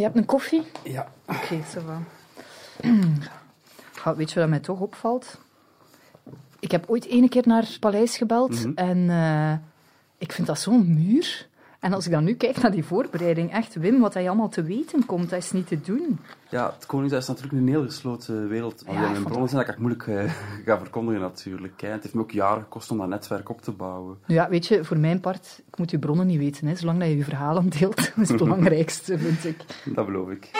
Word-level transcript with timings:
Je 0.00 0.06
hebt 0.06 0.18
een 0.18 0.24
koffie? 0.24 0.62
Ja. 0.82 1.12
Oké, 1.26 1.38
okay, 1.44 1.62
ça 1.74 1.80
va. 1.84 2.02
Weet 4.14 4.30
je 4.32 4.40
wat 4.40 4.48
mij 4.48 4.58
toch 4.60 4.80
opvalt? 4.80 5.38
Ik 6.58 6.70
heb 6.70 6.84
ooit 6.88 7.04
ene 7.04 7.28
keer 7.28 7.42
naar 7.46 7.62
het 7.62 7.80
paleis 7.80 8.16
gebeld 8.16 8.50
Mhm. 8.64 8.72
en 8.74 8.96
uh, 8.98 9.52
ik 10.18 10.32
vind 10.32 10.46
dat 10.46 10.58
zo'n 10.60 10.94
muur. 10.94 11.48
En 11.80 11.92
als 11.92 12.06
ik 12.06 12.12
dan 12.12 12.24
nu 12.24 12.34
kijk 12.34 12.62
naar 12.62 12.70
die 12.70 12.84
voorbereiding, 12.84 13.52
echt, 13.52 13.74
Wim, 13.74 14.00
wat 14.00 14.14
hij 14.14 14.26
allemaal 14.28 14.48
te 14.48 14.62
weten 14.62 15.06
komt, 15.06 15.30
dat 15.30 15.38
is 15.38 15.52
niet 15.52 15.66
te 15.66 15.80
doen. 15.80 16.18
Ja, 16.50 16.72
het 16.74 16.86
Koningshuis 16.86 17.22
is 17.22 17.28
natuurlijk 17.28 17.62
een 17.62 17.68
heel 17.68 17.84
gesloten 17.84 18.48
wereld. 18.48 18.82
Ja, 18.86 19.10
mijn 19.10 19.22
bronnen 19.22 19.48
zijn 19.48 19.64
dat 19.64 19.74
ik 19.74 19.80
moeilijk 19.80 20.06
uh, 20.06 20.32
ga 20.66 20.78
verkondigen 20.78 21.20
natuurlijk. 21.20 21.80
Hè. 21.80 21.88
Het 21.88 22.02
heeft 22.02 22.14
me 22.14 22.20
ook 22.20 22.30
jaren 22.30 22.62
gekost 22.62 22.90
om 22.90 22.98
dat 22.98 23.08
netwerk 23.08 23.48
op 23.48 23.62
te 23.62 23.70
bouwen. 23.70 24.18
Ja, 24.26 24.48
weet 24.48 24.66
je, 24.66 24.84
voor 24.84 24.98
mijn 24.98 25.20
part, 25.20 25.62
ik 25.66 25.78
moet 25.78 25.90
je 25.90 25.98
bronnen 25.98 26.26
niet 26.26 26.38
weten. 26.38 26.66
Hè. 26.66 26.74
Zolang 26.74 26.98
dat 26.98 27.08
je 27.08 27.16
je 27.16 27.24
verhalen 27.24 27.68
deelt, 27.78 27.96
dat 27.96 28.12
is 28.16 28.28
het 28.28 28.38
belangrijkste, 28.48 29.18
vind 29.18 29.44
ik. 29.44 29.64
Dat 29.94 30.06
beloof 30.06 30.30
ik. 30.30 30.59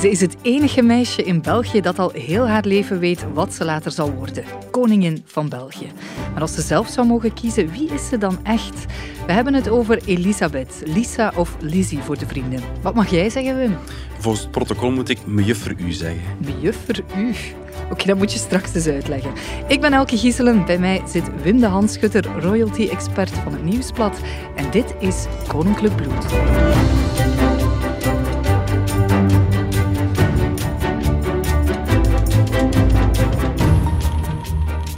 Ze 0.00 0.10
is 0.10 0.20
het 0.20 0.36
enige 0.42 0.82
meisje 0.82 1.22
in 1.22 1.42
België 1.42 1.80
dat 1.80 1.98
al 1.98 2.10
heel 2.10 2.48
haar 2.48 2.64
leven 2.64 2.98
weet 2.98 3.24
wat 3.34 3.54
ze 3.54 3.64
later 3.64 3.90
zal 3.90 4.12
worden. 4.12 4.44
Koningin 4.70 5.22
van 5.26 5.48
België. 5.48 5.92
Maar 6.32 6.40
als 6.40 6.54
ze 6.54 6.62
zelf 6.62 6.88
zou 6.88 7.06
mogen 7.06 7.34
kiezen, 7.34 7.70
wie 7.70 7.92
is 7.92 8.08
ze 8.08 8.18
dan 8.18 8.38
echt? 8.42 8.84
We 9.26 9.32
hebben 9.32 9.54
het 9.54 9.68
over 9.68 10.00
Elisabeth, 10.04 10.82
Lisa 10.84 11.32
of 11.36 11.56
Lizzie 11.60 11.98
voor 11.98 12.18
de 12.18 12.26
vrienden. 12.26 12.60
Wat 12.82 12.94
mag 12.94 13.10
jij 13.10 13.30
zeggen, 13.30 13.56
Wim? 13.56 13.76
Volgens 14.18 14.42
het 14.42 14.52
protocol 14.52 14.90
moet 14.90 15.08
ik 15.08 15.26
mejuffer 15.26 15.74
u 15.78 15.92
zeggen. 15.92 16.20
Mejuffer 16.44 17.04
u? 17.16 17.28
Oké, 17.28 17.92
okay, 17.92 18.06
dat 18.06 18.16
moet 18.16 18.32
je 18.32 18.38
straks 18.38 18.74
eens 18.74 18.86
uitleggen. 18.86 19.30
Ik 19.68 19.80
ben 19.80 19.92
Elke 19.92 20.16
Gieselen. 20.16 20.64
Bij 20.64 20.78
mij 20.78 21.02
zit 21.06 21.42
Wim 21.42 21.60
de 21.60 21.66
Hanschutter, 21.66 22.40
royalty-expert 22.40 23.30
van 23.30 23.52
het 23.52 23.64
Nieuwsblad. 23.64 24.20
En 24.56 24.70
dit 24.70 24.94
is 25.00 25.26
Koninklijk 25.48 25.96
Bloed. 25.96 26.26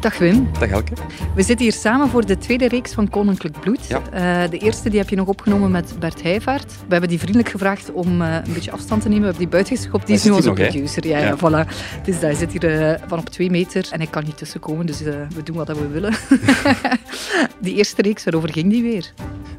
Dag 0.01 0.19
Wim. 0.19 0.49
Dag 0.59 0.69
Elke. 0.69 0.93
We 1.35 1.43
zitten 1.43 1.67
hier 1.67 1.75
samen 1.75 2.09
voor 2.09 2.27
de 2.27 2.39
tweede 2.39 2.69
reeks 2.69 2.93
van 2.93 3.09
Koninklijk 3.09 3.61
Bloed. 3.61 3.87
Ja. 3.87 4.03
Uh, 4.45 4.51
de 4.51 4.59
eerste 4.59 4.91
die 4.91 4.99
heb 4.99 5.09
je 5.09 5.17
nog 5.17 5.27
opgenomen 5.27 5.71
met 5.71 5.95
Bert 5.99 6.23
Heijvaart. 6.23 6.73
We 6.73 6.87
hebben 6.89 7.09
die 7.09 7.19
vriendelijk 7.19 7.49
gevraagd 7.49 7.93
om 7.93 8.23
uh, 8.23 8.35
een 8.35 8.53
beetje 8.53 8.71
afstand 8.71 9.03
te 9.03 9.09
nemen. 9.09 9.23
We 9.23 9.29
hebben 9.29 9.43
die 9.43 9.53
buiten 9.53 9.77
geschopt. 9.77 10.07
Die 10.07 10.15
is 10.15 10.25
nu 10.25 10.31
onze 10.31 10.53
producer. 10.53 11.07
Ja, 11.07 11.19
ja. 11.19 11.27
ja, 11.27 11.37
voilà. 11.37 11.69
Dus 12.05 12.21
hij 12.21 12.35
zit 12.35 12.53
hier 12.53 12.91
uh, 12.93 12.95
van 13.07 13.19
op 13.19 13.29
twee 13.29 13.51
meter 13.51 13.89
en 13.91 14.01
ik 14.01 14.11
kan 14.11 14.25
niet 14.25 14.37
tussenkomen. 14.37 14.87
Dus 14.87 15.01
we 15.01 15.43
doen 15.45 15.57
wat 15.57 15.69
we 15.69 15.89
willen. 15.89 16.15
die 17.61 17.75
eerste 17.75 18.03
reeks, 18.03 18.25
waarover 18.25 18.53
ging 18.53 18.71
die 18.71 18.83
weer? 18.83 19.13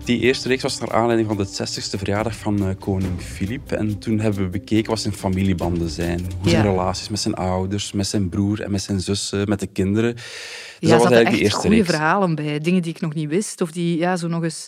Die 0.06 0.20
eerste 0.20 0.48
reeks 0.48 0.64
was 0.64 0.80
naar 0.80 0.92
aanleiding 0.92 1.28
van 1.28 1.38
de 1.38 1.48
60ste 1.48 1.98
verjaardag 1.98 2.36
van 2.36 2.76
koning 2.80 3.22
Filip. 3.22 3.72
En 3.72 4.00
toen 4.00 4.20
hebben 4.20 4.44
we 4.44 4.50
bekeken 4.50 4.90
wat 4.90 5.00
zijn 5.00 5.14
familiebanden 5.14 5.90
zijn. 5.90 6.20
Hoe 6.40 6.50
zijn 6.50 6.64
Ja. 6.64 6.70
relaties 6.70 7.10
met 7.10 7.20
zijn 7.20 7.34
ouders, 7.36 7.92
met 7.92 8.08
zijn 8.08 8.30
broer 8.30 8.62
en 8.62 8.72
met 8.72 8.82
zijn 8.82 9.00
zussen, 9.00 9.50
met 9.50 9.60
de 9.60 9.68
kinderen. 9.68 10.16
Dus 10.16 10.26
ja, 10.80 10.90
dat 10.90 11.04
was 11.04 11.12
eigenlijk 11.12 11.28
echt 11.28 11.38
de 11.38 11.44
eerste 11.44 11.68
goede 11.68 11.86
verhalen 11.86 12.36
bij. 12.36 12.60
Dingen 12.60 12.82
die 12.82 12.94
ik 12.94 13.02
nog 13.02 13.14
niet 13.14 13.30
wist. 13.30 13.62
Of 13.62 13.72
die 13.72 13.98
ja, 13.98 14.16
zo 14.18 14.28
nog 14.28 14.44
eens 14.44 14.68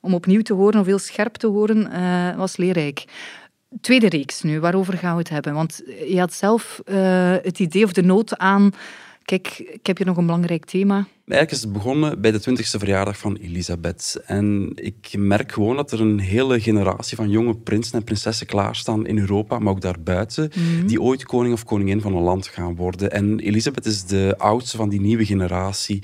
om 0.00 0.14
opnieuw 0.14 0.42
te 0.42 0.52
horen 0.54 0.80
of 0.80 0.86
heel 0.86 0.98
scherp 0.98 1.34
te 1.34 1.46
horen, 1.46 1.92
eh, 1.92 2.36
was 2.36 2.56
leerrijk. 2.56 3.04
Tweede 3.80 4.08
reeks 4.08 4.42
nu, 4.42 4.60
waarover 4.60 4.98
gaan 4.98 5.12
we 5.12 5.18
het 5.18 5.28
hebben? 5.30 5.54
Want 5.54 5.82
je 6.08 6.18
had 6.18 6.32
zelf 6.32 6.80
eh, 6.84 7.32
het 7.42 7.58
idee 7.58 7.84
of 7.84 7.92
de 7.92 8.02
nood 8.02 8.38
aan... 8.38 8.70
Kijk, 9.30 9.58
ik 9.58 9.86
heb 9.86 9.96
hier 9.96 10.06
nog 10.06 10.16
een 10.16 10.26
belangrijk 10.26 10.64
thema. 10.64 10.94
Eigenlijk 10.94 11.50
is 11.50 11.60
het 11.60 11.72
begonnen 11.72 12.20
bij 12.20 12.30
de 12.30 12.40
20ste 12.40 12.78
verjaardag 12.78 13.18
van 13.18 13.36
Elisabeth. 13.36 14.22
En 14.26 14.72
ik 14.74 15.08
merk 15.16 15.52
gewoon 15.52 15.76
dat 15.76 15.92
er 15.92 16.00
een 16.00 16.18
hele 16.18 16.60
generatie 16.60 17.16
van 17.16 17.30
jonge 17.30 17.56
prinsen 17.56 17.98
en 17.98 18.04
prinsessen 18.04 18.46
klaarstaan 18.46 19.06
in 19.06 19.18
Europa, 19.18 19.58
maar 19.58 19.72
ook 19.72 19.80
daarbuiten, 19.80 20.50
die 20.86 21.00
ooit 21.00 21.24
koning 21.24 21.54
of 21.54 21.64
koningin 21.64 22.00
van 22.00 22.14
een 22.16 22.22
land 22.22 22.46
gaan 22.46 22.76
worden. 22.76 23.10
En 23.10 23.40
Elisabeth 23.40 23.86
is 23.86 24.04
de 24.04 24.34
oudste 24.38 24.76
van 24.76 24.88
die 24.88 25.00
nieuwe 25.00 25.24
generatie. 25.24 26.02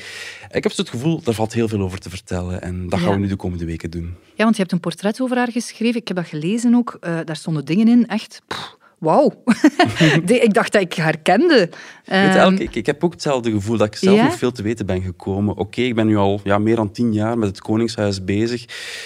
Ik 0.51 0.63
heb 0.63 0.73
zo 0.73 0.81
het 0.81 0.91
gevoel, 0.91 1.23
daar 1.23 1.35
valt 1.35 1.53
heel 1.53 1.69
veel 1.69 1.81
over 1.81 1.99
te 1.99 2.11
vertellen. 2.11 2.63
En 2.63 2.89
dat 2.89 2.99
gaan 2.99 3.09
Ja. 3.09 3.15
we 3.15 3.21
nu 3.21 3.29
de 3.29 3.37
komende 3.37 3.65
weken 3.65 3.91
doen. 3.91 4.15
Ja, 4.35 4.45
want 4.45 4.55
je 4.57 4.61
hebt 4.63 4.73
een 4.73 4.81
portret 4.81 5.21
over 5.21 5.37
haar 5.37 5.53
geschreven. 5.53 6.01
Ik 6.01 6.09
heb 6.09 6.17
dat 6.17 6.27
gelezen 6.27 6.75
ook. 6.75 6.97
Eh, 7.01 7.19
daar 7.25 7.37
stonden 7.37 7.65
dingen 7.65 7.89
in, 7.89 8.07
echt... 8.07 8.43
pff, 8.47 8.77
Wauw. 8.99 9.43
Ik 10.27 10.55
dacht 10.55 10.73
dat 10.73 10.83
ik 10.83 10.95
haar 10.95 11.19
kende. 11.19 11.69
Weet 12.05 12.35
Ehm, 12.35 12.55
ik, 12.55 12.75
ik 12.75 12.87
heb 12.87 13.05
ook 13.05 13.13
hetzelfde 13.13 13.51
gevoel 13.51 13.77
dat 13.77 13.87
ik 13.87 13.97
zelf 13.97 14.17
Ja? 14.17 14.25
nog 14.25 14.37
veel 14.37 14.53
te 14.53 14.63
weten 14.63 14.87
ben 14.87 15.03
gekomen. 15.03 15.57
Oké, 15.57 15.81
ik 15.81 15.95
ben 15.95 16.07
nu 16.07 16.17
al 16.17 16.41
ja, 16.45 16.59
meer 16.59 16.77
dan 16.77 16.91
tien 16.91 17.13
jaar 17.13 17.39
met 17.39 17.49
het 17.49 17.61
Koningshuis 17.61 18.25
bezig. 18.25 18.65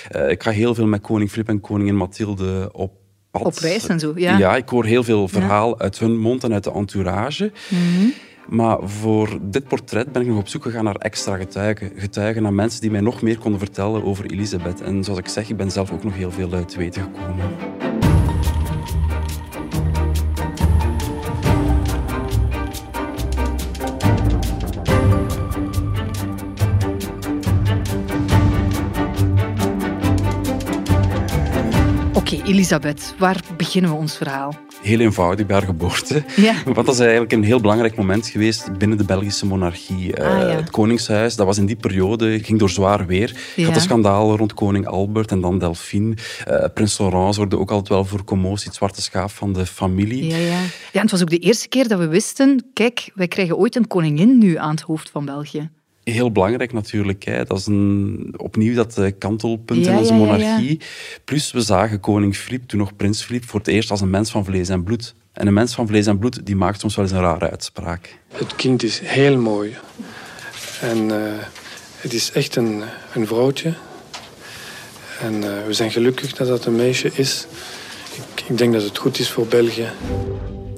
Eh, 0.09 0.31
ik 0.31 0.43
ga 0.43 0.51
heel 0.51 0.75
veel 0.75 0.87
met 0.87 1.01
koning 1.01 1.31
Filip 1.31 1.49
en 1.49 1.61
koningin 1.61 1.97
Mathilde 1.97 2.69
op 2.73 2.93
pad. 3.31 3.43
Op 3.43 3.59
reis 3.59 3.87
en 3.87 4.01
zo, 4.01 4.12
ja. 4.17 4.56
ik 4.56 4.69
hoor 4.69 4.84
heel 4.84 5.05
veel 5.05 5.28
verhaal 5.28 5.78
uit 5.78 5.99
hun 5.99 6.19
mond 6.19 6.45
en 6.45 6.53
uit 6.53 6.65
de 6.65 6.72
entourage. 6.72 7.53
Mhm. 7.69 8.07
Maar 8.49 8.78
voor 8.83 9.39
dit 9.43 9.69
portret 9.69 10.12
ben 10.12 10.22
ik 10.22 10.28
nog 10.28 10.39
op 10.39 10.49
zoek 10.49 10.62
gegaan 10.62 10.84
naar 10.84 10.95
extra 10.95 11.37
getuigen. 11.37 11.93
Getuigen 11.97 12.43
naar 12.43 12.53
mensen 12.53 12.81
die 12.81 12.91
mij 12.91 13.01
nog 13.01 13.22
meer 13.22 13.39
konden 13.39 13.61
vertellen 13.61 14.05
over 14.05 14.25
Elisabeth. 14.25 14.81
En 14.81 15.05
zoals 15.05 15.19
ik 15.19 15.28
zeg, 15.28 15.49
ik 15.49 15.57
ben 15.57 15.71
zelf 15.71 15.93
ook 15.93 16.05
nog 16.05 16.15
heel 16.17 16.31
veel 16.31 16.65
te 16.65 16.78
weten 16.78 17.03
gekomen. 17.03 17.90
Elisabeth, 32.55 33.15
waar 33.19 33.41
beginnen 33.56 33.91
we 33.91 33.97
ons 33.97 34.16
verhaal? 34.16 34.55
Heel 34.83 34.99
eenvoudig 35.00 35.47
bij 35.47 35.56
haar 35.56 35.65
geboorte. 35.66 36.25
Ja. 36.37 36.55
Want 36.65 36.77
dat 36.87 36.94
is 36.94 36.99
eigenlijk 37.00 37.33
een 37.33 37.43
heel 37.44 37.61
belangrijk 37.61 37.97
moment 37.97 38.27
geweest 38.28 38.78
binnen 38.78 38.99
de 38.99 39.05
Belgische 39.05 39.47
monarchie. 39.47 40.15
Eh, 40.15 40.27
Ah, 40.34 40.41
ja. 40.41 40.47
Het 40.56 40.71
Koningshuis, 40.71 41.37
dat 41.37 41.47
was 41.47 41.59
in 41.59 41.66
die 41.66 41.77
periode, 41.77 42.39
ging 42.43 42.59
door 42.59 42.71
zwaar 42.71 43.06
weer. 43.06 43.28
Je 43.28 43.60
Ja. 43.60 43.65
had 43.66 43.75
de 43.75 43.81
schandalen 43.81 44.37
rond 44.37 44.55
koning 44.55 44.87
Albert 44.87 45.31
en 45.31 45.41
dan 45.41 45.59
Delphine. 45.59 46.15
Eh, 46.47 46.65
Prins 46.75 46.99
Laurent 46.99 47.34
zorgde 47.34 47.59
ook 47.59 47.71
altijd 47.71 47.89
wel 47.89 48.05
voor 48.05 48.25
commotie, 48.25 48.66
het 48.66 48.75
zwarte 48.77 49.03
schaap 49.03 49.31
van 49.31 49.53
de 49.53 49.66
familie. 49.66 50.27
Ja, 50.27 50.37
ja. 50.37 50.47
ja, 50.47 50.60
en 50.93 51.00
het 51.00 51.10
was 51.10 51.22
ook 51.22 51.31
de 51.31 51.39
eerste 51.39 51.69
keer 51.69 51.89
dat 51.89 51.99
we 51.99 52.06
wisten, 52.09 52.65
kijk, 52.72 53.10
wij 53.15 53.28
krijgen 53.28 53.56
ooit 53.56 53.77
een 53.77 53.87
koningin 53.87 54.39
nu 54.39 54.56
aan 54.56 54.71
het 54.71 54.81
hoofd 54.81 55.10
van 55.10 55.25
België. 55.25 55.71
Heel 56.10 56.32
belangrijk 56.32 56.72
natuurlijk. 56.72 57.25
Hè. 57.25 57.44
Dat 57.44 57.59
is 57.59 57.66
een, 57.66 58.34
opnieuw 58.37 58.75
dat 58.75 58.98
eh, 58.98 59.12
kantelpunt 59.19 59.84
Ja, 59.84 59.93
in 59.93 59.98
onze 59.98 60.15
ja, 60.15 60.19
ja, 60.19 60.26
ja. 60.26 60.32
monarchie. 60.32 60.81
Plus 61.25 61.53
we 61.53 61.60
zagen 61.60 62.00
koning 62.00 62.37
Filip, 62.37 62.69
toen 62.69 62.78
nog 62.78 62.97
prins 62.97 63.22
Filip, 63.22 63.44
voor 63.44 63.59
het 63.59 63.69
eerst 63.69 63.91
als 63.91 64.00
een 64.00 64.10
mens 64.10 64.31
van 64.31 64.44
vlees 64.44 64.69
en 64.69 64.82
bloed. 64.82 65.15
En 65.32 65.47
een 65.47 65.53
mens 65.53 65.75
van 65.75 65.87
vlees 65.87 66.06
en 66.06 66.19
bloed 66.19 66.47
die 66.47 66.56
maakt 66.56 66.81
soms 66.81 66.97
wel 66.97 67.04
eens 67.04 67.15
een 67.15 67.21
rare 67.21 67.50
uitspraak. 67.50 68.19
Het 68.32 68.56
kind 68.56 68.82
is 68.82 69.00
heel 69.04 69.37
mooi. 69.37 69.76
En 70.81 71.10
eh, 71.10 71.32
het 71.97 72.12
is 72.12 72.32
echt 72.32 72.56
een, 72.56 72.82
een 73.15 73.27
vrouwtje. 73.27 73.75
En 75.21 75.34
eh, 75.34 75.66
we 75.66 75.72
zijn 75.72 75.91
gelukkig 75.91 76.32
dat 76.32 76.48
dat 76.48 76.65
een 76.65 76.77
meisje 76.77 77.10
is. 77.15 77.47
Ik, 78.15 78.44
ik 78.48 78.59
denk 78.59 78.72
dat 78.72 78.82
het 78.82 78.98
goed 78.98 79.19
is 79.19 79.31
voor 79.31 79.47
België. 79.47 79.88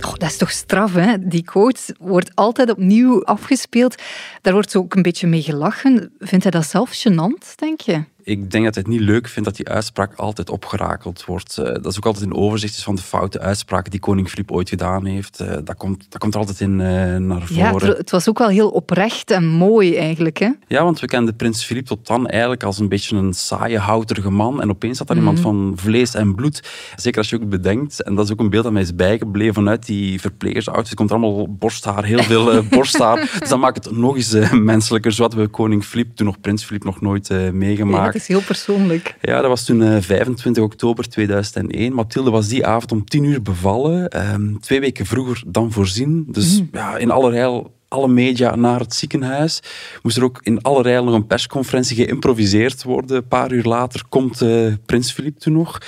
Dat 0.02 0.30
is 0.30 0.36
toch 0.36 0.50
straf, 0.50 0.94
hè? 0.94 1.28
Die 1.28 1.42
quote 1.44 1.94
wordt 1.98 2.30
altijd 2.34 2.70
opnieuw 2.70 3.24
afgespeeld. 3.24 3.94
Daar 4.40 4.52
wordt 4.52 4.76
ook 4.76 4.94
een 4.94 5.02
beetje 5.02 5.26
mee 5.26 5.42
gelachen. 5.42 6.12
Vindt 6.18 6.44
hij 6.44 6.52
dat 6.52 6.66
zelf 6.66 6.90
gênant, 6.90 7.54
denk 7.56 7.80
je? 7.80 8.04
Ik 8.24 8.50
denk 8.50 8.64
dat 8.64 8.74
hij 8.74 8.82
het 8.86 8.92
niet 8.92 9.00
leuk 9.00 9.28
vindt 9.28 9.48
dat 9.48 9.56
die 9.56 9.68
uitspraak 9.68 10.14
altijd 10.14 10.50
opgerakeld 10.50 11.24
wordt. 11.24 11.58
Eh, 11.58 11.64
dat 11.64 11.86
is 11.86 11.96
ook 11.96 12.06
altijd 12.06 12.24
een 12.24 12.34
overzicht 12.34 12.82
van 12.82 12.94
de 12.94 13.02
foute 13.02 13.40
uitspraken 13.40 13.90
die 13.90 14.00
koning 14.00 14.28
Filip 14.28 14.50
ooit 14.50 14.68
gedaan 14.68 15.04
heeft. 15.06 15.40
Eh, 15.40 15.56
dat, 15.64 15.76
komt, 15.76 16.06
dat 16.08 16.20
komt 16.20 16.34
er 16.34 16.40
altijd 16.40 16.60
in 16.60 16.80
eh, 16.80 17.16
naar 17.16 17.42
Ja, 17.48 17.70
voren. 17.70 17.88
het, 17.88 17.96
het 17.98 18.10
was 18.10 18.28
ook 18.28 18.38
wel 18.38 18.48
heel 18.48 18.68
oprecht 18.68 19.30
en 19.30 19.46
mooi 19.46 19.96
eigenlijk, 19.96 20.38
hè? 20.38 20.48
Ja, 20.68 20.84
want 20.84 21.00
we 21.00 21.06
kenden 21.06 21.36
prins 21.36 21.64
Filip 21.64 21.86
tot 21.86 22.06
dan 22.06 22.26
eigenlijk 22.26 22.62
als 22.62 22.78
een 22.78 22.88
beetje 22.88 23.16
een 23.16 23.32
saaie, 23.34 23.78
houterige 23.78 24.30
man. 24.30 24.60
En 24.62 24.70
opeens 24.70 24.98
zat 24.98 25.10
er 25.10 25.16
iemand 25.16 25.36
Mhm. 25.38 25.46
van 25.46 25.72
vlees 25.76 26.14
en 26.14 26.34
bloed. 26.34 26.62
Zeker 26.96 27.18
als 27.18 27.30
je 27.30 27.36
ook 27.36 27.48
bedenkt, 27.48 28.02
en 28.02 28.14
dat 28.14 28.24
is 28.24 28.32
ook 28.32 28.40
een 28.40 28.50
beeld 28.50 28.64
dat 28.64 28.72
mij 28.72 28.82
is 28.82 28.94
bijgebleven 28.94 29.54
vanuit 29.54 29.86
die 29.86 30.20
verplegersouders. 30.20 30.90
Er 30.90 30.96
komt 30.96 31.10
allemaal 31.10 31.48
borsthaar, 31.54 32.04
heel 32.04 32.22
veel 32.22 32.62
borsthaar. 32.70 33.36
Dus 33.40 33.48
dat 33.48 33.58
maakt 33.58 33.84
het 33.84 33.96
nog 33.96 34.16
eens 34.16 34.36
menselijker. 34.52 35.12
Zo 35.12 35.22
hadden 35.22 35.40
we 35.40 35.46
koning 35.48 35.84
Filip, 35.84 36.16
toen 36.16 36.26
nog 36.26 36.40
prins 36.40 36.64
Filip, 36.64 36.84
nog 36.84 37.00
nooit 37.00 37.26
Ja, 37.26 38.11
het 38.12 38.22
is 38.22 38.28
heel 38.28 38.42
persoonlijk. 38.42 39.14
Ja, 39.20 39.40
dat 39.40 39.48
was 39.50 39.64
toen 39.64 39.82
eh, 39.82 39.96
25 40.00 40.62
oktober 40.62 41.08
2001. 41.08 41.94
Mathilde 41.94 42.30
was 42.30 42.48
die 42.48 42.66
avond 42.66 42.92
om 42.92 43.04
10 43.04 43.24
uur 43.24 43.42
bevallen. 43.42 44.08
Ehm, 44.08 44.54
twee 44.60 44.80
weken 44.80 45.06
vroeger 45.06 45.42
dan 45.46 45.72
voorzien. 45.72 46.24
Dus 46.28 46.60
Mm. 46.60 46.68
ja, 46.72 46.96
in 46.96 47.10
allerijl 47.10 47.80
alle 47.92 48.08
media 48.08 48.56
naar 48.56 48.80
het 48.80 48.94
ziekenhuis. 48.94 49.60
Moest 50.02 50.16
er 50.16 50.24
ook 50.24 50.40
in 50.42 50.62
alle 50.62 50.82
rijden 50.82 51.04
nog 51.04 51.14
een 51.14 51.26
persconferentie 51.26 51.96
geïmproviseerd 51.96 52.82
worden. 52.82 53.16
Een 53.16 53.28
paar 53.28 53.52
uur 53.52 53.64
later 53.64 54.02
komt 54.08 54.42
uh, 54.42 54.72
prins 54.86 55.12
Filip 55.12 55.38
toen 55.38 55.52
nog. 55.52 55.78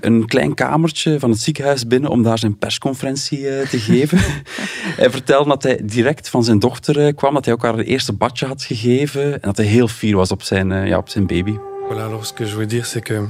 Een 0.00 0.26
klein 0.26 0.54
kamertje 0.54 1.18
van 1.18 1.30
het 1.30 1.40
ziekenhuis 1.40 1.86
binnen 1.86 2.10
om 2.10 2.22
daar 2.22 2.38
zijn 2.38 2.58
persconferentie 2.58 3.40
uh, 3.40 3.68
te 3.68 3.78
geven. 3.78 4.18
hij 5.00 5.10
vertelde 5.10 5.48
dat 5.48 5.62
hij 5.62 5.80
direct 5.84 6.28
van 6.28 6.44
zijn 6.44 6.58
dochter 6.58 7.06
uh, 7.06 7.14
kwam, 7.14 7.34
dat 7.34 7.44
hij 7.44 7.54
ook 7.54 7.62
haar 7.62 7.78
eerste 7.78 8.12
badje 8.12 8.46
had 8.46 8.62
gegeven 8.62 9.32
en 9.32 9.40
dat 9.40 9.56
hij 9.56 9.66
heel 9.66 9.88
fier 9.88 10.16
was 10.16 10.30
op 10.30 10.42
zijn, 10.42 10.86
ja, 10.86 10.96
op 10.98 11.08
zijn 11.08 11.26
baby. 11.26 11.56
Voilà, 11.88 12.04
alors 12.04 12.26
ce 12.26 12.34
que 12.34 12.46
je 12.46 12.54
veux 12.54 12.68
dire, 12.68 12.86
c'est 12.86 13.04
que 13.04 13.28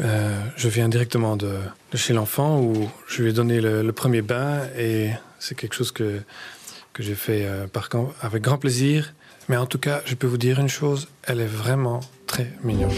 Euh, 0.00 0.30
je 0.56 0.68
viens 0.68 0.88
directement 0.88 1.36
de, 1.36 1.58
de 1.90 1.96
chez 1.96 2.12
l'enfant 2.12 2.60
où 2.60 2.88
je 3.08 3.22
lui 3.22 3.30
ai 3.30 3.32
donné 3.32 3.60
le, 3.60 3.82
le 3.82 3.92
premier 3.92 4.22
bain 4.22 4.60
et 4.76 5.10
c'est 5.38 5.54
quelque 5.54 5.74
chose 5.74 5.92
que, 5.92 6.22
que 6.92 7.02
j'ai 7.02 7.14
fait 7.14 7.44
euh, 7.46 7.66
par, 7.66 7.88
avec 8.20 8.42
grand 8.42 8.58
plaisir. 8.58 9.14
Mais 9.48 9.56
en 9.56 9.66
tout 9.66 9.78
cas, 9.78 10.02
je 10.04 10.14
peux 10.14 10.26
vous 10.26 10.36
dire 10.36 10.60
une 10.60 10.68
chose, 10.68 11.08
elle 11.22 11.40
est 11.40 11.46
vraiment 11.46 12.00
très 12.26 12.52
mignon. 12.62 12.90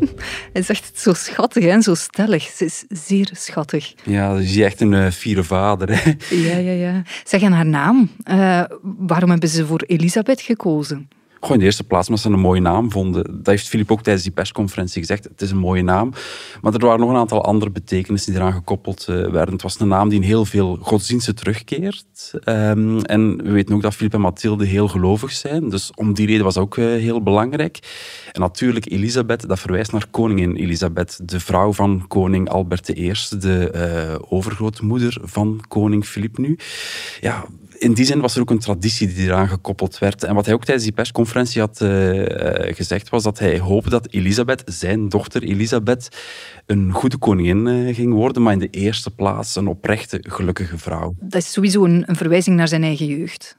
Hij 0.52 0.62
zegt 0.62 0.86
het 0.86 1.00
zo 1.00 1.12
schattig 1.14 1.64
en 1.64 1.82
zo 1.82 1.94
stellig. 1.94 2.42
Ze 2.42 2.64
is 2.64 2.84
zeer 2.88 3.30
schattig. 3.32 3.94
Ja, 4.04 4.36
ze 4.36 4.42
is 4.42 4.56
echt 4.56 4.80
een 4.80 4.92
uh, 4.92 5.10
fiere 5.10 5.44
vader. 5.44 5.88
Hè? 6.02 6.12
Ja, 6.30 6.56
ja, 6.56 6.72
ja. 6.72 7.02
Zeg, 7.24 7.42
en 7.42 7.52
haar 7.52 7.66
naam. 7.66 8.10
Uh, 8.30 8.62
waarom 8.82 9.30
hebben 9.30 9.48
ze 9.48 9.66
voor 9.66 9.82
Elisabeth 9.86 10.40
gekozen? 10.40 11.08
In 11.52 11.58
de 11.58 11.64
eerste 11.64 11.84
plaats 11.84 12.08
omdat 12.08 12.22
ze 12.22 12.30
een 12.30 12.40
mooie 12.40 12.60
naam 12.60 12.90
vonden. 12.90 13.24
Dat 13.24 13.46
heeft 13.46 13.68
Filip 13.68 13.90
ook 13.92 14.02
tijdens 14.02 14.24
die 14.24 14.34
persconferentie 14.34 15.00
gezegd. 15.00 15.24
Het 15.24 15.40
is 15.40 15.50
een 15.50 15.58
mooie 15.58 15.82
naam. 15.82 16.12
Maar 16.60 16.74
er 16.74 16.86
waren 16.86 17.00
nog 17.00 17.10
een 17.10 17.16
aantal 17.16 17.44
andere 17.44 17.70
betekenissen 17.70 18.32
die 18.32 18.40
eraan 18.40 18.52
gekoppeld 18.52 19.06
uh, 19.10 19.16
werden. 19.16 19.52
Het 19.52 19.62
was 19.62 19.80
een 19.80 19.88
naam 19.88 20.08
die 20.08 20.20
in 20.20 20.26
heel 20.26 20.44
veel 20.44 20.78
godsdiensten 20.80 21.34
terugkeert. 21.34 22.32
Um, 22.44 23.00
en 23.00 23.36
we 23.42 23.50
weten 23.50 23.74
ook 23.74 23.82
dat 23.82 23.94
Filip 23.94 24.14
en 24.14 24.20
Mathilde 24.20 24.66
heel 24.66 24.88
gelovig 24.88 25.32
zijn. 25.32 25.68
Dus 25.68 25.90
om 25.94 26.14
die 26.14 26.26
reden 26.26 26.44
was 26.44 26.56
ook 26.56 26.76
uh, 26.76 26.86
heel 26.86 27.22
belangrijk. 27.22 27.78
En 28.32 28.40
natuurlijk 28.40 28.90
Elisabeth, 28.90 29.48
dat 29.48 29.60
verwijst 29.60 29.92
naar 29.92 30.06
koningin 30.10 30.56
Elisabeth. 30.56 31.28
De 31.28 31.40
vrouw 31.40 31.72
van 31.72 32.04
koning 32.08 32.48
Albert 32.48 32.88
I. 32.88 33.12
De 33.38 33.72
uh, 33.74 34.32
overgrootmoeder 34.32 35.18
van 35.22 35.60
koning 35.68 36.04
Filip 36.04 36.38
nu. 36.38 36.58
Ja, 37.20 37.44
in 37.78 37.92
die 37.94 38.04
zin 38.04 38.20
was 38.20 38.34
er 38.34 38.40
ook 38.40 38.50
een 38.50 38.58
traditie 38.58 39.14
die 39.14 39.26
eraan 39.26 39.48
gekoppeld 39.48 39.98
werd. 39.98 40.24
En 40.24 40.34
wat 40.34 40.44
hij 40.44 40.54
ook 40.54 40.64
tijdens 40.64 40.84
die 40.84 40.94
persconferentie 40.94 41.60
had 41.60 41.80
uh, 41.80 41.90
gezegd, 42.74 43.08
was 43.08 43.22
dat 43.22 43.38
hij 43.38 43.58
hoopte 43.58 43.90
dat 43.90 44.08
Elisabeth, 44.10 44.62
zijn 44.66 45.08
dochter 45.08 45.42
Elisabeth, 45.42 46.08
een 46.66 46.92
goede 46.92 47.16
koningin 47.16 47.66
uh, 47.66 47.94
ging 47.94 48.12
worden, 48.12 48.42
maar 48.42 48.52
in 48.52 48.58
de 48.58 48.70
eerste 48.70 49.10
plaats 49.10 49.56
een 49.56 49.66
oprechte, 49.66 50.18
gelukkige 50.22 50.78
vrouw. 50.78 51.14
Dat 51.20 51.42
is 51.42 51.52
sowieso 51.52 51.84
een, 51.84 52.04
een 52.06 52.16
verwijzing 52.16 52.56
naar 52.56 52.68
zijn 52.68 52.82
eigen 52.82 53.06
jeugd. 53.06 53.58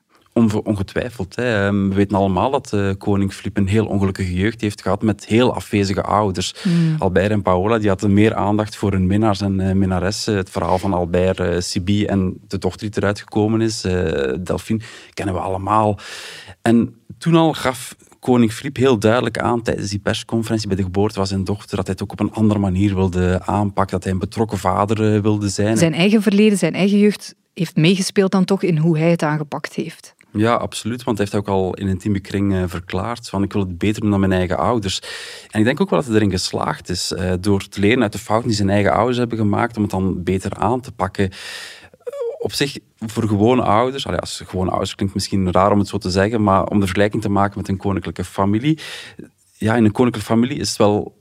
Ongetwijfeld. 0.63 1.35
Hè. 1.35 1.65
Ehm, 1.65 1.89
we 1.89 1.95
weten 1.95 2.17
allemaal 2.17 2.51
dat 2.51 2.71
uh, 2.73 2.91
koning 2.97 3.33
Filip 3.33 3.57
een 3.57 3.67
heel 3.67 3.85
ongelukkige 3.85 4.33
jeugd 4.33 4.61
heeft 4.61 4.81
gehad 4.81 5.01
met 5.01 5.25
heel 5.25 5.53
afwezige 5.53 6.01
ouders. 6.01 6.53
Mm. 6.63 6.95
Albert 6.99 7.31
en 7.31 7.41
Paola 7.41 7.77
die 7.77 7.89
hadden 7.89 8.13
meer 8.13 8.35
aandacht 8.35 8.75
voor 8.75 8.91
hun 8.91 9.07
minnaars 9.07 9.41
en 9.41 9.59
uh, 9.59 9.71
minnaressen. 9.71 10.35
Het 10.35 10.49
verhaal 10.49 10.77
van 10.77 10.93
Albert, 10.93 11.39
uh, 11.39 11.59
Sibi 11.59 12.05
en 12.05 12.37
de 12.47 12.57
dochter 12.57 12.91
die 12.91 12.97
eruit 13.01 13.19
gekomen 13.19 13.61
is, 13.61 13.81
Delphine, 14.43 14.79
kennen 15.13 15.35
we 15.35 15.41
allemaal. 15.41 15.99
En 16.61 16.95
toen 17.17 17.35
al 17.35 17.53
gaf 17.53 17.95
koning 18.19 18.51
Filip 18.53 18.75
heel 18.75 18.99
duidelijk 18.99 19.39
aan 19.39 19.61
tijdens 19.61 19.89
die 19.89 19.99
persconferentie 19.99 20.67
bij 20.67 20.77
de 20.77 20.83
geboorte 20.83 21.13
van 21.13 21.27
zijn 21.27 21.43
dochter 21.43 21.75
dat 21.75 21.85
hij 21.85 21.95
het 21.99 22.03
ook 22.03 22.11
op 22.11 22.19
een 22.19 22.33
andere 22.33 22.59
manier 22.59 22.95
wilde 22.95 23.41
aanpakken, 23.45 23.95
dat 23.95 24.03
hij 24.03 24.13
een 24.13 24.19
betrokken 24.19 24.57
vader 24.57 25.21
wilde 25.21 25.49
zijn. 25.49 25.77
Zijn 25.77 25.93
eigen 25.93 26.21
verleden, 26.21 26.57
zijn 26.57 26.73
eigen 26.73 26.97
jeugd 26.99 27.35
heeft 27.53 27.75
meegespeeld 27.75 28.31
dan 28.31 28.45
toch 28.45 28.63
in 28.63 28.77
hoe 28.77 28.97
hij 28.97 29.09
het 29.09 29.23
aangepakt 29.23 29.73
heeft. 29.73 30.15
Ja, 30.37 30.53
absoluut. 30.53 31.03
Want 31.03 31.17
hij 31.17 31.27
heeft 31.29 31.39
ook 31.39 31.55
al 31.55 31.73
in 31.73 31.85
een 31.85 31.91
intieme 31.91 32.19
kring 32.19 32.53
uh, 32.53 32.63
verklaard 32.65 33.29
van 33.29 33.43
ik 33.43 33.53
wil 33.53 33.61
het 33.61 33.77
beter 33.77 34.01
doen 34.01 34.09
dan 34.09 34.19
mijn 34.19 34.31
eigen 34.31 34.57
ouders. 34.57 35.01
En 35.49 35.59
ik 35.59 35.65
denk 35.65 35.81
ook 35.81 35.89
wel 35.89 35.99
dat 35.99 36.07
hij 36.07 36.17
erin 36.17 36.31
geslaagd 36.31 36.89
is 36.89 37.11
uh, 37.11 37.33
door 37.39 37.67
te 37.67 37.79
leren 37.79 38.01
uit 38.01 38.11
de 38.11 38.17
fouten 38.17 38.47
die 38.47 38.57
zijn 38.57 38.69
eigen 38.69 38.93
ouders 38.93 39.17
hebben 39.17 39.37
gemaakt 39.37 39.75
om 39.75 39.81
het 39.81 39.91
dan 39.91 40.23
beter 40.23 40.53
aan 40.53 40.81
te 40.81 40.91
pakken. 40.91 41.31
Op 42.39 42.53
zich, 42.53 42.77
voor 42.99 43.27
gewone 43.27 43.61
ouders, 43.61 44.07
allee, 44.07 44.19
als 44.19 44.43
gewone 44.45 44.69
ouders 44.69 44.95
klinkt 44.95 45.13
misschien 45.13 45.51
raar 45.51 45.71
om 45.71 45.79
het 45.79 45.87
zo 45.87 45.97
te 45.97 46.09
zeggen, 46.09 46.43
maar 46.43 46.63
om 46.63 46.79
de 46.79 46.85
vergelijking 46.85 47.21
te 47.21 47.29
maken 47.29 47.57
met 47.57 47.67
een 47.67 47.77
koninklijke 47.77 48.23
familie. 48.23 48.79
Ja, 49.53 49.75
in 49.75 49.85
een 49.85 49.91
koninklijke 49.91 50.31
familie 50.31 50.57
is 50.57 50.67
het 50.69 50.77
wel 50.77 51.15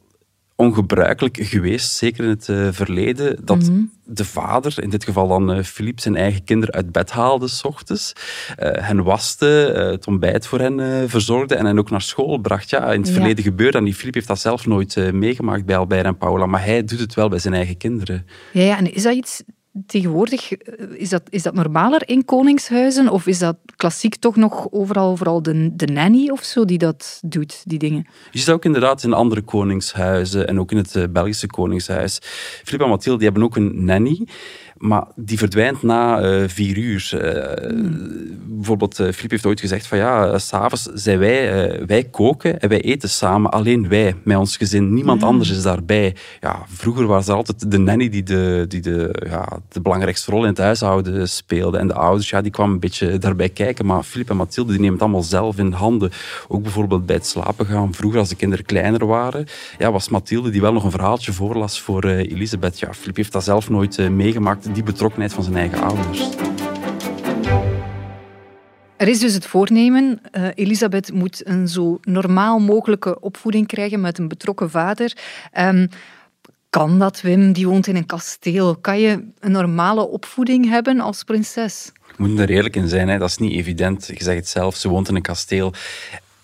ongebruikelijk 0.56 1.38
geweest, 1.40 1.92
zeker 1.92 2.24
in 2.24 2.30
het 2.30 2.48
uh, 2.48 2.68
verleden, 2.70 3.44
dat 3.44 3.58
mm 3.58 3.66
-hmm. 3.66 3.90
de 4.04 4.24
vader, 4.24 4.82
in 4.82 4.90
dit 4.90 5.04
geval 5.04 5.28
dan 5.28 5.56
uh, 5.56 5.62
Philippe, 5.62 6.02
zijn 6.02 6.16
eigen 6.16 6.44
kinderen 6.44 6.74
uit 6.74 6.92
bed 6.92 7.10
haalde 7.10 7.48
s 7.48 7.64
ochtends, 7.64 8.12
uh, 8.58 8.68
hen 8.72 9.02
waste, 9.02 9.46
het 9.92 10.06
ontbijt 10.06 10.46
voor 10.46 10.60
hen 10.60 11.08
verzorgde 11.08 11.54
en 11.54 11.66
hen 11.66 11.78
ook 11.78 11.90
naar 11.90 12.02
school 12.02 12.38
bracht. 12.38 12.70
Ja, 12.70 12.92
in 12.92 12.98
het 12.98 13.08
ja. 13.08 13.14
verleden 13.14 13.44
gebeurde 13.44 13.78
en 13.78 13.84
die 13.84 13.94
Philippe 13.94 14.18
heeft 14.18 14.30
dat 14.30 14.40
zelf 14.40 14.66
nooit 14.66 15.12
meegemaakt 15.12 15.64
bij 15.64 15.76
Albert 15.76 16.04
en 16.04 16.16
Paula, 16.16 16.46
maar 16.46 16.64
hij 16.64 16.84
doet 16.84 17.00
het 17.00 17.14
wel 17.14 17.28
bij 17.28 17.38
zijn 17.38 17.54
eigen 17.54 17.76
kinderen. 17.76 18.26
Ja, 18.52 18.62
ja 18.62 18.78
en 18.78 18.94
is 18.94 19.02
dat 19.02 19.14
iets 19.14 19.42
tegenwoordig, 19.86 20.56
is 20.92 21.08
dat, 21.08 21.22
is 21.30 21.42
dat 21.42 21.54
normaler 21.54 22.02
in 22.08 22.24
koningshuizen? 22.24 23.08
Of 23.08 23.26
is 23.26 23.38
dat 23.38 23.56
klassiek 23.76 24.14
toch 24.14 24.36
nog 24.36 24.66
overal 24.70 25.16
vooral 25.16 25.42
de, 25.42 25.76
de 25.76 25.86
nanny 25.86 26.30
of 26.30 26.42
zo 26.42 26.64
die 26.64 26.78
dat 26.78 27.20
doet, 27.24 27.62
die 27.64 27.78
dingen? 27.78 28.06
Je 28.30 28.38
ziet 28.38 28.48
ook 28.48 28.64
inderdaad 28.64 29.02
in 29.02 29.12
andere 29.12 29.42
koningshuizen 29.42 30.48
en 30.48 30.60
ook 30.60 30.70
in 30.70 30.76
het 30.76 31.12
Belgische 31.12 31.46
koningshuis. 31.46 32.18
Filip 32.64 32.80
en 32.82 32.88
Mathilde 32.88 33.18
die 33.18 33.28
hebben 33.28 33.44
ook 33.44 33.56
een 33.56 33.84
nanny. 33.84 34.26
Maar 34.78 35.04
die 35.14 35.38
verdwijnt 35.38 35.82
na 35.82 36.22
uh, 36.22 36.48
vier 36.48 36.76
uur. 36.76 37.10
Uh, 37.14 37.68
hmm. 37.68 38.34
Bijvoorbeeld, 38.46 38.98
uh, 38.98 39.12
Filip 39.12 39.30
heeft 39.30 39.46
ooit 39.46 39.60
gezegd 39.60 39.86
van 39.86 39.98
ja, 39.98 40.38
s'avonds 40.38 40.82
zijn 40.82 41.18
wij, 41.18 41.86
wij 41.86 42.04
koken 42.04 42.60
en 42.60 42.68
wij 42.68 42.80
eten 42.80 43.08
samen. 43.08 43.50
Alleen 43.50 43.88
wij, 43.88 44.14
met 44.22 44.36
ons 44.36 44.56
gezin. 44.56 44.94
Niemand 44.94 45.20
hmm. 45.20 45.30
anders 45.30 45.50
is 45.50 45.62
daarbij. 45.62 46.16
Ja, 46.40 46.62
vroeger 46.68 47.06
was 47.06 47.28
er 47.28 47.34
altijd 47.34 47.70
de 47.70 47.78
nanny 47.78 48.08
die, 48.08 48.22
de, 48.22 48.64
die 48.68 48.80
de, 48.80 49.22
ja, 49.28 49.48
de 49.68 49.80
belangrijkste 49.80 50.30
rol 50.30 50.42
in 50.42 50.48
het 50.48 50.58
huishouden 50.58 51.28
speelde. 51.28 51.78
En 51.78 51.86
de 51.86 51.94
ouders 51.94 52.30
ja, 52.30 52.40
die 52.40 52.52
kwamen 52.52 52.74
een 52.74 52.80
beetje 52.80 53.18
daarbij 53.18 53.48
kijken. 53.48 53.86
Maar 53.86 54.02
Filip 54.02 54.30
en 54.30 54.36
Mathilde 54.36 54.70
die 54.70 54.80
nemen 54.80 54.94
het 54.94 55.02
allemaal 55.02 55.22
zelf 55.22 55.58
in 55.58 55.72
handen. 55.72 56.10
Ook 56.48 56.62
bijvoorbeeld 56.62 57.06
bij 57.06 57.16
het 57.16 57.26
slapen 57.26 57.66
gaan. 57.66 57.94
Vroeger, 57.94 58.18
als 58.18 58.28
de 58.28 58.36
kinderen 58.36 58.64
kleiner 58.64 59.06
waren, 59.06 59.46
ja, 59.78 59.92
was 59.92 60.08
Mathilde 60.08 60.50
die 60.50 60.60
wel 60.60 60.72
nog 60.72 60.84
een 60.84 60.90
verhaaltje 60.90 61.32
voorlas 61.32 61.80
voor 61.80 62.04
Elisabeth. 62.04 62.78
Ja, 62.78 62.94
Filip 62.94 63.16
heeft 63.16 63.32
dat 63.32 63.44
zelf 63.44 63.70
nooit 63.70 64.10
meegemaakt 64.10 64.65
die 64.72 64.82
betrokkenheid 64.82 65.32
van 65.32 65.42
zijn 65.42 65.56
eigen 65.56 65.82
ouders. 65.82 66.28
Er 68.96 69.08
is 69.08 69.18
dus 69.18 69.34
het 69.34 69.46
voornemen, 69.46 70.20
uh, 70.32 70.48
Elisabeth 70.54 71.12
moet 71.12 71.46
een 71.48 71.68
zo 71.68 71.98
normaal 72.02 72.58
mogelijke 72.58 73.20
opvoeding 73.20 73.66
krijgen 73.66 74.00
met 74.00 74.18
een 74.18 74.28
betrokken 74.28 74.70
vader. 74.70 75.16
Um, 75.58 75.88
kan 76.70 76.98
dat, 76.98 77.20
Wim? 77.20 77.52
Die 77.52 77.68
woont 77.68 77.86
in 77.86 77.96
een 77.96 78.06
kasteel. 78.06 78.76
Kan 78.76 79.00
je 79.00 79.24
een 79.40 79.50
normale 79.50 80.08
opvoeding 80.08 80.68
hebben 80.68 81.00
als 81.00 81.22
prinses? 81.22 81.92
We 82.16 82.26
moeten 82.26 82.38
er 82.38 82.50
eerlijk 82.50 82.76
in 82.76 82.88
zijn, 82.88 83.08
hè. 83.08 83.18
dat 83.18 83.28
is 83.28 83.36
niet 83.36 83.52
evident. 83.52 84.06
Je 84.06 84.24
zegt 84.24 84.38
het 84.38 84.48
zelf, 84.48 84.76
ze 84.76 84.88
woont 84.88 85.08
in 85.08 85.14
een 85.14 85.22
kasteel. 85.22 85.72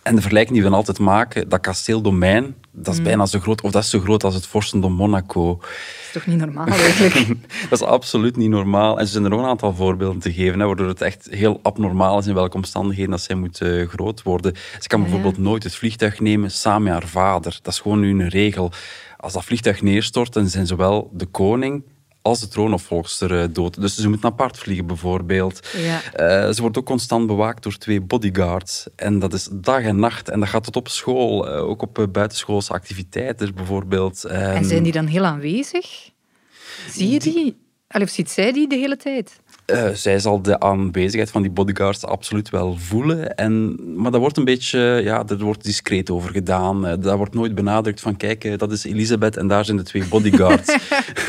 En 0.03 0.15
de 0.15 0.21
vergelijking 0.21 0.59
die 0.59 0.69
we 0.69 0.77
altijd 0.77 0.99
maken, 0.99 1.49
dat 1.49 1.61
kasteeldomein, 1.61 2.55
dat 2.71 2.93
is 2.93 2.99
mm. 2.99 3.05
bijna 3.05 3.27
zo 3.27 3.39
groot, 3.39 3.61
of 3.61 3.71
dat 3.71 3.83
is 3.83 3.91
zo 3.91 4.01
groot 4.01 4.25
als 4.25 4.35
het 4.35 4.47
vorstendom 4.47 4.93
Monaco. 4.93 5.57
Dat 5.57 5.69
is 6.05 6.13
toch 6.13 6.27
niet 6.27 6.39
normaal 6.39 6.67
eigenlijk? 6.67 7.27
dat 7.71 7.81
is 7.81 7.83
absoluut 7.83 8.37
niet 8.37 8.51
normaal. 8.51 8.95
En 8.95 9.01
er 9.01 9.07
zijn 9.07 9.25
er 9.25 9.31
nog 9.31 9.41
een 9.41 9.47
aantal 9.47 9.75
voorbeelden 9.75 10.21
te 10.21 10.33
geven, 10.33 10.61
hè, 10.61 10.67
waardoor 10.67 10.89
het 10.89 11.01
echt 11.01 11.27
heel 11.31 11.61
abnormaal 11.63 12.19
is 12.19 12.27
in 12.27 12.35
welke 12.35 12.57
omstandigheden 12.57 13.11
dat 13.11 13.21
zij 13.21 13.37
moet 13.37 13.61
uh, 13.61 13.89
groot 13.89 14.23
worden. 14.23 14.55
Ze 14.81 14.89
kan 14.89 15.03
bijvoorbeeld 15.03 15.39
nooit 15.39 15.63
het 15.63 15.75
vliegtuig 15.75 16.21
nemen 16.21 16.51
samen 16.51 16.83
met 16.83 16.93
haar 16.93 17.09
vader. 17.09 17.59
Dat 17.63 17.73
is 17.73 17.81
gewoon 17.81 18.01
nu 18.01 18.11
een 18.11 18.29
regel. 18.29 18.73
Als 19.17 19.33
dat 19.33 19.45
vliegtuig 19.45 19.83
neerstort, 19.83 20.33
dan 20.33 20.49
zijn 20.49 20.67
zowel 20.67 21.11
de 21.13 21.27
koning 21.27 21.83
als 22.23 22.41
de 22.41 22.49
troonopvolgster 22.49 23.41
eh, 23.41 23.49
dood. 23.51 23.81
Dus 23.81 23.97
ze 23.97 24.09
moet 24.09 24.25
apart 24.25 24.59
vliegen, 24.59 24.87
bijvoorbeeld. 24.87 25.69
Ja. 25.77 26.01
Uh, 26.47 26.53
ze 26.55 26.61
wordt 26.61 26.79
ook 26.79 26.87
constant 26.87 27.27
bewaakt 27.27 27.63
door 27.63 27.77
twee 27.77 28.01
bodyguards. 28.01 28.87
En 28.97 29.19
dat 29.19 29.33
is 29.33 29.49
dag 29.53 29.83
en 29.83 29.97
nacht. 29.97 30.29
En 30.29 30.41
dat 30.41 30.49
gaat 30.49 30.65
tot 30.65 30.77
op 30.77 30.89
school, 30.89 31.49
uh, 31.49 31.69
ook 31.69 31.83
op 31.83 32.09
buitenschoolse 32.13 32.73
activiteiten 32.73 33.55
bijvoorbeeld. 33.55 34.25
Um, 34.25 34.31
en 34.31 34.65
zijn 34.65 34.83
die 34.83 34.93
dan 34.93 35.07
heel 35.07 35.25
aanwezig? 35.25 36.11
Zie 36.91 37.11
je 37.11 37.19
die? 37.19 37.35
die... 37.35 37.61
Allee, 37.89 38.07
of 38.07 38.13
ziet 38.13 38.31
zij 38.31 38.53
die 38.53 38.69
de 38.69 38.77
hele 38.77 38.97
tijd? 38.97 39.41
Uh, 39.67 39.89
zij 39.89 40.19
zal 40.19 40.43
de 40.43 40.61
aanwezigheid 40.61 41.31
van 41.31 41.43
die 41.43 41.51
bodyguards 41.51 42.05
absoluut 42.05 42.51
wel 42.51 42.77
voelen. 42.77 43.37
En, 43.37 43.79
maar 43.97 44.11
dat 44.11 44.21
wordt 44.21 44.37
een 44.37 44.45
beetje, 44.45 45.01
ja, 45.05 45.25
er 45.29 45.39
wordt 45.39 45.65
discreet 45.65 46.11
over 46.11 46.31
gedaan. 46.31 46.87
Uh, 46.87 46.93
dat 47.01 47.17
wordt 47.17 47.35
nooit 47.35 47.55
benadrukt 47.55 48.01
van, 48.01 48.17
kijk, 48.17 48.45
uh, 48.45 48.59
dat 48.59 48.73
is 48.73 48.85
Elisabeth 48.85 49.37
en 49.37 49.47
daar 49.47 49.65
zijn 49.65 49.77
de 49.77 49.83
twee 49.83 50.05
bodyguards. 50.05 50.67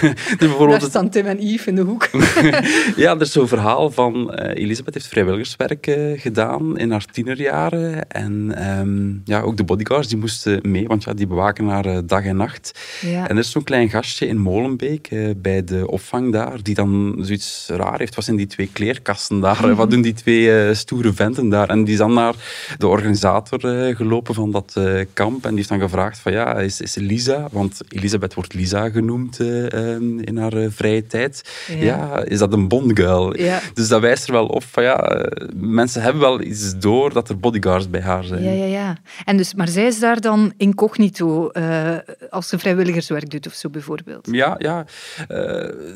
dus 0.38 0.38
bijvoorbeeld 0.38 0.80
daar 0.80 0.90
staan 0.90 1.10
Tim 1.10 1.26
en 1.26 1.48
Yves 1.48 1.66
in 1.66 1.76
de 1.76 1.82
hoek. 1.82 2.10
ja, 2.96 3.16
er 3.16 3.22
is 3.22 3.32
zo'n 3.32 3.48
verhaal 3.48 3.92
van, 3.92 4.34
Elisabeth 4.34 4.94
heeft 4.94 5.08
vrijwilligerswerk 5.08 5.98
gedaan 6.16 6.78
in 6.78 6.92
haar 6.92 7.06
tienerjaren. 7.12 8.10
En 8.10 8.68
um, 8.80 9.22
ja, 9.26 9.42
ook 9.42 9.58
de 9.58 9.64
bodyguards, 9.64 10.08
die 10.08 10.18
moesten 10.18 10.60
mee, 10.64 10.88
want 10.88 11.04
ja, 11.04 11.14
die 11.14 11.28
bewaken 11.28 11.68
haar 11.68 12.06
dag 12.06 12.24
en 12.24 12.36
nacht. 12.36 12.80
Ja. 13.02 13.24
En 13.24 13.36
er 13.36 13.42
is 13.44 13.52
zo'n 13.52 13.64
klein 13.64 13.90
gastje 13.90 14.28
in 14.28 14.38
Molenbeek, 14.38 15.10
bij 15.38 15.64
de 15.64 15.88
opvang 15.88 16.32
daar, 16.32 16.64
die 16.64 16.76
dan 16.76 17.16
zoiets 17.22 17.70
raar 17.72 18.00
heeft 18.00 18.16
wat 18.24 18.36
zijn 18.36 18.48
die 18.48 18.56
twee 18.56 18.70
kleerkasten 18.74 19.40
daar? 19.40 19.76
Wat 19.76 19.90
doen 19.90 20.02
die 20.02 20.14
twee 20.14 20.74
stoere 20.74 21.14
venten 21.14 21.50
daar? 21.50 21.70
En 21.70 21.84
die 21.84 21.94
is 21.94 22.00
dan 22.00 22.14
naar 22.14 22.34
de 22.78 22.88
organisator 22.88 23.60
gelopen 23.96 24.34
van 24.34 24.52
dat 24.52 24.80
kamp 25.14 25.44
en 25.44 25.50
die 25.50 25.58
heeft 25.58 25.70
dan 25.70 25.80
gevraagd 25.80 26.20
van 26.20 26.32
ja, 26.32 26.56
is, 26.56 26.82
is 26.82 26.96
Lisa, 26.96 27.48
want 27.52 27.82
Elisabeth 27.90 28.34
wordt 28.34 28.54
Lisa 28.54 28.90
genoemd 28.90 29.40
ehm, 29.40 30.20
in 30.20 30.38
haar 30.38 30.54
vrije 30.70 31.08
tijd. 31.08 31.42
Ja. 31.80 32.24
is 32.24 32.38
dat 32.40 32.54
een 32.54 32.68
bondguil? 32.68 33.38
Ja. 33.38 33.60
Dus 33.74 33.88
dat 33.88 34.02
wijst 34.02 34.28
er 34.28 34.34
wel 34.34 34.46
op 34.46 34.64
van 34.64 34.84
ja, 34.84 35.26
mensen 35.56 36.02
hebben 36.02 36.22
wel 36.22 36.42
iets 36.42 36.80
door 36.80 37.14
dat 37.14 37.30
er 37.30 37.40
bodyguards 37.40 37.90
bij 37.90 38.02
haar 38.02 38.24
zijn. 38.24 38.44
Ja, 38.44 38.52
ja, 38.52 38.66
ja. 38.66 38.98
En 39.26 39.38
dus, 39.38 39.54
maar 39.54 39.68
zij 39.68 39.86
is 39.86 40.00
daar 40.00 40.22
dan 40.22 40.54
incognito 40.58 41.52
als 42.30 42.48
ze 42.48 42.60
vrijwilligerswerk 42.60 43.30
doet 43.30 43.48
of 43.48 43.54
zo 43.54 43.70
bijvoorbeeld? 43.70 44.28
Ja, 44.32 44.56
ja. 44.58 44.86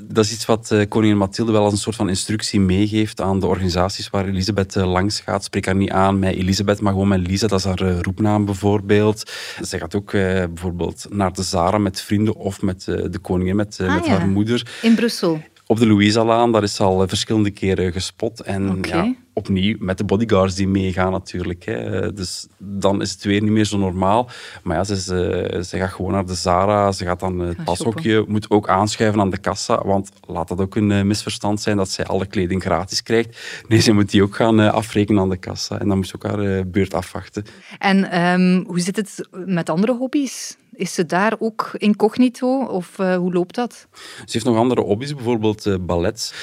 Dat 0.03 0.25
is 0.25 0.31
iets 0.31 0.45
wat 0.45 0.75
koningin 0.89 1.17
Mathilde 1.17 1.51
wel 1.51 1.63
als 1.63 1.73
een 1.73 1.79
soort 1.79 1.95
van 1.95 2.09
instructie 2.17 2.59
meegeeft 2.59 3.21
aan 3.21 3.39
de 3.39 3.47
organisaties 3.47 4.09
waar 4.09 4.25
Elisabeth 4.25 4.75
langs 4.75 5.19
gaat. 5.19 5.43
Spreek 5.43 5.65
haar 5.65 5.75
niet 5.75 5.89
aan 5.89 6.19
met 6.19 6.35
Elisabeth, 6.35 6.81
maar 6.81 6.91
gewoon 6.91 7.07
met 7.07 7.27
Lisa. 7.27 7.47
Dat 7.47 7.59
is 7.59 7.65
haar 7.65 8.01
roepnaam 8.01 8.45
bijvoorbeeld. 8.45 9.31
Zij 9.61 9.79
gaat 9.79 9.95
ook 9.95 10.11
bijvoorbeeld 10.11 11.05
naar 11.09 11.33
de 11.33 11.43
Zara 11.43 11.77
met 11.77 12.01
vrienden 12.01 12.35
of 12.35 12.61
met 12.61 12.83
de 12.83 13.19
koningin, 13.21 13.55
met, 13.55 13.77
ah, 13.81 13.95
met 13.95 14.05
ja. 14.05 14.17
haar 14.17 14.27
moeder. 14.27 14.67
In 14.81 14.95
Brussel? 14.95 15.41
Op 15.67 15.79
de 15.79 15.87
Louisa-laan, 15.87 16.51
daar 16.51 16.63
is 16.63 16.75
ze 16.75 16.83
al 16.83 17.07
verschillende 17.07 17.51
keren 17.51 17.91
gespot. 17.91 18.41
En 18.41 18.69
okay. 18.71 19.05
ja, 19.05 19.15
opnieuw 19.33 19.75
met 19.79 19.97
de 19.97 20.03
bodyguards 20.03 20.55
die 20.55 20.67
meegaan 20.67 21.11
natuurlijk. 21.11 21.65
Hè. 21.65 22.13
Dus 22.13 22.47
dan 22.57 23.01
is 23.01 23.11
het 23.11 23.23
weer 23.23 23.41
niet 23.41 23.51
meer 23.51 23.65
zo 23.65 23.77
normaal. 23.77 24.29
Maar 24.63 24.77
ja, 24.77 24.83
ze, 24.83 25.01
ze, 25.01 25.63
ze 25.67 25.77
gaat 25.77 25.91
gewoon 25.91 26.11
naar 26.11 26.25
de 26.25 26.33
Zara, 26.33 26.91
ze 26.91 27.05
gaat 27.05 27.19
dan 27.19 27.39
het 27.39 27.63
pashokje, 27.63 28.25
moet 28.27 28.49
ook 28.49 28.69
aanschuiven 28.69 29.19
aan 29.19 29.29
de 29.29 29.37
kassa, 29.37 29.81
want 29.85 30.11
laat 30.27 30.47
dat 30.47 30.61
ook 30.61 30.75
een 30.75 30.91
eh, 30.91 31.01
misverstand 31.01 31.61
zijn 31.61 31.77
dat 31.77 31.89
zij 31.89 32.05
alle 32.05 32.25
kleding 32.25 32.61
gratis 32.61 33.03
krijgt. 33.03 33.37
Nee, 33.67 33.79
ze 33.79 33.91
moet 33.91 34.11
die 34.11 34.23
ook 34.23 34.35
gaan 34.35 34.59
eh, 34.59 34.73
afrekenen 34.73 35.21
aan 35.21 35.29
de 35.29 35.37
kassa 35.37 35.79
en 35.79 35.87
dan 35.87 35.97
moet 35.97 36.07
ze 36.07 36.15
ook 36.15 36.23
haar 36.23 36.39
eh, 36.39 36.63
beurt 36.65 36.93
afwachten. 36.93 37.45
En 37.79 38.21
um, 38.21 38.63
hoe 38.67 38.79
zit 38.79 38.95
het 38.95 39.27
met 39.31 39.69
andere 39.69 39.93
hobby's? 39.93 40.57
Is 40.77 40.93
ze 40.93 41.05
daar 41.05 41.35
ook 41.39 41.69
incognito 41.77 42.65
of 42.65 42.97
uh, 42.99 43.15
hoe 43.15 43.33
loopt 43.33 43.55
dat? 43.55 43.87
Ze 43.93 44.31
heeft 44.31 44.45
nog 44.45 44.57
andere 44.57 44.81
hobby's, 44.81 45.15
bijvoorbeeld 45.15 45.65
uh, 45.65 45.75
ballet 45.81 46.33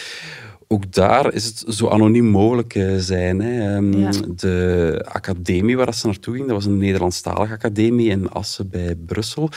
ook 0.68 0.92
daar 0.92 1.32
is 1.32 1.44
het 1.44 1.64
zo 1.68 1.88
anoniem 1.88 2.24
mogelijk 2.24 2.74
uh, 2.74 2.94
zijn. 2.98 3.40
Hè. 3.40 3.76
Um, 3.76 4.36
De 4.36 5.06
academie 5.08 5.76
waar 5.76 5.94
ze 5.94 6.06
naartoe 6.06 6.34
ging, 6.34 6.46
dat 6.46 6.56
was 6.56 6.64
een 6.64 6.78
Nederlandstalige 6.78 7.52
academie 7.52 8.10
in 8.10 8.28
Assen 8.28 8.68
bij 8.68 8.94
Brussel. 8.94 9.48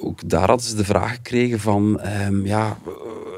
Ook 0.00 0.28
daar 0.28 0.48
hadden 0.48 0.66
ze 0.66 0.76
de 0.76 0.84
vraag 0.84 1.14
gekregen 1.14 1.60
van, 1.60 2.00
um, 2.26 2.46
ja, 2.46 2.78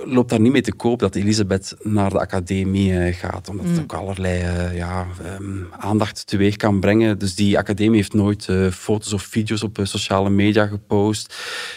loopt 0.07 0.31
daar 0.31 0.41
niet 0.41 0.53
mee 0.53 0.61
te 0.61 0.73
koop 0.73 0.99
dat 0.99 1.15
Elisabeth 1.15 1.77
naar 1.83 2.11
de 2.11 2.19
academie 2.19 2.93
uh, 2.93 3.15
gaat. 3.15 3.49
Omdat 3.49 3.67
het 3.67 3.75
mm. 3.75 3.83
ook 3.83 3.93
allerlei 3.93 4.43
uh, 4.43 4.77
ja, 4.77 5.07
um, 5.41 5.67
aandacht 5.79 6.27
teweeg 6.27 6.57
kan 6.57 6.81
brengen. 6.81 7.19
Dus 7.19 7.35
die 7.35 7.59
academie 7.59 7.97
heeft 7.97 8.15
nooit 8.15 8.47
uh, 8.51 8.71
foto's 8.71 9.13
of 9.13 9.23
video's 9.23 9.63
op 9.63 9.79
sociale 9.83 10.31
media 10.31 10.67
gepost. 10.67 11.35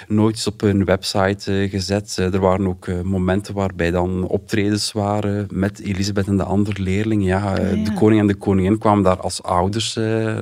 Nooit 0.07 0.35
iets 0.35 0.47
op 0.47 0.61
hun 0.61 0.85
website 0.85 1.67
gezet. 1.69 2.17
er 2.17 2.39
waren 2.39 2.67
ook 2.67 3.03
momenten 3.03 3.53
waarbij 3.53 3.91
dan 3.91 4.27
optredens 4.27 4.91
waren 4.91 5.47
met 5.51 5.79
Elisabeth 5.79 6.27
en 6.27 6.37
de 6.37 6.43
andere 6.43 6.81
leerlingen. 6.81 7.25
Ja, 7.25 7.57
ja. 7.57 7.83
De 7.83 7.93
koning 7.93 8.21
en 8.21 8.27
de 8.27 8.35
koningin 8.35 8.77
kwamen 8.77 9.03
daar 9.03 9.19
als 9.19 9.43
ouders 9.43 9.93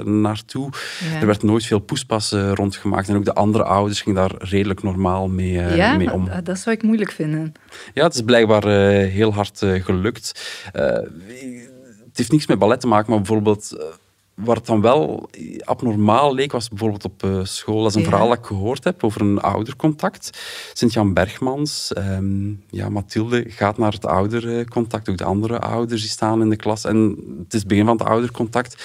naartoe. 0.03 0.70
Ja. 1.12 1.20
Er 1.20 1.25
werd 1.25 1.44
nooit 1.44 1.65
veel 1.65 1.79
poespas 1.79 2.32
rondgemaakt. 2.32 3.10
En 3.10 3.15
ook 3.15 3.25
de 3.25 3.34
andere 3.34 3.63
ouders 3.63 4.01
gingen 4.01 4.20
daar 4.20 4.36
redelijk 4.38 4.84
normaal 4.84 5.27
mee, 5.27 5.62
mee 5.98 6.13
om. 6.13 6.29
dat 6.44 6.60
zou 6.60 6.75
ik 6.75 6.84
moeilijk 6.84 7.12
vinden. 7.12 7.53
Ja, 7.93 8.03
het 8.03 8.13
is 8.13 8.22
blijkbaar 8.22 8.65
uh, 8.67 9.12
heel 9.12 9.34
hard 9.34 9.62
uh, 9.62 9.84
gelukt. 9.84 10.31
Uh, 10.75 10.84
het 10.84 12.17
heeft 12.25 12.31
niets 12.31 12.48
met 12.48 12.60
ballet 12.60 12.79
te 12.79 12.88
maken, 12.88 13.10
maar 13.10 13.22
bijvoorbeeld 13.22 13.91
waar 14.34 14.55
het 14.55 14.65
dan 14.65 14.81
wel 14.81 15.29
abnormaal 15.63 16.34
leek, 16.34 16.51
was 16.51 16.69
bijvoorbeeld 16.69 17.05
op 17.05 17.25
school. 17.43 17.81
Dat 17.81 17.89
is 17.89 17.96
een 17.96 18.01
ja. 18.01 18.07
verhaal 18.07 18.27
dat 18.27 18.38
ik 18.38 18.46
gehoord 18.46 18.84
heb 18.84 19.03
over 19.03 19.22
een 19.22 19.39
oudercontact. 19.39 20.39
Sint-Jan 20.74 21.13
Bergmans, 21.13 21.91
um, 21.98 22.63
ja, 22.69 22.89
Mathilde 22.89 23.43
gaat 23.48 23.77
naar 23.77 23.91
het 23.91 24.05
oudercontact. 24.05 25.10
Ook 25.10 25.17
de 25.17 25.24
andere 25.24 25.60
ouders 25.60 26.01
die 26.01 26.10
staan 26.10 26.41
in 26.41 26.50
de 26.50 26.55
klas. 26.55 26.84
En 26.84 26.98
het 27.43 27.53
is 27.53 27.60
het 27.60 27.67
begin 27.67 27.86
van 27.86 27.98
het 27.98 28.07
oudercontact. 28.07 28.84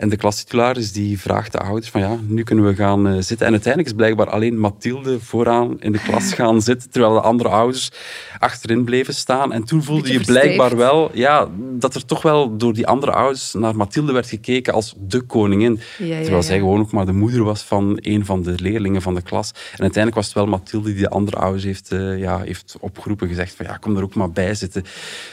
En 0.00 0.08
de 0.08 0.16
klastitularis 0.16 0.92
die 0.92 1.20
vraagt 1.20 1.52
de 1.52 1.58
ouders 1.58 1.88
van 1.88 2.00
ja, 2.00 2.18
nu 2.26 2.42
kunnen 2.42 2.64
we 2.64 2.74
gaan 2.74 3.06
uh, 3.06 3.12
zitten. 3.20 3.46
En 3.46 3.52
uiteindelijk 3.52 3.92
is 3.92 3.96
blijkbaar 3.96 4.30
alleen 4.30 4.58
Mathilde 4.58 5.20
vooraan 5.20 5.80
in 5.80 5.92
de 5.92 5.98
klas 5.98 6.32
gaan 6.40 6.62
zitten, 6.62 6.90
terwijl 6.90 7.12
de 7.14 7.20
andere 7.20 7.48
ouders 7.48 7.90
achterin 8.38 8.84
bleven 8.84 9.14
staan. 9.14 9.52
En 9.52 9.64
toen 9.64 9.82
voelde 9.82 10.12
je 10.12 10.20
blijkbaar 10.20 10.76
wel 10.76 11.10
ja, 11.14 11.48
dat 11.58 11.94
er 11.94 12.04
toch 12.04 12.22
wel 12.22 12.56
door 12.56 12.74
die 12.74 12.86
andere 12.86 13.12
ouders 13.12 13.52
naar 13.52 13.76
Mathilde 13.76 14.12
werd 14.12 14.28
gekeken 14.28 14.72
als 14.72 14.94
de 14.98 15.20
koningin. 15.20 15.80
Ja, 15.98 16.06
ja, 16.06 16.20
terwijl 16.20 16.42
zij 16.42 16.58
gewoon 16.58 16.80
ook 16.80 16.92
maar 16.92 17.06
de 17.06 17.12
moeder 17.12 17.44
was 17.44 17.62
van 17.62 17.98
een 18.00 18.24
van 18.24 18.42
de 18.42 18.54
leerlingen 18.56 19.02
van 19.02 19.14
de 19.14 19.22
klas. 19.22 19.50
En 19.50 19.80
uiteindelijk 19.80 20.14
was 20.14 20.26
het 20.26 20.34
wel 20.34 20.46
Mathilde 20.46 20.92
die 20.92 21.02
de 21.02 21.10
andere 21.10 21.36
ouders 21.36 21.64
heeft, 21.64 21.92
uh, 21.92 22.18
ja, 22.18 22.38
heeft 22.38 22.76
opgeroepen, 22.80 23.28
gezegd 23.28 23.54
van 23.54 23.66
ja, 23.66 23.76
kom 23.76 23.96
er 23.96 24.02
ook 24.02 24.14
maar 24.14 24.30
bij 24.30 24.54
zitten. 24.54 24.84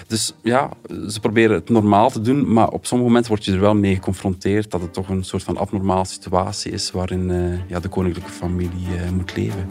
Dus 0.07 0.33
ja, 0.43 0.69
ze 1.07 1.19
proberen 1.19 1.55
het 1.55 1.69
normaal 1.69 2.09
te 2.09 2.21
doen, 2.21 2.53
maar 2.53 2.67
op 2.67 2.85
sommige 2.85 3.09
momenten 3.09 3.31
word 3.31 3.45
je 3.45 3.51
er 3.51 3.59
wel 3.59 3.75
mee 3.75 3.95
geconfronteerd 3.95 4.55
dat 4.65 4.81
het 4.81 4.93
toch 4.93 5.09
een 5.09 5.23
soort 5.23 5.43
van 5.43 5.57
abnormale 5.57 6.05
situatie 6.05 6.71
is 6.71 6.91
waarin 6.91 7.29
uh, 7.29 7.69
ja, 7.69 7.79
de 7.79 7.87
koninklijke 7.87 8.31
familie 8.31 8.87
uh, 8.87 9.09
moet 9.09 9.35
leven. 9.35 9.67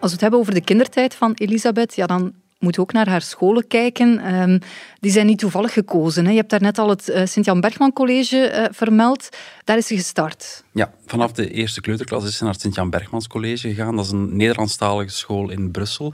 Als 0.00 0.10
we 0.10 0.16
het 0.16 0.20
hebben 0.20 0.40
over 0.40 0.54
de 0.54 0.60
kindertijd 0.60 1.14
van 1.14 1.32
Elisabeth, 1.34 1.94
ja, 1.94 2.06
dan 2.06 2.32
moet 2.58 2.78
ook 2.78 2.92
naar 2.92 3.08
haar 3.08 3.22
scholen 3.22 3.66
kijken. 3.66 4.34
Um, 4.34 4.58
die 5.00 5.10
zijn 5.10 5.26
niet 5.26 5.38
toevallig 5.38 5.72
gekozen. 5.72 6.24
Hè. 6.24 6.30
Je 6.30 6.36
hebt 6.36 6.50
daarnet 6.50 6.78
al 6.78 6.88
het 6.88 7.08
uh, 7.08 7.26
Sint-Jan 7.26 7.60
Bergman 7.60 7.92
College 7.92 8.52
uh, 8.54 8.64
vermeld. 8.70 9.28
Daar 9.64 9.76
is 9.76 9.86
ze 9.86 9.94
gestart. 9.94 10.64
Ja, 10.72 10.92
vanaf 11.06 11.32
de 11.32 11.50
eerste 11.50 11.80
kleuterklas 11.80 12.24
is 12.24 12.36
ze 12.36 12.42
naar 12.42 12.52
het 12.52 12.60
Sint-Jan 12.60 12.90
Bergmans 12.90 13.26
College 13.26 13.68
gegaan. 13.68 13.96
Dat 13.96 14.04
is 14.04 14.10
een 14.10 14.36
Nederlandstalige 14.36 15.10
school 15.10 15.50
in 15.50 15.70
Brussel. 15.70 16.06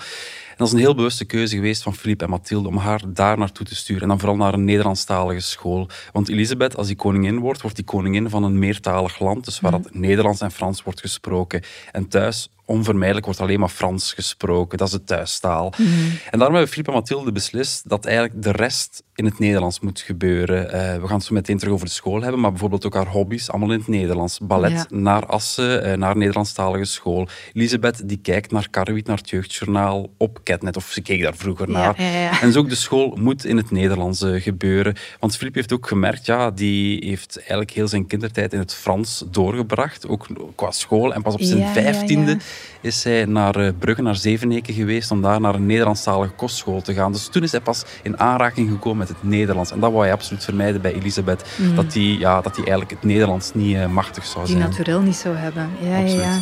En 0.49 0.57
dat 0.57 0.67
is 0.67 0.73
een 0.73 0.79
heel 0.79 0.95
bewuste 0.95 1.25
keuze 1.25 1.55
geweest 1.55 1.83
van 1.83 1.95
Philippe 1.95 2.25
en 2.25 2.31
Mathilde 2.31 2.69
om 2.69 2.77
haar 2.77 3.03
daar 3.07 3.39
naartoe 3.39 3.67
te 3.67 3.75
sturen. 3.75 4.03
En 4.03 4.09
dan 4.09 4.19
vooral 4.19 4.37
naar 4.37 4.55
een 4.55 4.65
Nederlandstalige 4.65 5.41
school. 5.41 5.89
Want 6.13 6.29
Elisabeth, 6.29 6.77
als 6.77 6.87
die 6.87 6.97
koningin 6.97 7.39
wordt, 7.39 7.61
wordt 7.61 7.77
die 7.77 7.85
koningin 7.85 8.31
van 8.31 8.43
een 8.43 8.59
meertalig 8.59 9.19
land. 9.19 9.45
Dus 9.45 9.61
waar 9.61 9.73
mm. 9.73 9.83
dat 9.83 9.95
Nederlands 9.95 10.41
en 10.41 10.51
Frans 10.51 10.83
wordt 10.83 11.01
gesproken. 11.01 11.63
En 11.93 12.09
thuis 12.09 12.49
onvermijdelijk 12.67 13.25
wordt 13.27 13.41
alleen 13.41 13.61
maar 13.61 13.69
Frans 13.69 14.13
gesproken. 14.13 14.79
Dat 14.79 14.87
is 14.87 14.93
de 14.93 15.05
thuistaal. 15.05 15.73
Mm. 15.77 15.87
En 16.31 16.39
daarom 16.39 16.55
hebben 16.55 16.69
Philippe 16.69 16.91
en 16.91 16.97
Mathilde 16.97 17.33
beslist 17.33 17.89
dat 17.89 18.05
eigenlijk 18.05 18.43
de 18.43 18.53
rest 18.53 19.03
in 19.15 19.25
het 19.25 19.39
Nederlands 19.39 19.81
moet 19.81 20.01
gebeuren. 20.01 20.65
Uh, 20.65 20.71
we 21.01 21.07
gaan 21.07 21.17
het 21.17 21.25
zo 21.25 21.35
meteen 21.35 21.59
terug 21.59 21.75
over 21.75 21.87
de 21.87 21.93
school 21.93 22.23
hebben, 22.23 22.41
maar 22.41 22.51
bijvoorbeeld 22.51 22.87
ook 22.87 22.95
haar 22.95 23.09
hobby's, 23.09 23.49
allemaal 23.49 23.73
in 23.73 23.79
het 23.79 23.89
Nederlands. 23.89 24.39
Ballet 24.47 24.91
naar 24.91 25.27
Assen, 25.27 25.87
uh, 25.87 25.93
naar 25.93 26.17
Nederlandstalige 26.17 26.85
school. 26.85 27.29
Elisabeth 27.53 28.09
die 28.09 28.19
kijkt 28.23 28.51
naar 28.51 28.69
Karwit, 28.71 29.07
naar 29.07 29.17
het 29.17 29.31
jeugdjournaal 29.31 30.11
op 30.17 30.41
Catnet, 30.45 30.77
of 30.77 30.87
ze 30.91 31.01
keek 31.01 31.23
daar 31.23 31.37
vroeger 31.37 31.71
naar. 31.71 31.97
en 32.41 32.47
dus 32.47 32.57
ook 32.57 32.69
de 32.69 32.75
school 32.75 33.17
moet 33.21 33.45
in 33.45 33.57
het 33.57 33.71
Nederlands 33.71 34.23
uh, 34.23 34.43
gebeuren. 34.43 34.95
Want 35.21 35.37
Philippe 35.37 35.59
heeft 35.59 35.73
ook 35.73 35.89
gemerkt, 35.89 36.27
ja, 36.27 36.51
die 36.51 37.07
heeft 37.07 37.39
eigenlijk 37.39 37.71
heel 37.71 37.89
zijn 37.89 38.07
kindertijd 38.07 38.53
in 38.53 38.59
het 38.59 38.75
Frans 38.75 39.25
doorgebracht, 39.31 40.09
ook 40.09 40.27
qua 40.55 40.71
school. 40.71 41.15
En 41.15 41.23
pas 41.23 41.35
op 41.35 41.43
zijn 41.43 41.67
vijftiende 41.73 42.37
is 42.81 43.05
hij 43.05 43.25
naar 43.25 43.73
Brugge, 43.75 44.03
naar 44.03 44.17
Zeveneken 44.17 44.75
geweest, 44.75 45.11
om 45.11 45.23
daar 45.23 45.41
naar 45.41 45.55
een 45.55 45.67
Nederlandstalige 45.67 46.33
kostschool 46.33 46.83
te 46.83 46.95
gaan. 46.95 47.13
Dus 47.13 47.29
toen 47.29 47.43
is 47.43 47.51
hij 47.51 47.61
pas 47.61 47.85
in 48.03 48.21
aanraking 48.21 48.71
gekomen 48.71 48.99
met 48.99 49.09
het 49.09 49.23
Nederlands. 49.23 49.71
En 49.71 49.81
dat 49.81 49.93
wou 49.93 50.05
hij 50.05 50.13
absoluut 50.13 50.45
vermijden 50.45 50.81
bij 50.81 50.93
Elisabeth. 50.93 51.45
Mm. 51.57 51.75
Dat 51.75 51.95
hij 51.95 52.03
ja, 52.03 52.41
dat 52.41 52.57
eigenlijk 52.57 52.91
het 52.91 53.03
Nederlands 53.03 53.55
niet 53.55 53.89
machtig 53.89 54.27
zou 54.45 54.47
zijn. 54.47 54.59
Die 54.59 54.69
naturel 54.69 55.01
niet 55.01 55.17
zou 55.17 55.35
hebben. 55.35 55.71
Ja, 55.83 55.99
ja, 55.99 56.21
ja. 56.21 56.41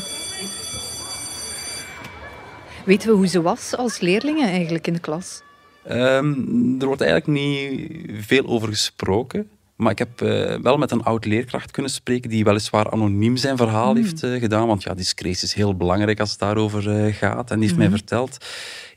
Weten 2.85 3.09
we 3.09 3.15
hoe 3.15 3.27
ze 3.27 3.43
was 3.43 3.77
als 3.77 4.01
leerling 4.01 4.43
eigenlijk 4.43 4.87
in 4.87 4.93
de 4.93 4.99
klas? 4.99 5.43
Um, 5.91 6.77
er 6.81 6.87
wordt 6.87 7.01
eigenlijk 7.01 7.41
niet 7.41 7.91
veel 8.27 8.47
over 8.47 8.69
gesproken. 8.69 9.49
Maar 9.77 9.93
ik 9.93 9.99
heb 9.99 10.21
uh, 10.21 10.55
wel 10.63 10.77
met 10.77 10.91
een 10.91 11.03
oud 11.03 11.25
leerkracht 11.25 11.71
kunnen 11.71 11.91
spreken 11.91 12.31
die 12.31 12.45
weliswaar 12.45 12.91
anoniem 12.91 13.37
zijn 13.37 13.57
verhaal 13.57 13.91
mm. 13.91 14.03
heeft 14.03 14.23
uh, 14.23 14.41
gedaan. 14.41 14.67
Want 14.67 14.83
ja, 14.83 14.95
discretie 14.95 15.47
is 15.47 15.55
heel 15.55 15.77
belangrijk 15.77 16.21
als 16.21 16.31
het 16.31 16.39
daarover 16.39 17.07
uh, 17.07 17.15
gaat. 17.15 17.51
En 17.51 17.57
die 17.57 17.67
heeft 17.67 17.79
mij 17.79 17.89
mhm. 17.89 17.97
verteld 17.97 18.47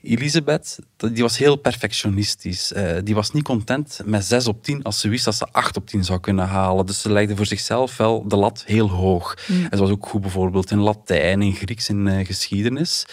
Elisabeth, 0.01 0.79
die 0.97 1.23
was 1.23 1.37
heel 1.37 1.55
perfectionistisch. 1.55 2.71
Uh, 2.71 2.97
die 3.03 3.15
was 3.15 3.31
niet 3.31 3.43
content 3.43 3.99
met 4.05 4.25
6 4.25 4.47
op 4.47 4.63
10 4.63 4.83
als 4.83 4.99
ze 4.99 5.09
wist 5.09 5.25
dat 5.25 5.35
ze 5.35 5.47
8 5.51 5.77
op 5.77 5.87
10 5.87 6.03
zou 6.03 6.19
kunnen 6.19 6.47
halen. 6.47 6.85
Dus 6.85 7.01
ze 7.01 7.11
legde 7.11 7.35
voor 7.35 7.45
zichzelf 7.45 7.97
wel 7.97 8.27
de 8.27 8.35
lat 8.35 8.63
heel 8.65 8.89
hoog. 8.89 9.37
Mm. 9.47 9.65
En 9.69 9.77
ze 9.77 9.83
was 9.83 9.89
ook 9.91 10.05
goed 10.05 10.21
bijvoorbeeld 10.21 10.71
in 10.71 10.79
Latijn, 10.79 11.41
in 11.41 11.53
Grieks, 11.53 11.89
in 11.89 12.07
uh, 12.07 12.25
geschiedenis. 12.25 13.05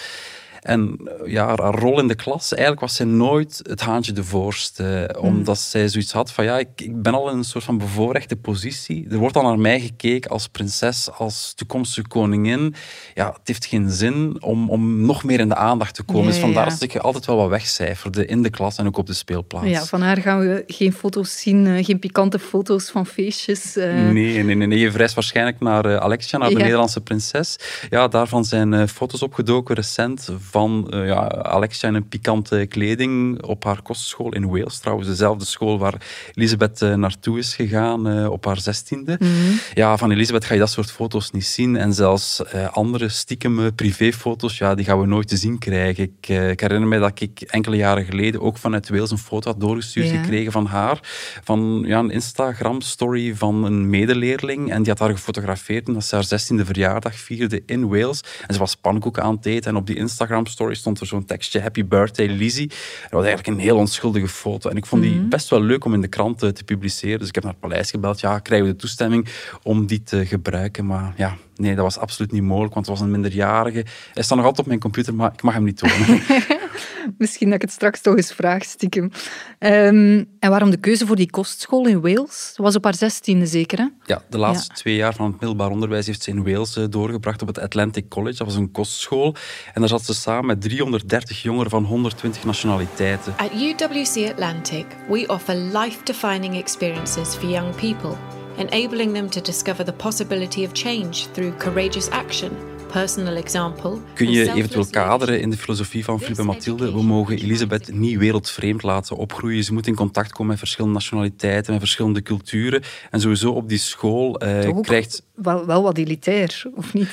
En 0.64 0.98
eh, 1.04 1.32
ja, 1.32 1.46
haar 1.46 1.74
rol 1.74 2.00
in 2.00 2.08
de 2.08 2.14
klas, 2.14 2.52
eigenlijk 2.52 2.80
was 2.80 2.94
zij 2.94 3.06
nooit 3.06 3.60
het 3.62 3.80
haantje 3.80 4.12
de 4.12 4.24
voorste. 4.24 5.10
Mm. 5.12 5.24
Omdat 5.24 5.58
zij 5.58 5.88
zoiets 5.88 6.12
had 6.12 6.32
van, 6.32 6.44
ja, 6.44 6.58
ik, 6.58 6.68
ik 6.76 7.02
ben 7.02 7.14
al 7.14 7.30
in 7.30 7.36
een 7.36 7.44
soort 7.44 7.64
van 7.64 7.78
bevoorrechte 7.78 8.36
positie. 8.36 9.06
Er 9.10 9.16
wordt 9.16 9.36
al 9.36 9.42
naar 9.42 9.58
mij 9.58 9.80
gekeken 9.80 10.30
als 10.30 10.48
prinses, 10.48 11.10
als 11.10 11.52
toekomstige 11.54 12.08
koningin. 12.08 12.74
Ja, 13.14 13.26
het 13.26 13.40
heeft 13.44 13.66
geen 13.66 13.90
zin 13.90 14.42
om, 14.42 14.70
om 14.70 15.00
nog 15.06 15.24
meer 15.24 15.40
in 15.40 15.48
de 15.48 15.54
aandacht 15.54 15.94
te 15.94 16.02
komen. 16.02 16.26
dus 16.26 16.38
vandaar 16.38 16.68
dat 16.68 16.82
ik 16.82 16.96
altijd 16.96 17.26
wel 17.26 17.36
wat 17.36 17.48
wegcijferde 17.48 18.26
in 18.26 18.42
de 18.42 18.50
klas 18.50 18.76
en 18.76 18.86
ook 18.86 18.96
op 18.96 19.06
de 19.06 19.14
speelplaats. 19.14 19.68
Ja, 19.68 19.84
van 19.84 20.00
haar 20.00 20.16
gaan 20.16 20.38
we 20.38 20.64
geen 20.66 20.92
foto's 20.92 21.40
zien, 21.40 21.66
eh, 21.66 21.84
geen 21.84 21.98
pikante 21.98 22.38
foto's 22.38 22.90
van 22.90 23.06
feestjes. 23.06 23.76
Uh... 23.76 23.84
Nee, 23.84 24.42
nee, 24.42 24.56
nee, 24.56 24.66
nee. 24.66 24.78
Je 24.78 24.88
verwijst 24.88 25.14
waarschijnlijk 25.14 25.60
naar 25.60 26.00
Alexia, 26.00 26.38
naar 26.38 26.48
de 26.48 26.54
Nederlandse 26.54 27.00
prinses. 27.00 27.56
Ja, 27.90 28.08
daarvan 28.08 28.44
zijn 28.44 28.88
foto's 28.88 29.22
opgedoken 29.22 29.74
recent 29.74 30.28
van 30.54 30.86
ja, 30.90 31.28
Alexia 31.28 31.88
in 31.88 31.94
een 31.94 32.08
pikante 32.08 32.66
kleding 32.68 33.42
op 33.42 33.64
haar 33.64 33.82
kostschool 33.82 34.32
in 34.32 34.48
Wales. 34.48 34.78
Trouwens, 34.78 35.08
dezelfde 35.08 35.44
school 35.44 35.78
waar 35.78 35.94
Elisabeth 36.34 36.80
naartoe 36.80 37.38
is 37.38 37.54
gegaan 37.54 38.28
op 38.28 38.44
haar 38.44 38.60
zestiende. 38.60 39.16
Mm 39.20 39.32
Ja, 39.74 39.96
van 39.96 40.10
Elisabeth 40.10 40.44
ga 40.44 40.54
je 40.54 40.60
dat 40.60 40.70
soort 40.70 40.90
foto's 40.90 41.30
niet 41.30 41.46
zien. 41.46 41.76
En 41.76 41.92
zelfs 41.92 42.42
andere 42.70 43.08
stiekem 43.08 43.74
privéfoto's, 43.74 44.58
ja, 44.58 44.74
die 44.74 44.84
gaan 44.84 45.00
we 45.00 45.06
nooit 45.06 45.28
te 45.28 45.36
zien 45.36 45.58
krijgen. 45.58 46.04
Ik, 46.04 46.28
ik 46.28 46.60
herinner 46.60 46.88
me 46.88 46.98
dat 46.98 47.20
ik 47.20 47.40
enkele 47.40 47.76
jaren 47.76 48.04
geleden 48.04 48.40
ook 48.40 48.58
vanuit 48.58 48.88
Wales 48.88 49.10
een 49.10 49.18
foto 49.18 49.50
had 49.50 49.60
doorgestuurd 49.60 50.08
gekregen 50.08 50.52
van 50.52 50.66
haar. 50.66 50.98
Van 51.44 51.84
ja, 51.86 51.98
een 51.98 52.10
Instagram-story 52.10 53.34
van 53.34 53.64
een 53.64 53.90
medeleerling. 53.90 54.70
En 54.70 54.82
die 54.82 54.90
had 54.90 54.98
haar 54.98 55.10
gefotografeerd 55.10 55.88
omdat 55.88 56.04
ze 56.04 56.14
haar 56.14 56.24
16e 56.24 56.66
verjaardag 56.66 57.14
vierde 57.14 57.62
in 57.66 57.88
Wales. 57.88 58.20
En 58.46 58.54
ze 58.54 58.60
was 58.60 58.74
pannenkoeken 58.74 59.22
aan 59.22 59.34
het 59.34 59.46
eten. 59.46 59.70
En 59.70 59.76
op 59.76 59.86
die 59.86 59.96
Instagram-story 60.44 60.74
stond 60.74 61.00
er 61.00 61.06
zo'n 61.06 61.24
tekstje: 61.24 61.60
Happy 61.60 61.84
birthday, 61.84 62.26
Lizzie. 62.26 62.68
Dat 62.68 63.10
was 63.10 63.24
eigenlijk 63.24 63.56
een 63.56 63.62
heel 63.64 63.76
onschuldige 63.76 64.28
foto. 64.28 64.70
En 64.70 64.76
ik 64.76 64.86
vond 64.86 65.02
die 65.02 65.14
mhm. 65.14 65.28
best 65.28 65.48
wel 65.48 65.60
leuk 65.60 65.84
om 65.84 65.94
in 65.94 66.00
de 66.00 66.08
krant 66.08 66.38
te 66.38 66.64
publiceren. 66.64 67.18
Dus 67.18 67.28
ik 67.28 67.34
heb 67.34 67.44
naar 67.44 67.52
het 67.52 67.60
paleis 67.60 67.90
gebeld. 67.90 68.20
Ja, 68.20 68.38
krijgen 68.38 68.66
we 68.66 68.72
de 68.72 68.78
toestemming 68.78 69.28
om 69.62 69.86
die 69.86 70.02
te 70.02 70.26
gebruiken? 70.26 70.86
Maar 70.86 71.14
ja, 71.16 71.36
nee, 71.56 71.74
dat 71.74 71.84
was 71.84 71.98
absoluut 71.98 72.32
niet 72.32 72.42
mogelijk, 72.42 72.74
want 72.74 72.86
het 72.86 72.96
was 72.96 73.04
een 73.04 73.12
minderjarige. 73.12 73.84
Hij 74.14 74.22
staat 74.22 74.36
nog 74.36 74.46
altijd 74.46 74.58
op 74.58 74.66
mijn 74.66 74.80
computer, 74.80 75.14
maar 75.14 75.32
ik 75.32 75.42
mag 75.42 75.54
hem 75.54 75.64
niet 75.64 75.76
tonen. 75.76 76.22
Misschien 77.18 77.46
dat 77.46 77.54
ik 77.54 77.62
het 77.62 77.70
straks 77.70 78.00
toch 78.00 78.16
eens 78.16 78.32
vraag, 78.32 78.64
stiekem. 78.64 79.10
Um, 79.58 80.28
en 80.38 80.50
waarom 80.50 80.70
de 80.70 80.76
keuze 80.76 81.06
voor 81.06 81.16
die 81.16 81.30
kostschool 81.30 81.86
in 81.86 82.00
Wales? 82.00 82.52
Dat 82.56 82.66
was 82.66 82.76
op 82.76 82.84
haar 82.84 82.94
zestiende 82.94 83.46
zeker, 83.46 83.78
hè? 83.78 83.86
Ja, 84.04 84.22
de 84.28 84.38
laatste 84.38 84.74
twee 84.74 84.96
jaar 84.96 85.14
van 85.14 85.26
het 85.26 85.40
middelbaar 85.40 85.70
onderwijs 85.70 86.06
heeft 86.06 86.22
ze 86.22 86.30
in 86.30 86.44
Wales 86.44 86.76
eh, 86.76 86.84
doorgebracht 86.90 87.42
op 87.42 87.48
het 87.48 87.58
Atlantic 87.58 88.08
College. 88.08 88.36
Dat 88.36 88.46
was 88.46 88.56
een 88.56 88.70
kostschool. 88.70 89.34
En 89.74 89.80
daar 89.80 89.88
zat 89.88 90.04
ze 90.04 90.14
samen 90.14 90.46
met 90.46 90.60
330 90.60 91.42
jongeren 91.42 91.70
van 91.70 91.84
120 91.84 92.44
nationaliteiten. 92.44 93.34
At 93.36 93.50
UWC 93.52 94.30
Atlantic, 94.30 94.86
we 95.08 95.24
offer 95.26 95.54
life-defining 95.54 96.56
experiences 96.56 97.34
for 97.34 97.48
young 97.48 97.74
people 97.74 98.16
enabling 98.56 99.12
them 99.12 99.28
to 99.30 99.40
discover 99.40 99.84
the 99.84 99.92
possibility 99.92 100.64
of 100.64 100.72
change 100.74 101.26
through 101.32 101.58
courageous 101.58 102.08
action. 102.10 102.73
Personal 102.92 103.36
example, 103.36 103.98
Kun 104.14 104.30
je 104.30 104.52
eventueel 104.52 104.86
kaderen 104.90 105.40
in 105.40 105.50
de 105.50 105.56
filosofie 105.56 106.04
van 106.04 106.18
Philippe 106.18 106.40
en 106.40 106.46
Mathilde? 106.46 106.92
We 106.92 107.02
mogen 107.02 107.36
Elisabeth 107.36 107.92
niet 107.92 108.18
wereldvreemd 108.18 108.82
laten 108.82 109.16
opgroeien. 109.16 109.64
Ze 109.64 109.72
moet 109.72 109.86
in 109.86 109.94
contact 109.94 110.32
komen 110.32 110.46
met 110.46 110.58
verschillende 110.58 110.94
nationaliteiten, 110.94 111.72
met 111.72 111.80
verschillende 111.80 112.22
culturen. 112.22 112.82
En 113.10 113.20
sowieso 113.20 113.50
op 113.50 113.68
die 113.68 113.78
school 113.78 114.42
uh, 114.44 114.80
krijgt... 114.80 115.22
Wel, 115.34 115.66
wel 115.66 115.82
wat 115.82 115.98
elitair, 115.98 116.62
of 116.74 116.94
niet? 116.94 117.08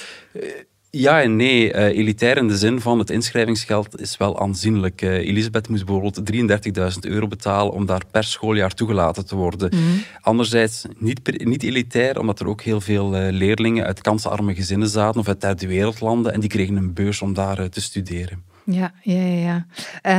Ja 0.94 1.22
en 1.22 1.36
nee. 1.36 1.74
Uh, 1.74 1.84
elitair 1.84 2.38
in 2.38 2.48
de 2.48 2.58
zin 2.58 2.82
van 2.82 3.00
het 3.00 3.10
inschrijvingsgeld 3.10 4.00
is 4.00 4.18
wel 4.18 4.40
aanzienlijk. 4.40 5.02
Uh, 5.02 5.14
Elisabeth 5.14 5.70
moest 5.70 5.86
bijvoorbeeld 5.86 6.32
33.000 6.94 7.00
euro 7.00 7.28
betalen 7.28 7.74
om 7.74 7.86
daar 7.86 8.02
per 8.12 8.24
schooljaar 8.24 8.74
toegelaten 8.74 9.26
te 9.26 9.36
worden. 9.36 9.70
Mhm. 9.74 9.84
Anderzijds 10.22 10.86
niet, 10.98 11.46
niet 11.46 11.64
elitair, 11.64 12.20
omdat 12.20 12.40
er 12.40 12.48
ook 12.48 12.62
heel 12.62 12.82
veel 12.82 13.16
uh, 13.16 13.32
leerlingen 13.32 13.86
uit 13.86 14.02
kansarme 14.02 14.56
gezinnen 14.56 14.88
zaten 14.88 15.20
of 15.20 15.28
uit 15.28 15.42
derde 15.42 15.68
wereldlanden 15.68 16.34
en 16.34 16.40
die 16.40 16.50
kregen 16.50 16.76
een 16.76 16.94
beurs 16.94 17.22
om 17.22 17.34
daar 17.34 17.70
te 17.70 17.82
studeren. 17.82 18.44
Ja, 18.66 18.94
ja, 19.02 19.24
ja. 19.24 19.66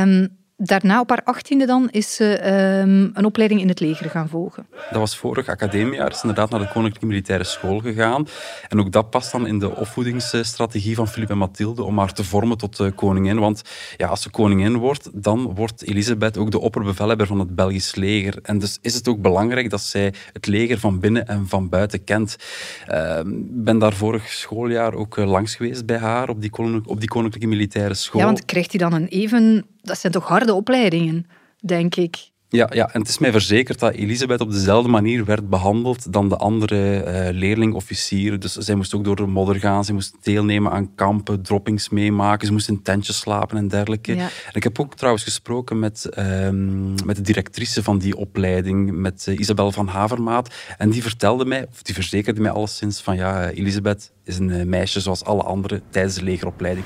Um, 0.01 0.29
daarna, 0.65 0.99
op 0.99 1.09
haar 1.09 1.21
achttiende 1.23 1.65
dan, 1.65 1.89
is 1.89 2.15
ze 2.15 2.37
ehm, 2.37 3.09
een 3.13 3.25
opleiding 3.25 3.61
in 3.61 3.67
het 3.67 3.79
leger 3.79 4.09
gaan 4.09 4.29
volgen. 4.29 4.67
Dat 4.89 4.99
was 4.99 5.17
vorig 5.17 5.47
academiejaar. 5.47 6.11
Is 6.11 6.21
inderdaad 6.21 6.49
naar 6.49 6.59
de 6.59 6.67
Koninklijke 6.67 7.05
Militaire 7.05 7.43
School 7.43 7.79
gegaan. 7.79 8.27
En 8.67 8.79
ook 8.79 8.91
dat 8.91 9.09
past 9.09 9.31
dan 9.31 9.47
in 9.47 9.59
de 9.59 9.75
opvoedingsstrategie 9.75 10.95
van 10.95 11.07
Philippe 11.07 11.33
en 11.33 11.39
Mathilde 11.39 11.83
om 11.83 11.99
haar 11.99 12.13
te 12.13 12.23
vormen 12.23 12.57
tot 12.57 12.79
uh, 12.79 12.87
koningin. 12.95 13.39
Want 13.39 13.61
ja, 13.97 14.07
als 14.07 14.21
ze 14.21 14.29
koningin 14.29 14.77
wordt, 14.77 15.09
dan 15.13 15.55
wordt 15.55 15.83
Elisabeth 15.83 16.37
ook 16.37 16.51
de 16.51 16.59
opperbevelhebber 16.59 17.27
van 17.27 17.39
het 17.39 17.55
Belgisch 17.55 17.95
leger. 17.95 18.39
En 18.41 18.59
dus 18.59 18.77
is 18.81 18.93
het 18.93 19.07
ook 19.07 19.21
belangrijk 19.21 19.69
dat 19.69 19.81
zij 19.81 20.13
het 20.33 20.47
leger 20.47 20.79
van 20.79 20.99
binnen 20.99 21.27
en 21.27 21.47
van 21.47 21.69
buiten 21.69 22.03
kent. 22.03 22.33
Ik 22.33 22.91
ehm, 22.91 23.29
ben 23.49 23.79
daar 23.79 23.93
vorig 23.93 24.29
schooljaar 24.29 24.93
ook 24.93 25.17
uh, 25.17 25.25
langs 25.25 25.55
geweest 25.55 25.85
bij 25.85 25.97
haar 25.97 26.29
op 26.29 26.41
die, 26.41 26.51
op 26.85 26.99
die 26.99 27.09
Koninklijke 27.09 27.47
Militaire 27.47 27.93
School. 27.93 28.21
Ja, 28.21 28.27
want 28.27 28.45
krijgt 28.45 28.71
hij 28.71 28.89
dan 28.89 28.93
een 28.93 29.07
even 29.07 29.65
dat 29.83 29.97
zijn 29.97 30.13
toch 30.13 30.27
harde 30.27 30.53
opleidingen, 30.53 31.27
denk 31.59 31.95
ik. 31.95 32.31
Ja, 32.53 32.69
ja, 32.73 32.89
en 32.93 32.99
het 32.99 33.09
is 33.09 33.17
mij 33.17 33.31
verzekerd 33.31 33.79
dat 33.79 33.93
Elisabeth 33.93 34.41
op 34.41 34.51
dezelfde 34.51 34.89
manier 34.89 35.25
werd 35.25 35.49
behandeld 35.49 36.13
dan 36.13 36.29
de 36.29 36.37
andere 36.37 37.03
uh, 37.05 37.37
leerling-officieren. 37.39 38.39
Dus 38.39 38.53
zij 38.53 38.75
moest 38.75 38.93
ook 38.93 39.03
door 39.03 39.15
de 39.15 39.25
modder 39.25 39.55
gaan, 39.55 39.85
ze 39.85 39.93
moest 39.93 40.15
deelnemen 40.21 40.71
aan 40.71 40.95
kampen, 40.95 41.41
droppings 41.41 41.89
meemaken, 41.89 42.47
ze 42.47 42.53
moest 42.53 42.69
in 42.69 42.81
tentjes 42.81 43.17
slapen 43.17 43.57
en 43.57 43.67
dergelijke. 43.67 44.13
En 44.13 44.29
ik 44.53 44.63
heb 44.63 44.79
ook 44.79 44.95
trouwens 44.95 45.23
gesproken 45.23 45.79
met, 45.79 46.05
ehm, 46.05 47.05
met 47.05 47.15
de 47.15 47.21
directrice 47.21 47.83
van 47.83 47.97
die 47.97 48.17
opleiding, 48.17 48.91
met 48.91 49.25
uh, 49.29 49.39
Isabel 49.39 49.71
van 49.71 49.87
Havermaat. 49.87 50.53
En 50.77 50.89
die 50.89 51.01
vertelde 51.01 51.45
mij, 51.45 51.67
of 51.71 51.81
die 51.81 51.95
verzekerde 51.95 52.41
mij 52.41 52.51
alleszins 52.51 53.01
van 53.01 53.15
ja, 53.15 53.49
Elisabeth 53.49 54.11
is 54.23 54.37
een 54.37 54.51
eh, 54.51 54.65
meisje 54.65 54.99
zoals 54.99 55.23
alle 55.23 55.43
anderen 55.43 55.81
tijdens 55.89 56.15
de 56.15 56.23
legeropleiding. 56.23 56.85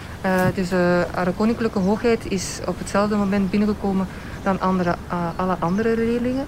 dus 0.55 0.69
haar 1.11 1.31
koninklijke 1.37 1.79
hoogheid 1.79 2.31
is 2.31 2.59
op 2.67 2.79
hetzelfde 2.79 3.15
moment 3.15 3.49
binnengekomen 3.49 4.07
dan 4.47 4.59
andere, 4.59 4.95
uh, 5.11 5.29
alle 5.35 5.55
andere 5.59 5.95
leerlingen. 5.95 6.45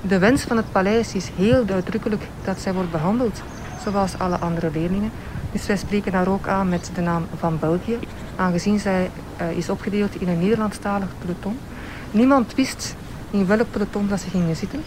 De 0.00 0.18
wens 0.18 0.42
van 0.42 0.56
het 0.56 0.72
paleis 0.72 1.14
is 1.14 1.30
heel 1.36 1.64
uitdrukkelijk 1.74 2.22
dat 2.44 2.60
zij 2.60 2.72
wordt 2.74 2.90
behandeld 2.90 3.42
zoals 3.84 4.18
alle 4.18 4.38
andere 4.38 4.70
leerlingen. 4.72 5.10
Dus 5.52 5.66
wij 5.66 5.76
spreken 5.76 6.12
haar 6.12 6.28
ook 6.28 6.48
aan 6.48 6.68
met 6.68 6.90
de 6.94 7.00
naam 7.00 7.26
van 7.38 7.58
België, 7.58 7.98
aangezien 8.36 8.78
zij 8.78 9.10
uh, 9.40 9.50
is 9.56 9.68
opgedeeld 9.68 10.20
in 10.20 10.28
een 10.28 10.38
Nederlandstalig 10.38 11.08
peloton. 11.18 11.58
Niemand 12.10 12.54
wist 12.54 12.94
in 13.30 13.46
welk 13.46 13.70
peloton 13.70 14.08
dat 14.08 14.20
ze 14.20 14.30
gingen 14.30 14.56
zitten. 14.56 14.82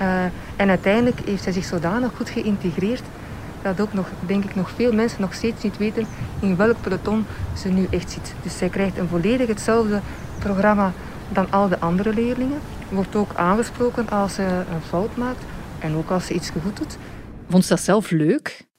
Uh, 0.00 0.24
en 0.56 0.68
uiteindelijk 0.68 1.20
heeft 1.24 1.42
zij 1.42 1.52
zich 1.52 1.64
zodanig 1.64 2.10
goed 2.16 2.30
geïntegreerd 2.30 3.02
dat 3.62 3.80
ook 3.80 3.92
nog, 3.92 4.06
denk 4.26 4.44
ik, 4.44 4.54
nog 4.54 4.70
veel 4.70 4.92
mensen 4.92 5.20
nog 5.20 5.34
steeds 5.34 5.62
niet 5.62 5.76
weten 5.76 6.06
in 6.40 6.56
welk 6.56 6.76
peloton 6.80 7.26
ze 7.56 7.68
nu 7.68 7.86
echt 7.90 8.10
zit. 8.10 8.34
Dus 8.42 8.58
zij 8.58 8.68
krijgt 8.68 8.98
een 8.98 9.08
volledig 9.08 9.48
hetzelfde 9.48 10.00
programma 10.38 10.92
dan 11.32 11.50
al 11.50 11.68
de 11.68 11.78
andere 11.78 12.14
leerlingen. 12.14 12.60
Wordt 12.88 13.16
ook 13.16 13.34
aangesproken 13.34 14.08
als 14.08 14.34
ze 14.34 14.42
een 14.42 14.82
fout 14.88 15.16
maakt 15.16 15.44
en 15.78 15.96
ook 15.96 16.10
als 16.10 16.26
ze 16.26 16.34
iets 16.34 16.50
goed 16.50 16.76
doet. 16.76 16.96
Vond 17.48 17.62
ze 17.64 17.68
dat 17.68 17.80
zelf 17.80 18.10
leuk? 18.10 18.70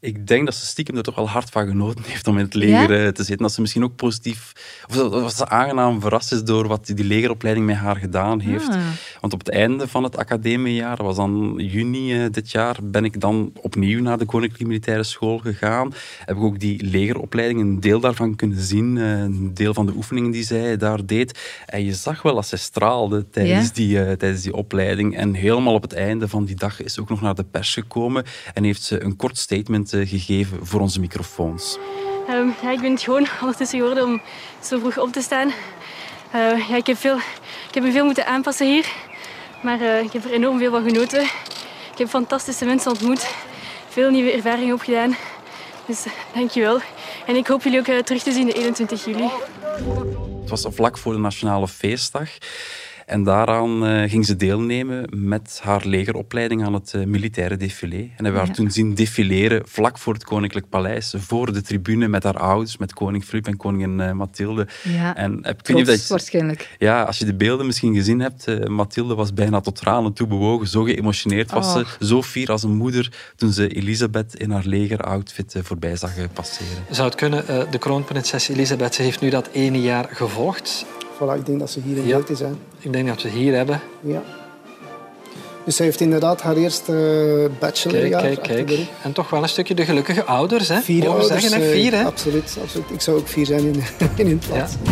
Ik 0.00 0.26
denk 0.26 0.44
dat 0.44 0.54
ze 0.54 0.66
stiekem 0.66 0.96
er 0.96 1.02
toch 1.02 1.14
wel 1.14 1.28
hard 1.28 1.50
van 1.50 1.66
genoten 1.66 2.04
heeft 2.04 2.26
om 2.26 2.38
in 2.38 2.44
het 2.44 2.54
leger 2.54 3.06
eh, 3.06 3.12
te 3.12 3.22
zitten. 3.22 3.38
Dat 3.46 3.52
ze 3.52 3.60
misschien 3.60 3.84
ook 3.84 3.96
positief, 3.96 4.52
of 4.88 4.94
dat 4.94 5.36
ze 5.36 5.48
aangenaam 5.48 6.00
verrast 6.00 6.32
is 6.32 6.44
door 6.44 6.68
wat 6.68 6.86
die 6.86 7.04
legeropleiding 7.04 7.66
met 7.66 7.76
haar 7.76 7.96
gedaan 7.96 8.40
heeft. 8.40 8.68
Ah. 8.68 8.80
Want 9.20 9.32
op 9.32 9.38
het 9.38 9.48
einde 9.48 9.88
van 9.88 10.02
het 10.02 10.16
academiejaar, 10.16 10.96
dat 10.96 11.06
was 11.06 11.16
dan 11.16 11.54
juni 11.56 12.24
uh, 12.24 12.30
dit 12.30 12.50
jaar, 12.50 12.76
ben 12.82 13.04
ik 13.04 13.20
dan 13.20 13.52
opnieuw 13.60 14.02
naar 14.02 14.18
de 14.18 14.24
Koninklijke 14.24 14.66
Militaire 14.66 15.02
School 15.02 15.38
gegaan. 15.38 15.92
Heb 16.24 16.36
ik 16.36 16.42
ook 16.42 16.60
die 16.60 16.84
legeropleiding, 16.84 17.60
een 17.60 17.80
deel 17.80 18.00
daarvan 18.00 18.36
kunnen 18.36 18.60
zien, 18.60 18.98
eh, 18.98 19.10
een 19.10 19.54
deel 19.54 19.74
van 19.74 19.86
de 19.86 19.92
oefeningen 19.96 20.30
die 20.30 20.44
zij 20.44 20.76
daar 20.76 21.06
deed. 21.06 21.38
En 21.66 21.84
je 21.84 21.94
zag 21.94 22.22
wel 22.22 22.34
dat 22.34 22.46
zij 22.46 22.58
straalde 22.58 23.30
tijdens, 23.30 23.72
die, 23.72 24.16
tijdens 24.16 24.42
die 24.42 24.54
opleiding. 24.54 25.16
En 25.16 25.34
helemaal 25.34 25.74
op 25.74 25.82
het 25.82 25.92
einde 25.92 26.28
van 26.28 26.44
die 26.44 26.56
dag 26.56 26.82
is 26.82 26.94
ze 26.94 27.00
ook 27.00 27.08
nog 27.08 27.20
naar 27.20 27.34
de 27.34 27.44
pers 27.44 27.74
gekomen 27.74 28.24
en 28.54 28.64
heeft 28.64 28.82
ze 28.82 29.02
een 29.02 29.16
kort 29.16 29.38
statement 29.38 29.87
gegeven 29.90 30.66
voor 30.66 30.80
onze 30.80 31.00
microfoons? 31.00 31.78
Um, 32.30 32.54
ja, 32.62 32.70
ik 32.70 32.80
ben 32.80 32.90
het 32.90 33.02
gewoon 33.02 33.26
ondertussen 33.40 33.78
geworden 33.78 34.04
om 34.04 34.20
zo 34.62 34.78
vroeg 34.78 34.98
op 34.98 35.12
te 35.12 35.20
staan. 35.20 35.48
Uh, 36.34 36.68
ja, 36.68 36.76
ik, 36.76 36.86
heb 36.86 36.96
veel, 36.96 37.16
ik 37.68 37.74
heb 37.74 37.82
me 37.82 37.92
veel 37.92 38.04
moeten 38.04 38.26
aanpassen 38.26 38.66
hier. 38.66 38.92
Maar 39.62 39.80
uh, 39.80 40.00
ik 40.00 40.12
heb 40.12 40.24
er 40.24 40.32
enorm 40.32 40.58
veel 40.58 40.70
van 40.70 40.82
genoten. 40.82 41.22
Ik 41.92 41.98
heb 41.98 42.08
fantastische 42.08 42.64
mensen 42.64 42.90
ontmoet. 42.90 43.34
Veel 43.88 44.10
nieuwe 44.10 44.32
ervaringen 44.32 44.74
opgedaan. 44.74 45.16
Dus 45.86 46.06
uh, 46.06 46.12
dankjewel. 46.34 46.80
En 47.26 47.36
ik 47.36 47.46
hoop 47.46 47.62
jullie 47.62 47.78
ook 47.78 48.04
terug 48.04 48.22
te 48.22 48.32
zien 48.32 48.46
de 48.46 48.52
21 48.52 49.04
juli. 49.04 49.30
Het 50.40 50.50
was 50.50 50.66
vlak 50.74 50.98
voor 50.98 51.12
de 51.12 51.18
Nationale 51.18 51.68
Feestdag. 51.68 52.28
En 53.08 53.22
daaraan 53.22 53.88
uh, 53.88 54.10
ging 54.10 54.26
ze 54.26 54.36
deelnemen 54.36 55.08
met 55.10 55.60
haar 55.62 55.86
legeropleiding 55.86 56.64
aan 56.64 56.74
het 56.74 56.92
uh, 56.96 57.04
militaire 57.04 57.56
défilé. 57.56 57.96
En 57.96 58.10
hebben 58.14 58.32
we 58.32 58.46
haar 58.46 58.56
toen 58.56 58.70
zien 58.70 58.94
defileren 58.94 59.62
vlak 59.66 59.98
voor 59.98 60.14
het 60.14 60.24
Koninklijk 60.24 60.68
Paleis, 60.68 61.14
voor 61.16 61.52
de 61.52 61.62
tribune 61.62 62.08
met 62.08 62.22
haar 62.22 62.38
ouders, 62.38 62.76
met 62.76 62.94
koning 62.94 63.24
Filip 63.24 63.46
en 63.46 63.56
koningin 63.56 63.98
uh, 63.98 64.12
Mathilde. 64.12 64.66
Ja, 64.82 65.16
en, 65.16 65.42
dat 65.42 65.66
je, 65.66 66.04
waarschijnlijk. 66.08 66.76
Ja, 66.78 67.02
als 67.02 67.18
je 67.18 67.24
de 67.24 67.34
beelden 67.34 67.66
misschien 67.66 67.94
gezien 67.94 68.20
hebt, 68.20 68.68
Mathilde 68.68 69.14
was 69.14 69.34
bijna 69.34 69.60
tot 69.60 69.76
tranen 69.76 70.12
toe 70.12 70.26
bewogen, 70.26 70.66
zo 70.66 70.82
geëmotioneerd 70.82 71.50
was 71.50 71.72
ze, 71.72 71.78
oh. 71.78 71.86
zo 72.00 72.22
fier 72.22 72.50
als 72.50 72.62
een 72.62 72.76
moeder 72.76 73.32
toen 73.36 73.52
ze 73.52 73.68
Elisabeth 73.68 74.34
in 74.34 74.50
haar 74.50 74.64
legeroutfit 74.66 75.54
voorbij 75.62 75.96
zag 75.96 76.12
passeren. 76.32 76.84
Zou 76.90 77.08
het 77.08 77.16
kunnen, 77.16 77.44
de 77.70 77.78
kroonprinses 77.78 78.48
Elisabeth, 78.48 78.94
ze 78.94 79.02
heeft 79.02 79.20
nu 79.20 79.30
dat 79.30 79.48
ene 79.52 79.80
jaar 79.80 80.08
gevolgd. 80.12 80.86
Voilà, 81.18 81.34
ik 81.34 81.46
denk 81.46 81.58
dat 81.58 81.70
ze 81.70 81.80
hier 81.80 81.96
in 81.96 82.04
beeld 82.04 82.30
is. 82.30 82.40
Hè. 82.40 82.50
Ik 82.78 82.92
denk 82.92 83.08
dat 83.08 83.22
we 83.22 83.28
hier 83.28 83.54
hebben. 83.54 83.80
Ja. 84.00 84.22
Dus 85.64 85.76
zij 85.76 85.86
heeft 85.86 86.00
inderdaad 86.00 86.42
haar 86.42 86.56
eerste 86.56 87.50
bachelorjaar 87.58 88.22
Kijk, 88.22 88.42
kijk, 88.42 88.66
kijk. 88.66 88.86
En 89.02 89.12
toch 89.12 89.30
wel 89.30 89.42
een 89.42 89.48
stukje 89.48 89.74
de 89.74 89.84
gelukkige 89.84 90.24
ouders, 90.24 90.68
hè? 90.68 90.80
Vier 90.80 91.08
ouders. 91.08 91.26
Zeggen, 91.26 91.60
hè? 91.60 91.70
Vier, 91.70 91.92
hè? 91.92 92.04
Absoluut, 92.04 92.58
absoluut. 92.62 92.90
Ik 92.90 93.00
zou 93.00 93.18
ook 93.18 93.28
vier 93.28 93.46
zijn 93.46 93.64
in, 93.64 93.82
in 94.16 94.26
hun 94.26 94.38
plaats. 94.38 94.74
Ja. 94.84 94.90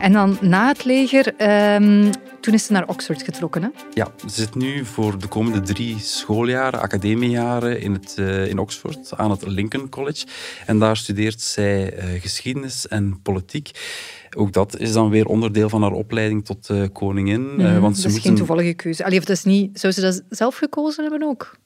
En 0.00 0.12
dan 0.12 0.38
na 0.40 0.68
het 0.68 0.84
leger 0.84 1.34
um, 1.74 2.10
toen 2.48 2.56
is 2.56 2.66
ze 2.66 2.72
naar 2.72 2.88
Oxford 2.88 3.22
getrokken. 3.22 3.62
Hè? 3.62 3.68
Ja, 3.94 4.12
ze 4.20 4.28
zit 4.28 4.54
nu 4.54 4.84
voor 4.84 5.18
de 5.18 5.26
komende 5.26 5.60
drie 5.60 5.98
schooljaren, 5.98 6.80
academiejaren 6.80 7.80
in, 7.80 7.92
het, 7.92 8.16
uh, 8.18 8.46
in 8.46 8.58
Oxford 8.58 9.12
aan 9.16 9.30
het 9.30 9.46
Lincoln 9.46 9.88
College. 9.88 10.26
En 10.66 10.78
daar 10.78 10.96
studeert 10.96 11.40
zij 11.40 11.94
uh, 11.96 12.20
geschiedenis 12.20 12.88
en 12.88 13.22
politiek. 13.22 13.70
Ook 14.36 14.52
dat 14.52 14.78
is 14.78 14.92
dan 14.92 15.10
weer 15.10 15.26
onderdeel 15.26 15.68
van 15.68 15.82
haar 15.82 15.92
opleiding 15.92 16.44
tot 16.44 16.68
uh, 16.70 16.84
koningin. 16.92 17.54
Mm, 17.54 17.80
want 17.80 17.96
ze 17.96 18.02
dat 18.02 18.16
is 18.16 18.22
geen 18.22 18.34
toevallige 18.34 18.74
keuze. 18.74 19.04
Allee, 19.04 19.18
dat 19.18 19.28
is 19.28 19.44
niet, 19.44 19.80
zou 19.80 19.92
ze 19.92 20.00
dat 20.00 20.22
zelf 20.28 20.56
gekozen 20.56 21.02
hebben 21.02 21.28
ook? 21.28 21.56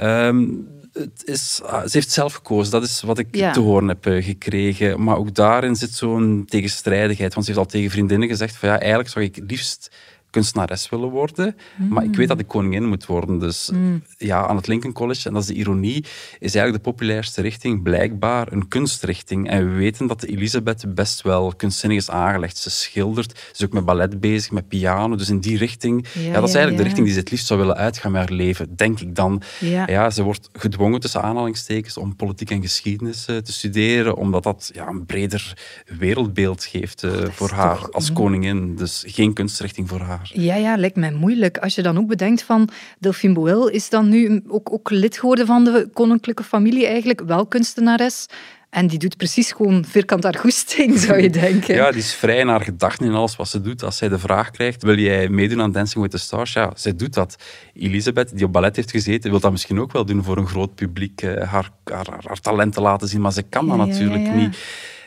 Um, 0.00 0.68
het 0.92 1.22
is, 1.24 1.60
ah, 1.64 1.82
ze 1.82 1.90
heeft 1.92 2.10
zelf 2.10 2.32
gekozen, 2.32 2.72
dat 2.72 2.82
is 2.82 3.02
wat 3.02 3.18
ik 3.18 3.32
te 3.32 3.60
horen 3.60 3.88
heb 3.88 4.04
gekregen. 4.04 5.02
Maar 5.02 5.16
ook 5.16 5.34
daarin 5.34 5.76
zit 5.76 5.90
zo'n 5.90 6.44
tegenstrijdigheid. 6.48 7.34
Want 7.34 7.46
ze 7.46 7.52
heeft 7.52 7.64
al 7.64 7.72
tegen 7.72 7.90
vriendinnen 7.90 8.28
gezegd 8.28 8.56
van 8.56 8.68
ja, 8.68 8.78
eigenlijk 8.78 9.10
zou 9.10 9.24
ik 9.24 9.40
liefst 9.46 9.90
kunstenares 10.34 10.88
willen 10.88 11.08
worden, 11.08 11.56
maar 11.88 12.04
ik 12.04 12.16
weet 12.16 12.28
dat 12.28 12.38
ik 12.38 12.48
koningin 12.48 12.88
moet 12.88 13.06
worden. 13.06 13.38
Dus 13.38 13.70
mm. 13.72 14.02
ja, 14.16 14.46
aan 14.46 14.56
het 14.56 14.66
Lincoln 14.66 14.92
College, 14.92 15.28
en 15.28 15.34
dat 15.34 15.42
is 15.42 15.48
de 15.48 15.54
ironie, 15.54 16.04
is 16.38 16.54
eigenlijk 16.54 16.84
de 16.84 16.90
populairste 16.90 17.42
richting 17.42 17.82
blijkbaar 17.82 18.52
een 18.52 18.68
kunstrichting. 18.68 19.48
En 19.48 19.68
we 19.68 19.74
weten 19.74 20.06
dat 20.06 20.22
Elisabeth 20.22 20.94
best 20.94 21.22
wel 21.22 21.54
kunstzinnig 21.56 21.98
is 21.98 22.10
aangelegd. 22.10 22.56
Ze 22.56 22.70
schildert, 22.70 23.38
ze 23.38 23.52
is 23.52 23.64
ook 23.64 23.72
met 23.72 23.84
ballet 23.84 24.20
bezig, 24.20 24.50
met 24.50 24.68
piano. 24.68 25.16
Dus 25.16 25.28
in 25.28 25.40
die 25.40 25.58
richting, 25.58 26.06
ja, 26.12 26.32
dat 26.32 26.48
is 26.48 26.54
eigenlijk 26.54 26.76
de 26.76 26.82
richting 26.82 27.04
die 27.04 27.14
ze 27.14 27.20
het 27.20 27.30
liefst 27.30 27.46
zou 27.46 27.60
willen 27.60 27.76
uitgaan 27.76 28.12
met 28.12 28.20
haar 28.20 28.36
leven, 28.36 28.76
denk 28.76 29.00
ik 29.00 29.14
dan. 29.14 29.42
Ja. 29.60 30.10
ze 30.10 30.22
wordt 30.22 30.48
gedwongen 30.52 31.00
tussen 31.00 31.22
aanhalingstekens 31.22 31.96
om 31.96 32.16
politiek 32.16 32.50
en 32.50 32.62
geschiedenis 32.62 33.28
uh, 33.28 33.36
te 33.36 33.52
studeren, 33.52 34.16
omdat 34.16 34.42
dat 34.42 34.70
ja, 34.74 34.86
een 34.88 35.06
breder 35.06 35.56
wereldbeeld 35.98 36.64
geeft 36.64 37.02
uh, 37.02 37.10
voor 37.30 37.50
haar 37.50 37.90
als 37.90 38.12
koningin. 38.12 38.76
Dus 38.76 39.04
geen 39.06 39.32
kunstrichting 39.32 39.88
voor 39.88 40.00
haar. 40.00 40.23
Ja, 40.32 40.54
ja, 40.54 40.76
lijkt 40.76 40.96
mij 40.96 41.12
moeilijk. 41.12 41.58
Als 41.58 41.74
je 41.74 41.82
dan 41.82 41.98
ook 41.98 42.06
bedenkt 42.06 42.42
van 42.42 42.68
Delphine 42.98 43.34
Boel 43.34 43.68
is 43.68 43.88
dan 43.88 44.08
nu 44.08 44.42
ook, 44.48 44.72
ook 44.72 44.90
lid 44.90 45.18
geworden 45.18 45.46
van 45.46 45.64
de 45.64 45.88
koninklijke 45.92 46.42
familie 46.42 46.86
eigenlijk, 46.86 47.20
wel 47.26 47.46
kunstenares. 47.46 48.26
En 48.74 48.86
die 48.86 48.98
doet 48.98 49.16
precies 49.16 49.52
gewoon 49.52 49.84
vierkant 49.84 50.22
haar 50.22 50.34
goesting, 50.34 50.98
zou 51.06 51.22
je 51.22 51.30
denken. 51.30 51.74
Ja, 51.74 51.90
die 51.90 52.00
is 52.00 52.14
vrij 52.14 52.38
in 52.38 52.48
haar 52.48 52.60
gedachten 52.60 53.06
in 53.06 53.12
alles 53.12 53.36
wat 53.36 53.48
ze 53.48 53.60
doet. 53.60 53.82
Als 53.82 53.96
zij 53.96 54.08
de 54.08 54.18
vraag 54.18 54.50
krijgt, 54.50 54.82
wil 54.82 54.98
jij 54.98 55.28
meedoen 55.28 55.60
aan 55.60 55.72
Dancing 55.72 56.02
with 56.02 56.10
the 56.10 56.18
Stars? 56.18 56.52
Ja, 56.52 56.72
zij 56.74 56.96
doet 56.96 57.14
dat. 57.14 57.36
Elisabeth, 57.74 58.36
die 58.36 58.44
op 58.46 58.52
ballet 58.52 58.76
heeft 58.76 58.90
gezeten, 58.90 59.30
wil 59.30 59.40
dat 59.40 59.50
misschien 59.50 59.80
ook 59.80 59.92
wel 59.92 60.04
doen 60.04 60.24
voor 60.24 60.36
een 60.36 60.46
groot 60.46 60.74
publiek. 60.74 61.22
Eh, 61.22 61.50
haar, 61.50 61.70
haar, 61.84 62.06
haar 62.26 62.40
talenten 62.40 62.82
laten 62.82 63.08
zien, 63.08 63.20
maar 63.20 63.32
ze 63.32 63.42
kan 63.42 63.68
dat 63.68 63.76
natuurlijk 63.76 64.34
niet. 64.34 64.58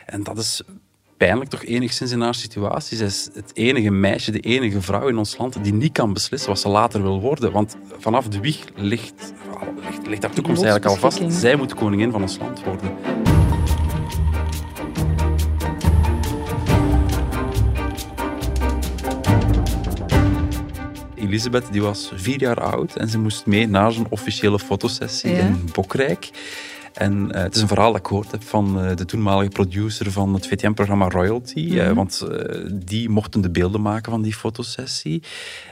En 0.06 0.22
dat 0.22 0.38
is 0.38 0.62
pijnlijk 1.18 1.50
toch 1.50 1.64
enigszins 1.64 2.10
in 2.10 2.20
haar 2.20 2.34
situatie. 2.34 2.96
Zij 2.96 3.06
is 3.06 3.28
het 3.34 3.50
enige 3.54 3.90
meisje, 3.90 4.30
de 4.30 4.40
enige 4.40 4.82
vrouw 4.82 5.08
in 5.08 5.18
ons 5.18 5.38
land 5.38 5.64
die 5.64 5.72
niet 5.72 5.92
kan 5.92 6.12
beslissen 6.12 6.48
wat 6.48 6.60
ze 6.60 6.68
later 6.68 7.02
wil 7.02 7.20
worden. 7.20 7.52
Want 7.52 7.76
vanaf 7.98 8.28
de 8.28 8.40
wieg 8.40 8.64
ligt, 8.74 9.32
ligt, 9.90 10.06
ligt 10.06 10.22
haar 10.22 10.32
toekomst 10.32 10.62
eigenlijk 10.62 10.92
al 10.92 11.10
vast. 11.10 11.22
Zij 11.28 11.56
moet 11.56 11.74
koningin 11.74 12.10
van 12.10 12.22
ons 12.22 12.38
land 12.38 12.64
worden. 12.64 12.96
Elisabeth 21.14 21.72
die 21.72 21.82
was 21.82 22.12
vier 22.14 22.40
jaar 22.40 22.60
oud 22.60 22.96
en 22.96 23.08
ze 23.08 23.18
moest 23.18 23.46
mee 23.46 23.68
naar 23.68 23.92
zijn 23.92 24.06
officiële 24.10 24.58
fotosessie 24.58 25.32
in 25.32 25.68
Bokrijk. 25.72 26.30
En 26.92 27.28
uh, 27.34 27.42
het 27.42 27.54
is 27.54 27.62
een 27.62 27.68
verhaal 27.68 27.92
dat 27.92 28.00
ik 28.00 28.06
gehoord 28.06 28.30
heb 28.30 28.42
van 28.42 28.84
uh, 28.84 28.96
de 28.96 29.04
toenmalige 29.04 29.50
producer 29.50 30.12
van 30.12 30.34
het 30.34 30.46
VTM-programma 30.46 31.08
Royalty. 31.08 31.60
Mm 31.60 31.78
-hmm. 31.78 31.78
uh, 31.78 31.92
want 31.92 32.26
die 32.72 33.08
mochten 33.08 33.40
de 33.40 33.50
beelden 33.50 33.82
maken 33.82 34.12
van 34.12 34.22
die 34.22 34.34
fotosessie. 34.34 35.22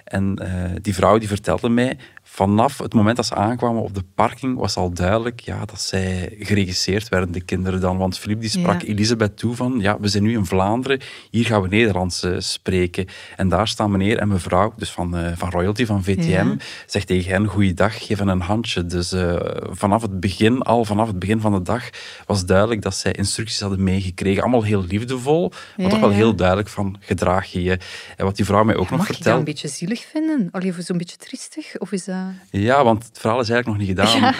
En 0.04 0.38
die 0.82 0.94
vrouw 0.94 1.18
die 1.18 1.28
vertelde 1.28 1.68
mij 1.68 1.98
vanaf 2.36 2.78
het 2.78 2.94
moment 2.94 3.16
dat 3.16 3.26
ze 3.26 3.34
aankwamen 3.34 3.82
op 3.82 3.94
de 3.94 4.04
parking 4.14 4.58
was 4.58 4.76
al 4.76 4.92
duidelijk 4.92 5.40
ja, 5.40 5.64
dat 5.64 5.80
zij 5.80 6.36
geregisseerd 6.38 7.08
werden, 7.08 7.32
de 7.32 7.40
kinderen 7.40 7.80
dan. 7.80 7.96
Want 7.96 8.18
Philippe 8.18 8.40
die 8.40 8.50
sprak 8.50 8.82
Elisabeth 8.82 9.36
toe 9.36 9.54
van, 9.54 9.80
ja, 9.80 10.00
we 10.00 10.08
zijn 10.08 10.22
nu 10.22 10.32
in 10.32 10.44
Vlaanderen, 10.46 11.00
hier 11.30 11.44
gaan 11.44 11.62
we 11.62 11.68
Nederlands 11.68 12.24
uh, 12.24 12.34
spreken. 12.38 13.06
En 13.36 13.48
daar 13.48 13.68
staan 13.68 13.90
meneer 13.90 14.18
en 14.18 14.28
mevrouw, 14.28 14.72
dus 14.76 14.90
van, 14.90 15.18
uh, 15.18 15.32
van 15.34 15.50
Royalty, 15.50 15.86
van 15.86 16.04
VTM, 16.04 16.56
zegt 16.86 17.06
tegen 17.06 17.32
hen, 17.32 17.46
goeiedag, 17.46 18.06
geef 18.06 18.20
een 18.20 18.40
handje. 18.40 18.86
Dus 18.86 19.12
uh, 19.12 19.36
vanaf 19.70 20.02
het 20.02 20.20
begin, 20.20 20.62
al 20.62 20.84
vanaf 20.84 21.06
het 21.06 21.18
begin 21.18 21.40
van 21.40 21.52
de 21.52 21.62
dag, 21.62 21.90
was 22.26 22.46
duidelijk 22.46 22.82
dat 22.82 22.94
zij 22.94 23.12
instructies 23.12 23.60
hadden 23.60 23.82
meegekregen. 23.82 24.42
Allemaal 24.42 24.62
heel 24.62 24.84
liefdevol, 24.84 25.52
maar 25.76 25.88
toch 25.88 26.00
wel 26.00 26.10
heel 26.10 26.34
duidelijk 26.34 26.68
van, 26.68 26.96
gedraag 27.00 27.52
je 27.52 27.62
je. 27.62 27.78
En 28.16 28.24
wat 28.24 28.36
die 28.36 28.44
vrouw 28.44 28.64
mij 28.64 28.76
ook 28.76 28.90
nog 28.90 29.06
vertelde... 29.06 29.08
Mag 29.08 29.18
je 29.18 29.24
dat 29.24 29.38
een 29.38 29.44
beetje 29.44 29.68
zielig 29.68 30.04
vinden? 30.04 30.48
Of 30.52 30.84
zo'n 30.84 30.98
beetje 30.98 31.16
triestig? 31.16 31.78
Of 31.78 31.92
is 31.92 32.04
dat... 32.04 32.25
Ja, 32.50 32.84
want 32.84 33.04
het 33.04 33.18
verhaal 33.18 33.40
is 33.40 33.48
eigenlijk 33.48 33.78
nog 33.78 33.88
niet 33.88 33.98
gedaan. 33.98 34.34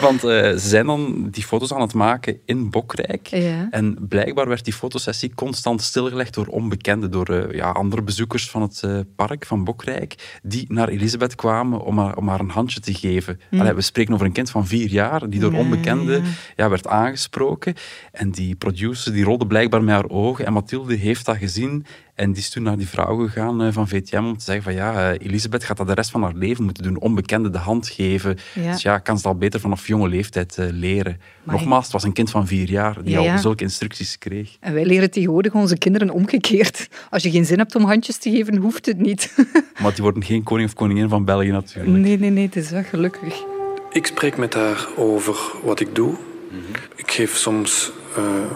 want 0.06 0.24
uh, 0.24 0.30
ze 0.30 0.68
zijn 0.68 0.86
dan 0.86 1.28
die 1.30 1.44
foto's 1.44 1.72
aan 1.72 1.80
het 1.80 1.94
maken 1.94 2.38
in 2.44 2.70
Bokrijk. 2.70 3.26
Ja. 3.26 3.66
En 3.70 3.96
blijkbaar 4.08 4.48
werd 4.48 4.64
die 4.64 4.72
fotosessie 4.72 5.34
constant 5.34 5.82
stilgelegd 5.82 6.34
door 6.34 6.46
onbekenden, 6.46 7.10
door 7.10 7.30
uh, 7.30 7.54
ja, 7.54 7.70
andere 7.70 8.02
bezoekers 8.02 8.50
van 8.50 8.62
het 8.62 8.82
uh, 8.84 9.00
park 9.16 9.46
van 9.46 9.64
Bokrijk, 9.64 10.38
die 10.42 10.64
naar 10.68 10.88
Elisabeth 10.88 11.34
kwamen 11.34 11.80
om 11.80 11.98
haar, 11.98 12.16
om 12.16 12.28
haar 12.28 12.40
een 12.40 12.50
handje 12.50 12.80
te 12.80 12.94
geven. 12.94 13.40
Hm. 13.50 13.60
Allee, 13.60 13.72
we 13.72 13.80
spreken 13.80 14.14
over 14.14 14.26
een 14.26 14.32
kind 14.32 14.50
van 14.50 14.66
vier 14.66 14.88
jaar, 14.88 15.28
die 15.28 15.40
door 15.40 15.52
onbekenden 15.52 16.22
ja, 16.56 16.68
werd 16.68 16.86
aangesproken. 16.86 17.74
En 18.12 18.30
die 18.30 18.54
producer 18.54 19.12
die 19.12 19.24
rolde 19.24 19.46
blijkbaar 19.46 19.82
met 19.82 19.94
haar 19.94 20.08
ogen. 20.08 20.46
En 20.46 20.52
Mathilde 20.52 20.94
heeft 20.94 21.24
dat 21.24 21.36
gezien 21.36 21.86
en 22.18 22.32
die 22.32 22.42
is 22.42 22.50
toen 22.50 22.62
naar 22.62 22.76
die 22.76 22.88
vrouw 22.88 23.16
gegaan 23.16 23.62
uh, 23.62 23.72
van 23.72 23.88
VTM 23.88 24.24
om 24.24 24.36
te 24.38 24.44
zeggen 24.44 24.64
van 24.64 24.74
ja, 24.74 25.12
uh, 25.12 25.26
Elisabeth 25.26 25.64
gaat 25.64 25.76
dat 25.76 25.86
de 25.86 25.94
rest 25.94 26.10
van 26.10 26.22
haar 26.22 26.34
leven 26.34 26.64
moeten 26.64 26.82
doen. 26.82 27.00
Onbekenden 27.00 27.52
de 27.52 27.58
hand 27.58 27.88
geven. 27.88 28.36
Dus 28.54 28.82
ja, 28.82 28.98
kan 28.98 29.16
ze 29.16 29.22
dat 29.22 29.32
al 29.32 29.38
beter 29.38 29.60
vanaf 29.60 29.86
jonge 29.86 30.08
leeftijd 30.08 30.56
uh, 30.60 30.66
leren. 30.70 31.20
Nogmaals, 31.42 31.84
het 31.84 31.92
was 31.92 32.02
een 32.02 32.12
kind 32.12 32.30
van 32.30 32.46
vier 32.46 32.70
jaar 32.70 33.02
die 33.02 33.18
al 33.18 33.38
zulke 33.38 33.62
instructies 33.62 34.18
kreeg. 34.18 34.56
En 34.60 34.74
wij 34.74 34.84
leren 34.84 35.10
tegenwoordig 35.10 35.54
onze 35.54 35.78
kinderen 35.78 36.10
omgekeerd. 36.10 36.88
Als 37.10 37.22
je 37.22 37.30
geen 37.30 37.44
zin 37.44 37.58
hebt 37.58 37.74
om 37.74 37.84
handjes 37.84 38.16
te 38.16 38.30
geven, 38.30 38.56
hoeft 38.56 38.86
het 38.86 38.98
niet. 38.98 39.34
maar 39.82 39.94
die 39.94 40.02
worden 40.02 40.24
geen 40.24 40.42
koning 40.42 40.68
of 40.68 40.74
koningin 40.74 41.08
van 41.08 41.24
België 41.24 41.50
natuurlijk. 41.50 41.96
Nee, 41.96 42.18
nee, 42.18 42.30
nee, 42.30 42.46
het 42.46 42.56
is 42.56 42.70
wel 42.70 42.84
gelukkig. 42.84 43.44
Ik 43.92 44.06
spreek 44.06 44.36
met 44.36 44.54
haar 44.54 44.88
over 44.96 45.36
wat 45.64 45.80
ik 45.80 45.94
doe. 45.94 46.10
Mhm. 46.50 46.60
Ik 46.96 47.10
geef 47.10 47.36
soms 47.36 47.90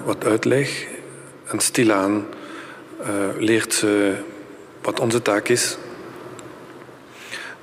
wat 0.05 0.25
uitleg 0.25 0.87
en 1.47 1.61
stilaan 1.61 2.25
leert 3.39 3.75
ze 3.75 4.15
wat 4.83 5.01
onze 5.01 5.23
taak 5.23 5.49
is. 5.49 5.77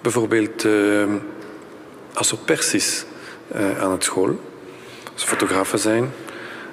Bijvoorbeeld 0.01 0.63
uh, 0.65 1.03
als 2.13 2.31
er 2.31 2.37
pers 2.37 2.73
is 2.73 3.05
aan 3.79 3.91
het 3.91 4.03
school, 4.03 4.39
als 5.13 5.23
fotografen 5.23 5.79
zijn, 5.79 6.11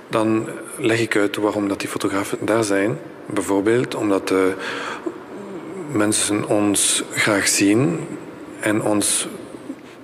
dan 0.09 0.48
leg 0.79 1.00
ik 1.00 1.16
uit 1.16 1.37
waarom 1.37 1.68
dat 1.68 1.81
die 1.81 1.88
fotografen 1.88 2.38
daar 2.40 2.64
zijn. 2.64 2.98
Bijvoorbeeld 3.26 3.94
omdat 3.94 4.33
mensen 5.92 6.48
ons 6.48 7.02
graag 7.14 7.48
zien 7.48 8.07
en 8.61 8.83
ons, 8.83 9.29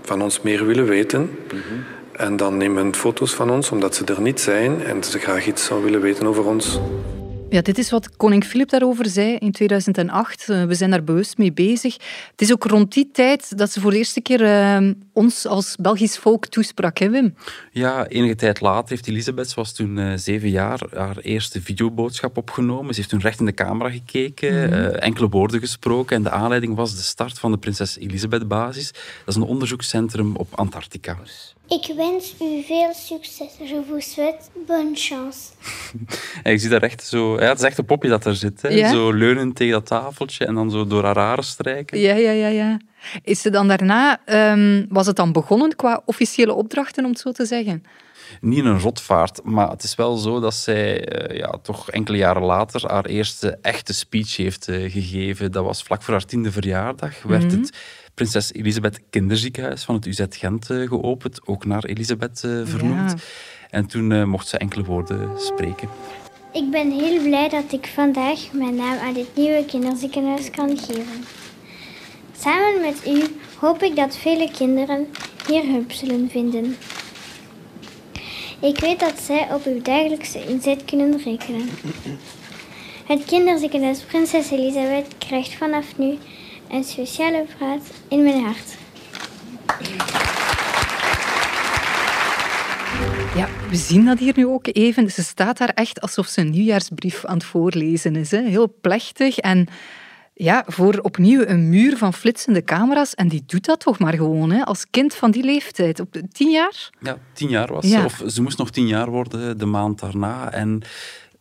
van 0.03 0.22
ons 0.22 0.40
meer 0.40 0.66
willen 0.66 0.87
weten. 0.87 1.20
Mm 1.20 1.29
-hmm. 1.48 1.85
En 2.12 2.37
dan 2.37 2.57
nemen 2.57 2.94
foto's 2.94 3.35
van 3.35 3.51
ons 3.51 3.70
omdat 3.70 3.94
ze 3.94 4.05
er 4.05 4.20
niet 4.20 4.40
zijn 4.40 4.83
en 4.83 5.05
ze 5.05 5.18
graag 5.18 5.46
iets 5.46 5.64
zou 5.64 5.85
willen 5.85 6.01
weten 6.01 6.27
over 6.27 6.44
ons. 6.44 6.79
Ja, 7.53 7.62
dit 7.62 7.79
is 7.79 7.91
wat 7.91 8.17
koning 8.17 8.45
Filip 8.45 8.69
daarover 8.69 9.09
zei 9.09 9.37
in 9.37 9.53
2008. 9.53 10.49
Eh, 10.49 10.65
we 10.65 10.75
zijn 10.75 10.91
daar 10.91 11.05
bewust 11.05 11.38
mee 11.38 11.53
bezig. 11.53 11.95
Het 12.31 12.41
is 12.41 12.53
ook 12.53 12.65
rond 12.65 12.93
die 12.93 13.11
tijd 13.12 13.59
dat 13.59 13.71
ze 13.71 13.81
voor 13.81 13.91
de 13.91 13.97
eerste 13.97 14.21
keer 14.21 14.41
uh, 14.41 14.91
ons 15.12 15.47
als 15.47 15.77
Belgisch 15.81 16.19
volk 16.19 16.47
toesprak, 16.47 16.99
hè 16.99 17.11
Wim? 17.11 17.35
Ja, 17.71 18.07
enige 18.07 18.35
tijd 18.35 18.61
later 18.61 18.88
heeft 18.88 19.09
Elisabeth, 19.09 19.49
ze 19.49 19.55
was 19.55 19.73
toen 19.73 19.97
uh, 19.97 20.12
zeven 20.17 20.51
jaar, 20.51 20.81
haar 20.95 21.19
eerste 21.19 21.62
videoboodschap 21.62 22.37
opgenomen. 22.37 22.95
Ze 22.95 23.01
heeft 23.01 23.12
toen 23.12 23.21
recht 23.21 23.41
in 23.41 23.47
de 23.47 23.55
camera 23.55 23.91
gekeken, 23.91 24.67
mm 24.67 24.73
-hmm. 24.73 24.91
enkele 24.91 25.29
woorden 25.29 25.61
gesproken 25.61 26.17
en 26.17 26.23
de 26.23 26.31
aanleiding 26.31 26.75
was 26.75 26.95
de 26.97 27.03
start 27.03 27.38
van 27.38 27.51
de 27.53 27.59
Prinses 27.59 27.99
Elisabeth 27.99 28.49
Basis. 28.49 28.93
Dat 28.93 29.03
is 29.27 29.35
een 29.35 29.43
onderzoekscentrum 29.43 30.37
op 30.37 30.49
Antarctica. 30.55 31.19
Ik 31.72 31.92
wens 31.96 32.35
u 32.40 32.62
veel 32.62 32.92
succes. 32.94 33.56
Je 33.58 33.82
vous 33.88 34.12
souhaite 34.12 34.44
bonne 34.66 34.94
chance. 34.94 35.38
je 36.44 36.58
ziet 36.58 36.70
daar 36.70 36.82
echt 36.82 37.04
zo... 37.04 37.40
Ja, 37.40 37.48
het 37.48 37.58
is 37.58 37.64
echt 37.64 37.78
een 37.78 37.85
popje 37.85 38.08
dat 38.08 38.24
er 38.24 38.37
zit. 38.37 38.62
Hè? 38.62 38.68
Ja? 38.68 38.90
Zo 38.90 39.12
leunend 39.12 39.56
tegen 39.56 39.72
dat 39.72 39.87
tafeltje 39.87 40.46
en 40.46 40.54
dan 40.54 40.70
zo 40.70 40.87
door 40.87 41.04
haar 41.04 41.18
haren 41.18 41.44
strijken. 41.44 41.98
Ja, 41.98 42.14
ja, 42.14 42.30
ja. 42.30 42.46
ja. 42.46 42.80
Is 43.22 43.40
ze 43.40 43.50
dan 43.50 43.68
daarna... 43.68 44.20
Um, 44.52 44.87
was 44.88 45.06
het 45.06 45.16
dan 45.16 45.32
begonnen 45.32 45.76
qua 45.76 46.02
officiële 46.04 46.52
opdrachten, 46.52 47.04
om 47.04 47.11
het 47.11 47.20
zo 47.20 47.32
te 47.32 47.44
zeggen? 47.44 47.85
Niet 48.40 48.64
een 48.64 48.80
rotvaart, 48.80 49.40
maar 49.44 49.70
het 49.70 49.82
is 49.82 49.94
wel 49.94 50.16
zo 50.16 50.40
dat 50.40 50.54
zij 50.54 51.12
uh, 51.30 51.38
ja, 51.38 51.58
toch 51.62 51.90
enkele 51.90 52.16
jaren 52.16 52.42
later 52.42 52.90
haar 52.90 53.04
eerste 53.04 53.58
echte 53.62 53.94
speech 53.94 54.37
heeft 54.37 54.68
uh, 54.68 54.90
gegeven. 54.90 55.52
Dat 55.52 55.64
was 55.64 55.82
vlak 55.82 56.02
voor 56.02 56.14
haar 56.14 56.24
tiende 56.24 56.52
verjaardag. 56.52 57.22
Werd 57.22 57.42
mm 57.42 57.48
-hmm. 57.48 57.61
het 57.61 57.76
Prinses 58.14 58.53
Elisabeth 58.53 59.01
Kinderziekenhuis 59.11 59.85
van 59.85 59.94
het 59.94 60.07
UZ 60.07 60.25
Gent 60.29 60.70
uh, 60.70 60.88
geopend, 60.88 61.46
ook 61.46 61.64
naar 61.64 61.85
Elisabeth 61.85 62.42
uh, 62.44 62.66
vernoemd. 62.66 63.11
Ja. 63.11 63.16
En 63.70 63.87
toen 63.87 64.11
uh, 64.11 64.25
mocht 64.25 64.48
ze 64.48 64.59
enkele 64.59 64.85
woorden 64.85 65.40
spreken. 65.40 65.88
Ik 66.53 66.70
ben 66.70 66.90
heel 66.90 67.22
blij 67.22 67.48
dat 67.48 67.72
ik 67.72 67.87
vandaag 67.87 68.53
mijn 68.53 68.75
naam 68.75 68.98
aan 68.98 69.12
dit 69.12 69.37
nieuwe 69.37 69.64
kinderziekenhuis 69.64 70.51
kan 70.51 70.79
geven. 70.79 71.25
Samen 72.38 72.81
met 72.81 73.07
u 73.07 73.22
hoop 73.59 73.83
ik 73.83 73.96
dat 73.96 74.16
vele 74.16 74.51
kinderen 74.51 75.07
hier 75.46 75.64
hulp 75.64 75.92
zullen 75.92 76.29
vinden. 76.31 76.77
Ik 78.61 78.79
weet 78.79 79.01
dat 79.01 79.20
zij 79.20 79.55
op 79.55 79.64
uw 79.64 79.83
dagelijkse 79.83 80.46
inzet 80.46 80.85
kunnen 80.85 81.22
rekenen. 81.25 81.68
Het 83.07 83.25
kinderziekenhuis 83.25 84.01
Prinses 84.01 84.51
Elisabeth 84.51 85.18
krijgt 85.18 85.55
vanaf 85.55 85.98
nu 85.98 86.18
een 86.72 86.85
speciale 86.85 87.46
plaats 87.58 87.90
in 88.08 88.22
mijn 88.22 88.42
hart. 88.42 88.76
Ja, 93.37 93.48
we 93.70 93.76
zien 93.76 94.04
dat 94.04 94.18
hier 94.18 94.32
nu 94.37 94.46
ook 94.46 94.68
even. 94.72 95.11
Ze 95.11 95.22
staat 95.22 95.58
daar 95.58 95.68
echt 95.68 96.00
alsof 96.00 96.26
ze 96.26 96.40
een 96.40 96.50
nieuwjaarsbrief 96.50 97.24
aan 97.24 97.35
het 97.35 97.44
voorlezen 97.44 98.16
is. 98.16 98.30
Hè. 98.30 98.42
Heel 98.42 98.74
plechtig 98.80 99.38
en 99.38 99.66
ja, 100.35 100.64
voor 100.66 100.98
opnieuw 100.98 101.44
een 101.46 101.68
muur 101.68 101.96
van 101.96 102.12
flitsende 102.12 102.64
camera's. 102.64 103.14
En 103.14 103.28
die 103.28 103.42
doet 103.46 103.64
dat 103.64 103.80
toch 103.80 103.98
maar 103.98 104.14
gewoon, 104.14 104.50
hè, 104.50 104.64
als 104.64 104.87
kind 104.90 105.14
van 105.14 105.30
die 105.30 105.44
leeftijd. 105.44 106.00
Op 106.00 106.16
tien 106.32 106.50
jaar? 106.50 106.90
Ja, 107.00 107.18
tien 107.32 107.48
jaar 107.48 107.72
was 107.72 107.85
ze. 107.85 107.96
Ja. 107.96 108.04
Of 108.04 108.22
ze 108.26 108.42
moest 108.42 108.58
nog 108.58 108.70
tien 108.70 108.87
jaar 108.87 109.11
worden 109.11 109.58
de 109.58 109.66
maand 109.66 110.00
daarna. 110.00 110.52
En 110.52 110.82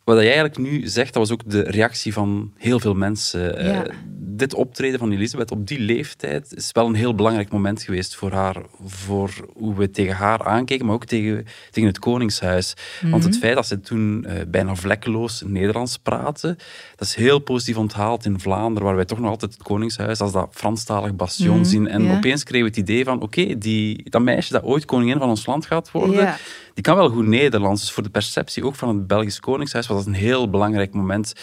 wat 0.04 0.16
jij 0.18 0.26
eigenlijk 0.26 0.58
nu 0.58 0.88
zegt, 0.88 1.14
dat 1.14 1.28
was 1.28 1.32
ook 1.32 1.50
de 1.50 1.62
reactie 1.62 2.14
van 2.14 2.54
heel 2.58 2.80
veel 2.80 2.94
mensen. 2.94 3.66
Ja. 3.66 3.86
Uh, 3.86 3.94
dit 4.42 4.54
optreden 4.54 5.00
van 5.00 5.12
Elisabeth 5.12 5.52
op 5.52 5.68
die 5.68 5.80
leeftijd 5.80 6.54
is 6.56 6.70
wel 6.72 6.88
een 6.88 6.94
heel 6.94 7.16
belangrijk 7.16 7.52
moment 7.52 7.84
geweest 7.84 8.16
voor 8.16 8.32
haar. 8.32 8.56
Voor 8.86 9.30
hoe 9.54 9.76
we 9.76 9.92
tegen 9.92 10.16
haar 10.16 10.46
aankeken, 10.46 10.86
maar 10.86 10.96
ook 10.96 11.06
tegen, 11.06 11.46
tegen 11.72 11.90
het 11.90 12.00
Koningshuis. 12.00 12.74
Mm 12.76 12.84
-hmm. 13.00 13.12
Want 13.12 13.24
het 13.24 13.38
feit 13.38 13.56
dat 13.56 13.68
ze 13.68 13.80
toen 13.80 14.26
uh, 14.28 14.34
bijna 14.48 14.76
vlekkeloos 14.76 15.44
Nederlands 15.46 15.98
praten, 15.98 16.58
dat 16.96 17.08
is 17.08 17.16
heel 17.16 17.40
positief 17.40 17.78
onthaald 17.78 18.26
in 18.26 18.40
Vlaanderen, 18.40 18.88
waar 18.88 18.96
wij 18.96 19.06
toch 19.06 19.20
nog 19.20 19.30
altijd 19.30 19.54
het 19.54 19.64
Koningshuis 19.64 20.20
als 20.20 20.32
dat 20.32 20.50
Franstalig 20.52 21.16
bastion 21.16 21.50
mm 21.50 21.56
-hmm. 21.56 21.66
zien. 21.66 21.88
En 21.88 22.12
opeens 22.12 22.44
kregen 22.44 22.68
we 22.68 22.70
het 22.70 22.90
idee 22.90 23.04
van, 23.04 23.22
oké, 23.22 23.42
okay, 23.42 23.96
dat 24.04 24.22
meisje 24.22 24.54
dat 24.54 24.64
ooit 24.64 24.86
koningin 24.86 25.18
van 25.18 25.30
ons 25.30 25.46
land 25.46 25.66
gaat 25.66 25.92
worden. 25.92 26.36
Die 26.74 26.84
kan 26.84 26.96
wel 26.96 27.10
goed 27.10 27.28
Nederlands. 27.28 27.82
Dus 27.82 27.92
voor 27.92 28.04
de 28.04 28.10
perceptie 28.10 28.66
ook 28.66 28.76
van 28.76 28.90
het 28.90 29.08
Belgisch 29.08 29.40
Koningshuis 29.40 29.88
was 29.88 29.98
dat 29.98 30.08
een 30.08 30.20
heel 30.20 30.50
belangrijk 30.50 30.94
moment. 30.94 31.34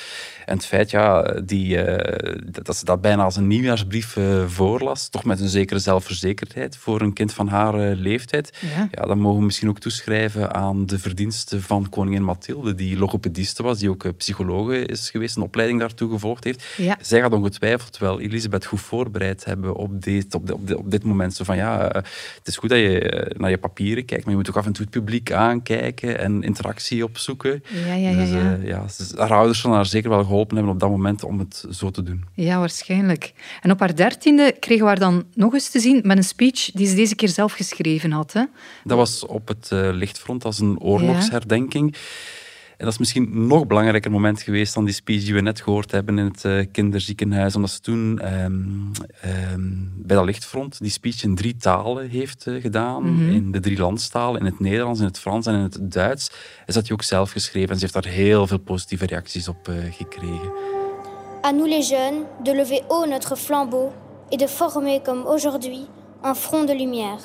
En 0.47 0.57
het 0.57 0.67
feit 0.67 0.91
ja, 0.91 1.23
die, 1.23 1.77
uh, 1.77 2.35
dat 2.65 2.77
ze 2.77 2.85
dat 2.85 3.01
bijna 3.01 3.23
als 3.23 3.37
een 3.37 3.47
nieuwjaarsbrief 3.47 4.17
uh, 4.17 4.47
voorlas, 4.47 5.09
toch 5.09 5.25
met 5.25 5.41
een 5.41 5.49
zekere 5.49 5.79
zelfverzekerdheid 5.79 6.77
voor 6.77 7.01
een 7.01 7.13
kind 7.13 7.33
van 7.33 7.49
haar 7.49 7.91
uh, 7.91 7.97
leeftijd, 7.99 8.59
ja. 8.61 8.89
ja. 8.91 9.07
dat 9.07 9.17
mogen 9.17 9.39
we 9.39 9.45
misschien 9.45 9.69
ook 9.69 9.79
toeschrijven 9.79 10.55
aan 10.55 10.87
de 10.87 10.99
verdiensten 10.99 11.63
van 11.63 11.89
koningin 11.89 12.25
Mathilde, 12.25 12.75
die 12.75 12.99
logopediste 12.99 13.63
was, 13.63 13.79
die 13.79 13.91
ook 13.91 14.17
psychologe 14.17 14.87
is 14.87 15.11
geweest, 15.11 15.37
een 15.37 15.43
opleiding 15.43 15.81
daartoe 15.81 16.11
gevolgd 16.11 16.45
heeft. 16.45 16.65
Ja. 16.77 16.97
Zij 17.01 17.21
gaat 17.21 17.33
ongetwijfeld 17.33 17.99
wel 17.99 18.21
Elisabeth 18.21 18.67
goed 18.67 18.81
voorbereid 18.81 19.45
hebben 19.45 19.75
op 19.75 20.03
dit, 20.03 20.35
op, 20.35 20.47
de, 20.47 20.55
op, 20.55 20.67
de, 20.67 20.79
op 20.79 20.91
dit 20.91 21.05
moment. 21.05 21.35
Zo 21.35 21.45
van 21.45 21.57
ja, 21.57 21.79
het 21.89 22.41
is 22.45 22.57
goed 22.57 22.69
dat 22.69 22.79
je 22.79 23.33
naar 23.37 23.51
je 23.51 23.59
papieren 23.59 24.05
kijkt, 24.05 24.25
maar 24.25 24.33
je 24.33 24.39
moet 24.39 24.49
ook 24.49 24.57
af 24.57 24.67
en 24.67 24.73
toe 24.73 24.85
het 24.85 24.95
publiek 24.95 25.18
aankijken 25.27 26.19
en 26.19 26.43
interactie 26.43 27.05
opzoeken. 27.05 27.63
Ja, 27.87 27.95
ja, 27.95 28.11
ja. 28.11 28.17
Dus, 28.17 28.31
ja. 28.31 28.59
ja 28.65 28.87
haar 29.17 29.33
ouders 29.33 29.61
zullen 29.61 29.77
haar 29.77 29.87
zeker 29.87 30.11
wel 30.11 30.25
geholpen 30.25 30.57
hebben 30.57 30.75
op 30.75 30.81
dat 30.81 30.91
moment 30.91 31.25
om 31.25 31.39
het 31.39 31.65
zo 31.71 31.91
te 31.91 32.03
doen. 32.03 32.25
Ja, 32.35 32.59
waarschijnlijk. 32.59 33.33
En 33.61 33.71
op 33.71 33.81
haar 33.81 33.97
dertiende 33.97 34.57
kregen 34.61 34.83
we 34.83 34.89
haar 34.89 34.99
dan 34.99 35.25
nog 35.35 35.53
eens 35.53 35.71
te 35.71 35.81
zien 35.81 36.01
met 36.05 36.17
een 36.17 36.25
speech 36.25 36.71
die 36.71 36.87
ze 36.87 36.95
deze 36.95 37.15
keer 37.15 37.29
zelf 37.29 37.53
geschreven 37.53 38.13
had. 38.13 38.33
Hè? 38.33 38.45
Dat 38.85 38.97
was 38.97 39.27
op 39.27 39.49
het 39.49 39.71
uh, 39.73 39.89
lichtfront 39.93 40.45
als 40.45 40.59
een 40.59 40.81
oorlogsherdenking. 40.81 41.95
Ja. 41.95 41.99
En 42.79 42.85
dat 42.85 42.93
is 42.93 42.99
misschien 42.99 43.23
een 43.33 43.47
nog 43.47 43.67
belangrijker 43.67 44.11
moment 44.11 44.43
geweest 44.43 44.75
dan 44.75 44.85
die 44.85 44.95
speech 44.95 45.25
die 45.25 45.35
we 45.35 45.41
net 45.41 45.61
gehoord 45.61 45.91
hebben 45.91 46.19
in 46.19 46.25
het 46.25 46.45
uh, 46.45 46.65
kinderziekenhuis. 46.73 47.57
Omdat 47.57 47.71
ze 47.71 47.81
toen 47.81 48.35
um, 48.35 48.91
um, 49.53 49.93
bij 49.97 50.17
dat 50.17 50.25
lichtfront 50.25 50.79
die 50.79 50.91
speech 50.91 51.23
in 51.23 51.35
drie 51.35 51.57
talen 51.57 52.09
heeft 52.09 52.47
uh, 52.47 52.63
gedaan. 52.63 53.03
Mm 53.03 53.19
-hmm. 53.19 53.31
In 53.31 53.53
de 53.53 53.61
drie 53.61 53.79
landstalen, 53.79 54.41
in 54.41 54.47
het 54.47 54.61
Nederlands, 54.61 55.01
in 55.01 55.07
het 55.07 55.19
Frans 55.19 55.47
en 55.47 55.55
in 55.55 55.61
het 55.61 55.79
Duits. 55.81 56.31
En 56.67 56.73
ze 56.73 56.79
had 56.79 56.83
die 56.83 56.93
ook 56.93 57.03
zelf 57.03 57.31
geschreven 57.31 57.69
en 57.69 57.75
ze 57.75 57.81
heeft 57.81 57.95
daar 57.95 58.13
heel 58.13 58.47
veel 58.47 58.59
positieve 58.59 59.07
reacties 59.07 59.49
op 59.49 59.69
uh, 59.69 59.77
gekregen. 59.91 60.53
À 61.43 61.53
nous 61.53 61.69
les 61.69 61.89
jeunes 61.89 62.25
de 62.43 62.55
lever 62.55 62.83
haut 62.89 63.09
notre 63.09 63.37
flambeau 63.37 63.91
et 64.29 64.39
de 64.39 64.49
former 64.49 65.03
comme 65.03 65.25
aujourd'hui 65.27 65.87
un 66.23 66.35
front 66.35 66.69
de 66.69 66.75
lumière. 66.75 67.23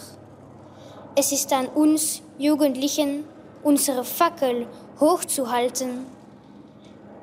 Es 1.13 1.31
ist 1.31 1.51
an 1.51 1.67
uns 1.75 2.21
Jugendlichen 2.37 3.23
unsere 3.63 4.03
Fackel 4.03 4.67
hochzuhalten 5.03 6.05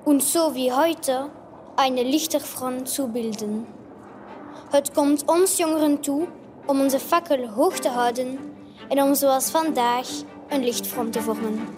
und 0.04 0.22
so 0.22 0.54
wie 0.54 0.70
heute 0.70 1.30
eine 1.76 2.02
Lichterfront 2.02 2.88
zu 2.88 3.08
bilden. 3.08 3.66
Het 4.70 4.92
komt 4.92 5.22
ons 5.26 5.56
jongeren 5.56 6.00
toe 6.00 6.26
om 6.66 6.80
onze 6.80 6.98
fakkel 6.98 7.48
hoog 7.48 7.78
te 7.78 7.88
houden 7.88 8.38
en 8.88 9.02
om 9.02 9.14
zoals 9.14 9.50
vandaag 9.50 10.08
een 10.48 10.64
lichtfront 10.64 11.12
te 11.12 11.20
vormen. 11.20 11.68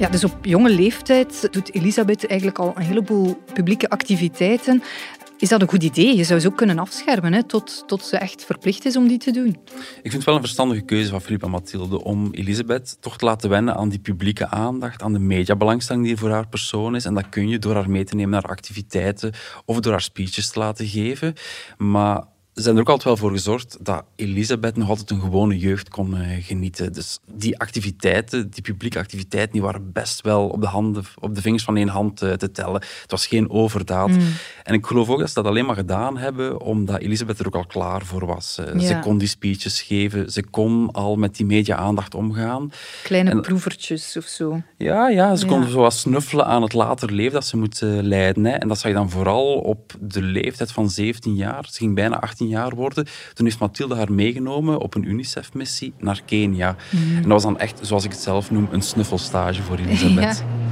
Ja, 0.00 0.08
dus 0.08 0.24
op 0.24 0.44
jonge 0.44 0.70
leeftijd 0.70 1.48
doet 1.52 1.74
Elisabeth 1.74 2.26
eigenlijk 2.26 2.58
al 2.58 2.72
een 2.76 2.82
heleboel 2.82 3.36
publieke 3.52 3.88
activiteiten. 3.88 4.82
Is 5.40 5.48
dat 5.48 5.60
een 5.60 5.68
goed 5.68 5.82
idee? 5.82 6.16
Je 6.16 6.24
zou 6.24 6.40
ze 6.40 6.46
ook 6.46 6.56
kunnen 6.56 6.78
afschermen 6.78 7.32
hè, 7.32 7.42
tot, 7.42 7.82
tot 7.86 8.04
ze 8.04 8.16
echt 8.16 8.44
verplicht 8.44 8.84
is 8.84 8.96
om 8.96 9.08
die 9.08 9.18
te 9.18 9.30
doen. 9.30 9.48
Ik 9.48 10.00
vind 10.02 10.12
het 10.12 10.24
wel 10.24 10.34
een 10.34 10.40
verstandige 10.40 10.80
keuze 10.80 11.10
van 11.10 11.20
Philippe 11.20 11.44
en 11.44 11.50
Mathilde 11.50 12.04
om 12.04 12.28
Elisabeth 12.32 12.96
toch 13.00 13.18
te 13.18 13.24
laten 13.24 13.50
wennen 13.50 13.74
aan 13.74 13.88
die 13.88 13.98
publieke 13.98 14.48
aandacht, 14.48 15.02
aan 15.02 15.12
de 15.12 15.18
mediabelangstelling 15.18 16.04
die 16.04 16.14
er 16.14 16.20
voor 16.20 16.30
haar 16.30 16.48
persoon 16.48 16.94
is. 16.94 17.04
En 17.04 17.14
dat 17.14 17.28
kun 17.28 17.48
je 17.48 17.58
door 17.58 17.74
haar 17.74 17.90
mee 17.90 18.04
te 18.04 18.14
nemen 18.14 18.30
naar 18.30 18.50
activiteiten 18.50 19.32
of 19.64 19.80
door 19.80 19.92
haar 19.92 20.00
speeches 20.00 20.50
te 20.50 20.58
laten 20.58 20.86
geven. 20.86 21.34
Maar 21.78 22.22
zijn 22.54 22.74
er 22.74 22.80
ook 22.80 22.88
altijd 22.88 23.08
wel 23.08 23.16
voor 23.16 23.30
gezorgd 23.30 23.76
dat 23.80 24.04
Elisabeth 24.16 24.76
nog 24.76 24.88
altijd 24.88 25.10
een 25.10 25.20
gewone 25.20 25.58
jeugd 25.58 25.88
kon 25.88 26.16
uh, 26.16 26.44
genieten. 26.44 26.92
Dus 26.92 27.18
die 27.32 27.58
activiteiten, 27.58 28.50
die 28.50 28.62
publieke 28.62 28.98
activiteiten, 28.98 29.52
die 29.52 29.62
waren 29.62 29.92
best 29.92 30.20
wel 30.20 30.48
op 30.48 30.60
de, 30.60 30.66
handen, 30.66 31.04
op 31.18 31.34
de 31.34 31.40
vingers 31.40 31.64
van 31.64 31.76
één 31.76 31.88
hand 31.88 32.22
uh, 32.22 32.32
te 32.32 32.50
tellen. 32.50 32.80
Het 33.02 33.10
was 33.10 33.26
geen 33.26 33.50
overdaad. 33.50 34.08
Mm. 34.08 34.20
En 34.62 34.74
ik 34.74 34.86
geloof 34.86 35.08
ook 35.08 35.18
dat 35.18 35.28
ze 35.28 35.34
dat 35.34 35.46
alleen 35.46 35.66
maar 35.66 35.74
gedaan 35.74 36.18
hebben 36.18 36.60
omdat 36.60 37.00
Elisabeth 37.00 37.38
er 37.38 37.46
ook 37.46 37.54
al 37.54 37.66
klaar 37.66 38.04
voor 38.04 38.26
was. 38.26 38.58
Uh, 38.60 38.80
ja. 38.80 38.86
Ze 38.86 38.98
kon 38.98 39.18
die 39.18 39.28
speeches 39.28 39.82
geven, 39.82 40.32
ze 40.32 40.44
kon 40.44 40.92
al 40.92 41.16
met 41.16 41.36
die 41.36 41.46
media-aandacht 41.46 42.14
omgaan. 42.14 42.72
Kleine 43.02 43.30
en, 43.30 43.40
proevertjes 43.40 44.16
of 44.16 44.24
zo. 44.24 44.62
Ja, 44.76 45.08
ja 45.08 45.36
ze 45.36 45.46
ja. 45.46 45.52
kon 45.52 45.68
zo 45.68 45.80
wat 45.80 45.94
snuffelen 45.94 46.46
aan 46.46 46.62
het 46.62 46.72
later 46.72 47.12
leven 47.12 47.32
dat 47.32 47.46
ze 47.46 47.56
moet 47.56 47.80
leiden. 47.82 48.44
Hè. 48.44 48.52
En 48.52 48.68
dat 48.68 48.78
zag 48.78 48.90
je 48.90 48.96
dan 48.96 49.10
vooral 49.10 49.54
op 49.54 49.92
de 50.00 50.22
leeftijd 50.22 50.72
van 50.72 50.90
17 50.90 51.34
jaar. 51.34 51.66
Ze 51.70 51.78
ging 51.78 51.94
bijna 51.94 52.20
18 52.20 52.39
jaar 52.48 52.74
worden. 52.74 53.06
Toen 53.34 53.46
heeft 53.46 53.58
Mathilde 53.58 53.94
haar 53.94 54.12
meegenomen 54.12 54.78
op 54.78 54.94
een 54.94 55.08
UNICEF-missie 55.08 55.92
naar 55.98 56.22
Kenia. 56.26 56.76
Mm. 56.90 57.16
En 57.16 57.22
dat 57.22 57.30
was 57.30 57.42
dan 57.42 57.58
echt, 57.58 57.78
zoals 57.82 58.04
ik 58.04 58.10
het 58.10 58.20
zelf 58.20 58.50
noem, 58.50 58.68
een 58.70 58.82
snuffelstage 58.82 59.62
voor 59.62 59.76
Elisabeth. 59.76 60.44
Ja. 60.50 60.68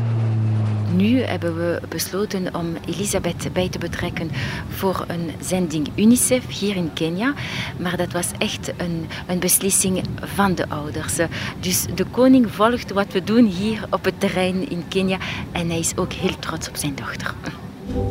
Nu 0.98 1.20
hebben 1.20 1.56
we 1.56 1.80
besloten 1.88 2.54
om 2.54 2.76
Elisabeth 2.86 3.52
bij 3.52 3.68
te 3.68 3.78
betrekken 3.78 4.30
voor 4.68 5.04
een 5.08 5.30
zending 5.40 5.88
UNICEF 5.96 6.58
hier 6.58 6.76
in 6.76 6.92
Kenia. 6.92 7.34
Maar 7.76 7.96
dat 7.96 8.12
was 8.12 8.30
echt 8.38 8.72
een, 8.76 9.06
een 9.26 9.38
beslissing 9.38 10.02
van 10.22 10.54
de 10.54 10.68
ouders. 10.68 11.16
Dus 11.60 11.86
de 11.94 12.04
koning 12.04 12.50
volgt 12.50 12.92
wat 12.92 13.12
we 13.12 13.24
doen 13.24 13.46
hier 13.46 13.86
op 13.90 14.04
het 14.04 14.20
terrein 14.20 14.70
in 14.70 14.84
Kenia 14.88 15.18
en 15.52 15.68
hij 15.68 15.78
is 15.78 15.96
ook 15.96 16.12
heel 16.12 16.38
trots 16.38 16.68
op 16.68 16.76
zijn 16.76 16.94
dochter. 16.94 17.34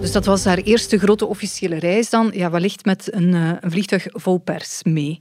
Dus 0.02 0.12
dat 0.12 0.26
was 0.26 0.46
haar 0.46 0.58
eerste 0.58 0.98
grote 0.98 1.26
officiële 1.26 1.80
reis 1.80 2.10
dan, 2.10 2.32
ja, 2.34 2.50
wellicht 2.50 2.86
met 2.86 3.14
een, 3.14 3.34
eh, 3.34 3.52
een 3.60 3.72
vliegtuig 3.72 4.08
vol 4.12 4.38
pers 4.38 4.84
mee 4.84 5.20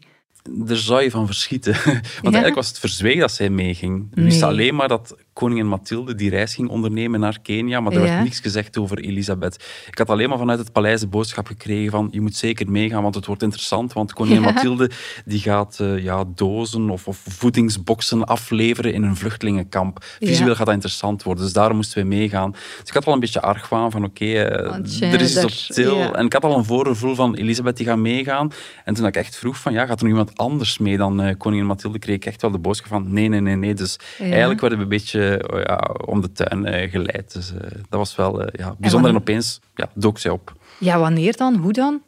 daar 0.51 0.77
zou 0.77 1.03
je 1.03 1.11
van 1.11 1.27
verschieten. 1.27 1.75
Want 2.23 2.35
eigenlijk 2.35 2.55
was 2.55 2.69
het 2.69 2.79
verzwegen 2.79 3.21
dat 3.21 3.33
zij 3.33 3.51
meeging. 3.51 4.09
We 4.11 4.23
wisten 4.23 4.49
alleen 4.49 4.75
maar 4.75 4.89
dat 4.89 5.17
koningin 5.37 5.69
Mathilde 5.69 6.15
die 6.15 6.31
reis 6.31 6.55
ging 6.55 6.69
ondernemen 6.69 7.21
naar 7.21 7.39
Kenia, 7.43 7.81
maar 7.81 7.93
er 7.93 8.01
werd 8.01 8.23
niets 8.23 8.41
gezegd 8.41 8.79
over 8.79 8.99
Elisabeth. 8.99 9.65
Ik 9.91 9.99
had 9.99 10.11
alleen 10.11 10.29
maar 10.29 10.39
vanuit 10.39 10.59
het 10.59 10.73
paleis 10.73 11.01
de 11.01 11.07
boodschap 11.07 11.47
gekregen 11.47 11.91
van 11.91 12.09
je 12.11 12.21
moet 12.21 12.37
zeker 12.37 12.71
meegaan, 12.71 13.03
want 13.03 13.15
het 13.15 13.27
wordt 13.27 13.43
interessant, 13.43 13.93
want 13.93 14.13
koningin 14.13 14.43
Mathilde 14.43 14.91
die 15.25 15.41
gaat 15.41 15.79
uh, 15.81 16.03
ja, 16.03 16.25
dozen 16.35 16.91
of, 16.91 17.09
of, 17.09 17.25
voedingsboxen 17.29 18.25
afleveren 18.25 18.93
in 18.93 19.03
een 19.03 19.17
vluchtelingenkamp. 19.17 20.05
Visueel 20.21 20.55
gaat 20.55 20.67
dat 20.67 20.75
interessant 20.75 21.23
worden, 21.23 21.45
dus 21.45 21.53
daarom 21.53 21.77
moesten 21.77 22.03
we 22.03 22.09
meegaan. 22.09 22.51
Dus 22.51 22.89
ik 22.89 22.95
had 22.95 23.05
wel 23.05 23.15
een 23.15 23.21
beetje 23.21 23.41
argwaan 23.41 23.91
van 23.91 24.05
oké, 24.05 24.25
eh, 24.25 25.13
er 25.13 25.21
is 25.21 25.37
iets 25.37 25.45
op 25.45 25.75
til. 25.75 26.15
En 26.15 26.27
ik 26.27 26.33
had 26.33 26.45
al 26.45 26.57
een 26.57 26.65
voorgevoel 26.65 27.15
van 27.15 27.35
Elisabeth 27.35 27.77
die 27.77 27.87
gaat 27.87 27.99
meegaan. 27.99 28.53
En 28.85 28.95
toen 28.95 29.07
ik 29.07 29.17
echt 29.17 29.37
vroeg 29.37 29.57
van 29.57 29.73
ja, 29.73 29.87
gaat 29.87 30.01
er 30.01 30.07
nog 30.07 30.19
iemand 30.19 30.39
anders 30.39 30.79
mee 30.79 30.97
dan 30.97 31.27
uh, 31.27 31.35
koningin 31.39 31.67
Mathilde, 31.67 31.99
kreeg 31.99 32.17
ik 32.17 32.25
echt 32.25 32.43
wel 32.43 32.51
de 32.51 32.59
boodschap 32.59 32.89
van 32.89 33.13
nee, 33.13 33.29
nee, 33.29 33.41
nee, 33.41 33.57
nee. 33.57 33.75
Dus 33.75 33.99
eigenlijk 34.19 34.61
werden 34.61 34.79
we 34.79 34.85
een 34.85 34.91
beetje 34.91 35.26
ja, 35.65 35.91
om 36.05 36.21
de 36.21 36.33
tuin 36.33 36.67
uh, 36.67 36.91
geleid. 36.91 37.33
Dus 37.33 37.53
uh, 37.53 37.59
dat 37.61 37.99
was 37.99 38.17
wel 38.17 38.43
ja, 38.43 38.75
bijzonder. 38.79 39.11
En, 39.11 39.17
en 39.17 39.23
opeens 39.23 39.61
ja, 39.75 39.89
dook 39.95 40.19
zij 40.19 40.31
op. 40.31 40.53
Ja, 40.79 40.99
wanneer 40.99 41.37
dan? 41.37 41.57
Hoe 41.57 41.73
dan? 41.73 42.03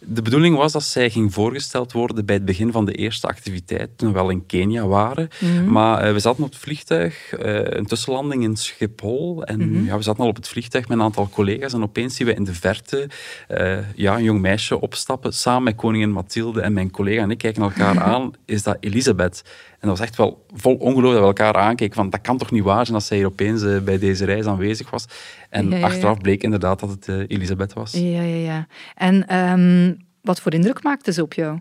De 0.00 0.22
bedoeling 0.22 0.56
was 0.56 0.72
dat 0.72 0.82
zij 0.82 1.10
ging 1.10 1.34
voorgesteld 1.34 1.92
worden 1.92 2.24
bij 2.24 2.34
het 2.34 2.44
begin 2.44 2.72
van 2.72 2.84
de 2.84 2.92
eerste 2.92 3.26
activiteit, 3.26 3.90
toen 3.96 4.08
we 4.08 4.14
wel 4.14 4.30
in 4.30 4.46
Kenia 4.46 4.86
waren. 4.86 5.28
Mhm. 5.40 5.72
Maar 5.72 6.06
uh, 6.06 6.12
we 6.12 6.18
zaten 6.18 6.44
op 6.44 6.50
het 6.50 6.58
vliegtuig, 6.58 7.32
uh, 7.38 7.60
een 7.64 7.86
tussenlanding 7.86 8.42
in 8.42 8.56
Schiphol. 8.56 9.44
En 9.44 9.60
mm 9.60 9.74
-hmm. 9.74 9.86
ja, 9.86 9.96
we 9.96 10.02
zaten 10.02 10.22
al 10.22 10.28
op 10.28 10.36
het 10.36 10.48
vliegtuig 10.48 10.88
met 10.88 10.98
een 10.98 11.04
aantal 11.04 11.28
collega's. 11.28 11.72
En 11.72 11.82
opeens 11.82 12.16
zien 12.16 12.26
we 12.26 12.34
in 12.34 12.44
de 12.44 12.54
verte 12.54 13.08
uh, 13.48 13.78
ja, 13.94 14.16
een 14.16 14.22
jong 14.22 14.40
meisje 14.40 14.80
opstappen, 14.80 15.32
samen 15.32 15.62
met 15.62 15.74
koningin 15.74 16.12
Mathilde. 16.12 16.60
En 16.60 16.72
mijn 16.72 16.90
collega 16.90 17.22
en 17.22 17.30
ik 17.30 17.38
kijken 17.38 17.62
elkaar 17.62 18.00
aan. 18.12 18.32
Is 18.44 18.62
dat 18.62 18.76
Elisabeth? 18.80 19.42
En 19.80 19.88
dat 19.88 19.98
was 19.98 20.06
echt 20.06 20.16
wel 20.16 20.44
vol 20.54 20.74
ongeloof 20.74 21.12
dat 21.12 21.20
we 21.20 21.26
elkaar 21.26 21.54
aankeken. 21.54 21.94
Van, 21.94 22.10
dat 22.10 22.20
kan 22.20 22.38
toch 22.38 22.50
niet 22.50 22.62
waar 22.62 22.86
zijn 22.86 22.98
dat 22.98 23.06
zij 23.06 23.16
hier 23.16 23.26
opeens 23.26 23.82
bij 23.84 23.98
deze 23.98 24.24
reis 24.24 24.46
aanwezig 24.46 24.90
was. 24.90 25.06
En 25.50 25.70
ja, 25.70 25.76
ja, 25.76 25.84
achteraf 25.84 26.18
bleek 26.18 26.42
inderdaad 26.42 26.80
dat 26.80 26.90
het 26.90 27.08
Elisabeth 27.30 27.72
was. 27.72 27.92
Ja, 27.92 28.00
ja, 28.00 28.22
ja. 28.22 28.66
En 28.94 29.26
um, 29.52 29.96
wat 30.22 30.40
voor 30.40 30.52
indruk 30.52 30.82
maakte 30.82 31.12
ze 31.12 31.22
op 31.22 31.34
jou? 31.34 31.58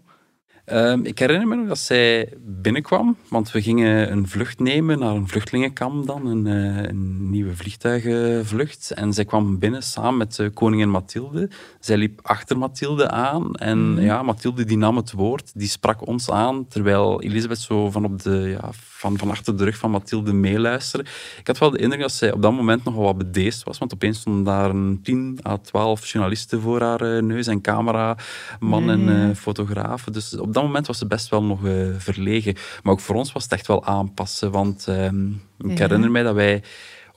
Um, 0.72 1.06
ik 1.06 1.20
herinner 1.20 1.48
me 1.48 1.56
nog 1.56 1.68
dat 1.68 1.78
zij 1.78 2.34
binnenkwam, 2.40 3.18
want 3.30 3.52
we 3.52 3.62
gingen 3.62 4.12
een 4.12 4.28
vlucht 4.28 4.60
nemen 4.60 5.00
naar 5.00 5.16
een 5.16 5.28
vluchtelingenkamp 5.28 6.08
dan, 6.08 6.26
een, 6.26 6.46
uh, 6.46 6.84
een 6.84 7.30
nieuwe 7.30 7.56
vliegtuigenvlucht. 7.56 8.92
En 8.92 9.14
zij 9.14 9.26
kwam 9.26 9.60
binnen 9.60 9.84
samen 9.84 10.18
met 10.18 10.38
uh, 10.38 10.48
koningin 10.54 10.90
Mathilde. 10.90 11.50
Zij 11.80 11.98
liep 11.98 12.20
achter 12.24 12.58
Mathilde 12.58 13.10
aan 13.10 13.56
en 13.56 13.92
mm. 13.92 14.00
ja, 14.00 14.22
Mathilde 14.24 14.64
die 14.64 14.78
nam 14.78 14.96
het 14.96 15.12
woord, 15.12 15.52
die 15.56 15.68
sprak 15.68 16.08
ons 16.08 16.32
aan, 16.32 16.68
terwijl 16.68 17.22
Elisabeth 17.22 17.60
zo 17.60 17.92
van, 17.92 18.06
op 18.06 18.22
de, 18.22 18.58
ja, 18.62 18.70
van, 19.06 19.18
van 19.18 19.30
achter 19.30 19.58
de 19.58 19.64
rug 19.64 19.78
van 19.78 19.92
Mathilde 19.92 20.34
meeluisterde. 20.34 21.10
Ik 21.40 21.48
had 21.48 21.58
wel 21.58 21.70
de 21.70 21.78
indruk 21.78 22.02
dat 22.02 22.12
zij 22.12 22.32
op 22.32 22.42
dat 22.42 22.52
moment 22.52 22.84
nogal 22.84 23.04
wat 23.04 23.18
bedeesd 23.18 23.64
was, 23.64 23.78
want 23.78 23.94
opeens 23.94 24.20
stonden 24.20 24.44
daar 24.44 24.70
een 24.70 25.00
10 25.04 25.40
à 25.48 25.58
12 25.58 26.08
journalisten 26.08 26.62
voor 26.62 26.82
haar 26.82 27.02
uh, 27.02 27.22
neus 27.22 27.48
en 27.48 27.62
cameraman 27.62 28.90
en 28.90 29.08
uh, 29.08 29.36
fotografen. 29.36 30.14
Dus 30.14 30.38
op 30.38 30.54
dat 30.54 30.64
moment 30.64 30.88
was 30.88 30.98
ze 30.98 31.08
best 31.08 31.30
wel 31.30 31.44
nog 31.44 31.66
uh, 31.66 31.88
verlegen. 31.98 32.56
Maar 32.84 32.94
ook 32.94 33.00
voor 33.00 33.16
ons 33.16 33.32
was 33.32 33.44
het 33.44 33.52
echt 33.52 33.68
wel 33.68 33.86
aanpassen, 33.86 34.52
want 34.52 34.88
ehm, 34.88 35.30
ik 35.58 35.78
herinner 35.78 36.12
mij 36.12 36.24
dat 36.24 36.36
wij 36.36 36.64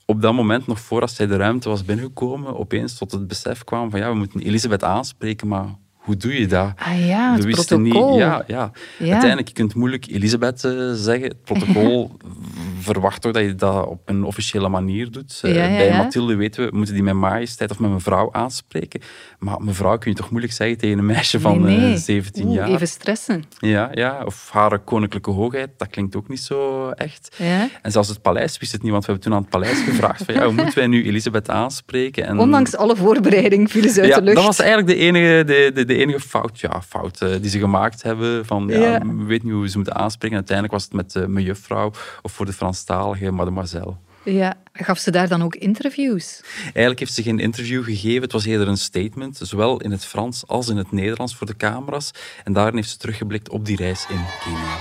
op 0.06 0.22
dat 0.22 0.34
moment, 0.34 0.66
nog 0.66 0.80
voordat 0.80 1.10
zij 1.10 1.26
de 1.26 1.36
ruimte 1.36 1.68
was 1.68 1.84
binnengekomen, 1.84 2.58
opeens 2.58 2.98
tot 2.98 3.12
het 3.12 3.28
besef 3.28 3.64
kwam 3.64 3.90
van 3.90 4.00
ja, 4.00 4.10
we 4.10 4.16
moeten 4.16 4.40
Elisabeth 4.40 4.84
aanspreken, 4.84 5.48
maar 5.48 5.66
hoe 6.08 6.16
doe 6.16 6.40
je 6.40 6.46
dat? 6.46 6.72
Ah 6.76 7.06
ja, 7.06 7.34
het 7.34 7.50
protocol. 7.50 7.78
Niet, 7.78 8.20
ja, 8.20 8.44
ja, 8.46 8.70
ja. 8.98 9.10
Uiteindelijk, 9.10 9.48
je 9.48 9.54
kunt 9.54 9.74
moeilijk 9.74 10.06
Elisabeth 10.06 10.64
uh, 10.64 10.92
zeggen. 10.94 11.28
Het 11.28 11.42
protocol 11.44 12.16
verwacht 12.80 13.22
toch 13.22 13.32
dat 13.32 13.42
je 13.42 13.54
dat 13.54 13.86
op 13.86 14.00
een 14.04 14.24
officiële 14.24 14.68
manier 14.68 15.10
doet. 15.10 15.38
Ja, 15.42 15.52
bij 15.52 15.96
Mathilde 15.96 16.34
weten 16.34 16.64
we, 16.64 16.76
moeten 16.76 16.94
die 16.94 17.02
met 17.02 17.14
majesteit 17.14 17.70
of 17.70 17.78
met 17.78 17.90
mevrouw 17.90 18.28
aanspreken. 18.32 19.00
Maar 19.38 19.60
mevrouw 19.60 19.98
kun 19.98 20.10
je 20.10 20.16
toch 20.16 20.30
moeilijk 20.30 20.52
zeggen 20.52 20.78
tegen 20.78 20.98
een 20.98 21.06
meisje 21.06 21.40
van 21.40 21.62
nee, 21.62 21.76
nee. 21.76 21.92
Uh, 21.92 21.98
17 21.98 22.44
Oeh, 22.44 22.54
jaar. 22.54 22.68
Even 22.68 22.88
stressen. 22.88 23.44
Ja, 23.58 23.90
ja, 23.92 24.22
of 24.24 24.48
haar 24.52 24.78
koninklijke 24.78 25.30
hoogheid, 25.30 25.70
dat 25.76 25.88
klinkt 25.88 26.16
ook 26.16 26.28
niet 26.28 26.40
zo 26.40 26.88
echt. 26.90 27.36
En 27.82 27.92
zelfs 27.92 28.08
het 28.08 28.22
paleis 28.22 28.58
wist 28.58 28.72
het 28.72 28.82
niet, 28.82 28.92
want 28.92 29.04
we 29.04 29.12
hebben 29.12 29.30
toen 29.30 29.38
aan 29.38 29.44
het 29.44 29.50
paleis 29.50 29.78
gevraagd 29.78 30.24
van 30.24 30.34
ja, 30.34 30.44
hoe 30.44 30.52
moeten 30.52 30.74
wij 30.74 30.86
nu 30.86 31.04
Elisabeth 31.04 31.50
aanspreken? 31.50 32.26
En... 32.26 32.38
Ondanks 32.38 32.76
alle 32.76 32.96
voorbereiding 32.96 33.70
vielen 33.70 33.90
ze 33.90 34.00
uit 34.00 34.14
de 34.14 34.22
lucht. 34.22 34.36
dat 34.36 34.44
was 34.44 34.58
eigenlijk 34.58 34.88
de 34.88 35.04
enige, 35.04 35.44
de, 35.46 35.70
de, 35.74 35.84
de 35.84 35.96
enige 35.98 36.20
fout, 36.20 36.60
ja, 36.60 36.82
fout 36.82 37.20
uh, 37.20 37.34
die 37.40 37.50
ze 37.50 37.58
gemaakt 37.58 38.02
hebben. 38.02 38.46
Van, 38.46 38.68
ja, 38.68 38.78
Ja. 38.78 38.98
We 38.98 39.24
weten 39.24 39.46
niet 39.46 39.56
hoe 39.56 39.68
ze 39.68 39.76
moeten 39.76 39.94
aanspreken. 39.94 40.36
En 40.36 40.46
uiteindelijk 40.48 40.74
was 40.74 40.84
het 40.84 40.92
met 40.92 41.14
uh, 41.14 41.24
mijn 41.26 41.44
juffrouw 41.44 41.90
of 42.22 42.32
voor 42.32 42.46
de 42.46 42.52
Franstalige 42.52 43.30
mademoiselle. 43.30 43.94
Ja, 44.22 44.54
gaf 44.72 44.98
ze 44.98 45.10
daar 45.10 45.28
dan 45.28 45.42
ook 45.42 45.54
interviews? 45.54 46.40
Eigenlijk 46.62 46.98
heeft 46.98 47.12
ze 47.12 47.22
geen 47.22 47.38
interview 47.38 47.84
gegeven. 47.84 48.22
Het 48.22 48.32
was 48.32 48.44
eerder 48.44 48.68
een 48.68 48.78
statement, 48.78 49.40
zowel 49.42 49.80
in 49.80 49.90
het 49.90 50.04
Frans 50.04 50.46
als 50.46 50.68
in 50.68 50.76
het 50.76 50.92
Nederlands 50.92 51.36
voor 51.36 51.46
de 51.46 51.56
camera's. 51.56 52.10
En 52.44 52.52
daarin 52.52 52.74
heeft 52.74 52.90
ze 52.90 52.96
teruggeblikt 52.96 53.48
op 53.48 53.64
die 53.64 53.76
reis 53.76 54.06
in 54.08 54.24
Kenia. 54.44 54.76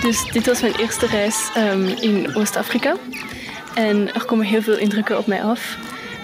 Dus 0.00 0.30
dit 0.32 0.46
was 0.46 0.60
mijn 0.60 0.74
eerste 0.74 1.06
reis 1.06 1.50
um, 1.56 1.86
in 1.86 2.34
Oost-Afrika. 2.34 2.96
En 3.78 4.14
er 4.14 4.24
komen 4.24 4.46
heel 4.46 4.62
veel 4.62 4.78
indrukken 4.78 5.18
op 5.18 5.26
mij 5.26 5.42
af. 5.42 5.78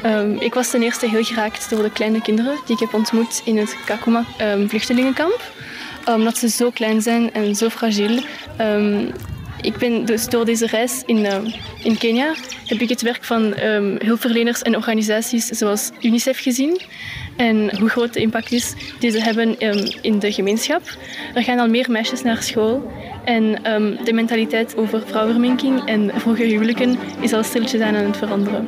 Um, 0.06 0.40
ik 0.40 0.54
was 0.54 0.70
ten 0.70 0.82
eerste 0.82 1.08
heel 1.08 1.24
geraakt 1.24 1.70
door 1.70 1.82
de 1.82 1.90
kleine 1.90 2.22
kinderen 2.22 2.58
die 2.66 2.74
ik 2.74 2.80
heb 2.80 2.94
ontmoet 2.94 3.42
in 3.44 3.56
het 3.56 3.76
Kakuma 3.84 4.24
um, 4.40 4.68
vluchtelingenkamp. 4.68 5.40
Omdat 6.04 6.36
ze 6.36 6.48
zo 6.48 6.70
klein 6.70 7.02
zijn 7.02 7.32
en 7.32 7.54
zo 7.54 7.68
fragiel. 7.68 8.20
Ik 9.60 9.76
ben 9.76 10.04
dus 10.04 10.28
door 10.28 10.44
deze 10.44 10.66
reis 10.66 11.02
in, 11.06 11.18
uh, 11.18 11.36
in 11.82 11.98
Kenia 11.98 12.34
heb 12.66 12.80
ik 12.80 12.88
het 12.88 13.02
werk 13.02 13.24
van 13.24 13.42
hulpverleners 13.98 14.62
en 14.62 14.76
organisaties 14.76 15.46
zoals 15.46 15.90
UNICEF 16.00 16.38
gezien. 16.38 16.80
En 17.36 17.78
hoe 17.78 17.88
groot 17.88 18.12
de 18.12 18.20
impact 18.20 18.52
is 18.52 18.74
die 18.98 19.10
ze 19.10 19.20
hebben 19.20 19.58
in 20.02 20.18
de 20.18 20.32
gemeenschap. 20.32 20.82
Er 21.34 21.42
gaan 21.42 21.58
al 21.58 21.68
meer 21.68 21.90
meisjes 21.90 22.22
naar 22.22 22.42
school. 22.42 22.90
En 23.24 23.72
um, 23.72 24.04
de 24.04 24.12
mentaliteit 24.12 24.76
over 24.76 25.02
vrouwenverminking 25.06 25.84
en 25.84 26.10
vroege 26.14 26.44
huwelijken 26.44 26.98
is 27.20 27.32
al 27.32 27.42
stiltjes 27.42 27.80
aan 27.80 27.96
aan 27.96 28.04
het 28.04 28.16
veranderen. 28.16 28.66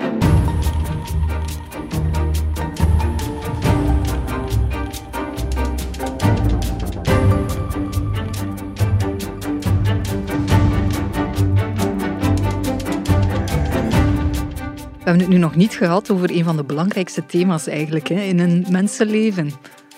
We 15.07 15.13
hebben 15.13 15.31
het 15.31 15.39
nu 15.41 15.45
nog 15.45 15.57
niet 15.57 15.75
gehad 15.75 16.11
over 16.11 16.31
een 16.31 16.45
van 16.45 16.57
de 16.57 16.65
belangrijkste 16.65 17.27
thema's 17.27 17.67
eigenlijk 17.67 18.09
hè, 18.09 18.21
in 18.21 18.39
een 18.39 18.67
mensenleven. 18.71 19.51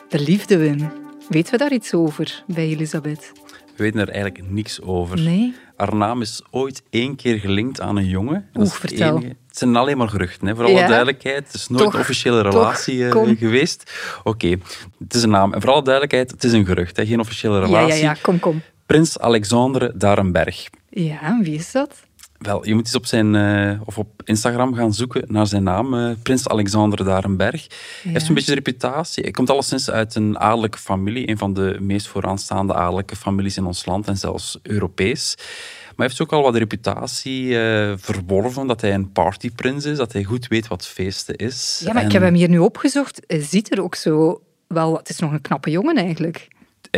De 0.08 0.20
liefde, 0.20 0.56
Wim. 0.56 0.90
Weten 1.28 1.52
we 1.52 1.58
daar 1.58 1.72
iets 1.72 1.94
over 1.94 2.44
bij 2.46 2.64
Elisabeth? 2.68 3.32
We 3.76 3.82
weten 3.82 4.00
er 4.00 4.08
eigenlijk 4.08 4.50
niks 4.50 4.80
over. 4.82 5.20
Nee? 5.20 5.54
Haar 5.76 5.94
naam 5.96 6.20
is 6.20 6.42
ooit 6.50 6.82
één 6.90 7.16
keer 7.16 7.38
gelinkt 7.38 7.80
aan 7.80 7.96
een 7.96 8.08
jongen. 8.08 8.48
En 8.52 8.60
Oeh, 8.60 8.70
vertel. 8.70 9.16
Enige. 9.16 9.26
Het 9.48 9.58
zijn 9.58 9.76
alleen 9.76 9.96
maar 9.96 10.08
geruchten, 10.08 10.46
hè, 10.46 10.54
voor 10.54 10.64
alle 10.64 10.72
Ja. 10.74 10.86
duidelijkheid. 10.86 11.46
Het 11.46 11.54
is 11.54 11.68
nooit 11.68 11.82
Toch, 11.82 11.94
een 11.94 12.00
officiële 12.00 12.40
relatie 12.42 13.08
eh, 13.08 13.36
geweest. 13.38 13.92
Oké, 14.24 14.56
het 14.98 15.14
is 15.14 15.22
een 15.22 15.30
naam. 15.30 15.52
En 15.54 15.60
voor 15.60 15.70
alle 15.70 15.82
duidelijkheid, 15.82 16.30
het 16.30 16.44
is 16.44 16.52
een 16.52 16.66
gerucht, 16.66 16.96
hè, 16.96 17.06
geen 17.06 17.20
officiële 17.20 17.54
Ja, 17.54 17.64
relatie. 17.64 18.02
ja, 18.02 18.10
ja, 18.10 18.16
kom, 18.22 18.38
kom. 18.38 18.62
Prins 18.86 19.18
Alexandre 19.18 19.92
Darenberg. 19.96 20.68
Ja, 20.90 21.38
wie 21.42 21.54
is 21.54 21.72
dat? 21.72 22.06
Wel, 22.38 22.66
je 22.66 22.74
moet 22.74 22.84
eens 22.84 22.94
op, 22.94 23.06
zijn, 23.06 23.34
eh, 23.34 23.80
of 23.84 23.98
op 23.98 24.22
Instagram 24.24 24.74
gaan 24.74 24.94
zoeken 24.94 25.24
naar 25.26 25.46
zijn 25.46 25.62
naam, 25.62 25.94
eh, 25.94 26.10
Prins 26.22 26.48
Alexander 26.48 27.04
Darenberg. 27.04 27.66
Hij 28.02 28.12
heeft 28.12 28.28
een 28.28 28.34
beetje 28.34 28.50
de 28.50 28.56
reputatie. 28.56 29.22
Hij 29.22 29.32
komt 29.32 29.50
alleszins 29.50 29.90
uit 29.90 30.14
een 30.14 30.38
adellijke 30.38 30.78
familie, 30.78 31.28
een 31.28 31.38
van 31.38 31.54
de 31.54 31.76
meest 31.80 32.06
vooraanstaande 32.06 32.74
adellijke 32.74 33.16
families 33.16 33.56
in 33.56 33.64
ons 33.64 33.86
land 33.86 34.08
en 34.08 34.16
zelfs 34.16 34.58
Europees. 34.62 35.34
Maar 35.36 36.06
hij 36.06 36.06
heeft 36.06 36.20
ook 36.20 36.32
al 36.32 36.42
wat 36.42 36.56
reputatie 36.56 37.58
eh, 37.60 37.92
verworven 37.96 38.66
dat 38.66 38.80
hij 38.80 38.94
een 38.94 39.12
partyprins 39.12 39.84
is, 39.84 39.96
dat 39.96 40.12
hij 40.12 40.24
goed 40.24 40.48
weet 40.48 40.68
wat 40.68 40.86
feesten 40.86 41.36
is. 41.36 41.82
Ja, 41.84 41.92
maar 41.92 42.04
ik 42.04 42.12
heb 42.12 42.22
hem 42.22 42.34
hier 42.34 42.48
nu 42.48 42.58
opgezocht. 42.58 43.20
Hij 43.26 43.42
ziet 43.42 43.72
er 43.72 43.82
ook 43.82 43.94
zo 43.94 44.42
wel... 44.66 44.96
Het 44.96 45.08
is 45.08 45.18
nog 45.18 45.32
een 45.32 45.40
knappe 45.40 45.70
jongen 45.70 45.96
eigenlijk. 45.96 46.48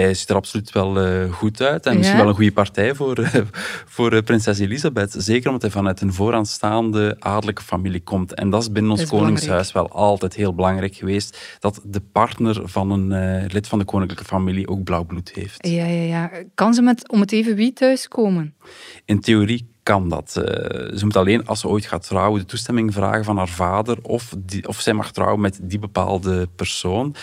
Hij 0.03 0.15
ziet 0.15 0.29
er 0.29 0.37
absoluut 0.37 0.73
wel 0.73 1.07
uh, 1.07 1.33
goed 1.33 1.63
uit. 1.63 1.87
En 1.87 1.97
misschien 1.97 2.19
wel 2.19 2.29
een 2.29 2.35
goede 2.35 2.53
partij 2.53 2.95
voor, 2.95 3.19
uh, 3.19 3.35
voor 3.95 4.13
uh, 4.13 4.23
prinses 4.23 4.59
Elisabeth. 4.59 5.15
Zeker 5.19 5.47
omdat 5.47 5.63
hij 5.63 5.71
vanuit 5.71 6.01
een 6.01 6.13
vooraanstaande 6.13 7.17
adellijke 7.19 7.63
familie 7.63 8.01
komt. 8.01 8.35
En 8.35 8.51
dat 8.51 8.63
is 8.63 8.73
binnen 8.73 8.93
ons 8.93 9.07
koningshuis 9.07 9.73
wel 9.73 9.89
altijd 9.91 10.35
heel 10.35 10.55
belangrijk 10.55 10.95
geweest. 10.95 11.57
Dat 11.59 11.81
de 11.85 12.01
partner 12.01 12.61
van 12.65 12.91
een 12.91 13.47
lid 13.47 13.69
van 13.69 13.79
de 13.79 13.85
koninklijke 13.85 14.25
familie 14.25 14.69
ook 14.69 14.85
blauw 14.85 15.05
bloed 15.05 15.33
heeft. 15.35 15.67
Ja, 15.67 15.85
ja, 15.85 16.03
ja. 16.03 16.31
Kan 16.55 16.75
ze 16.75 16.83
met, 16.83 17.09
om 17.09 17.21
het 17.21 17.33
even 17.33 17.55
wie 17.55 17.73
thuiskomen? 17.73 18.55
In 19.05 19.21
theorie 19.21 19.69
kan 19.83 20.09
dat. 20.09 20.31
ze 20.31 21.01
moet 21.03 21.17
alleen, 21.17 21.47
als 21.47 21.61
ze 21.61 21.69
ooit 21.69 21.87
gaat 21.87 22.07
trouwen, 22.07 22.41
de 22.41 22.47
toestemming 22.47 22.93
vragen 22.93 23.25
van 23.25 23.37
haar 23.37 23.49
vader 23.49 23.99
of, 24.03 24.35
die, 24.39 24.69
of 24.69 24.81
zij 24.81 24.93
mag 24.93 25.13
trouwen 25.13 25.41
met 25.41 25.59
die 25.63 25.79
bepaalde 25.79 26.49
persoon. 26.57 27.15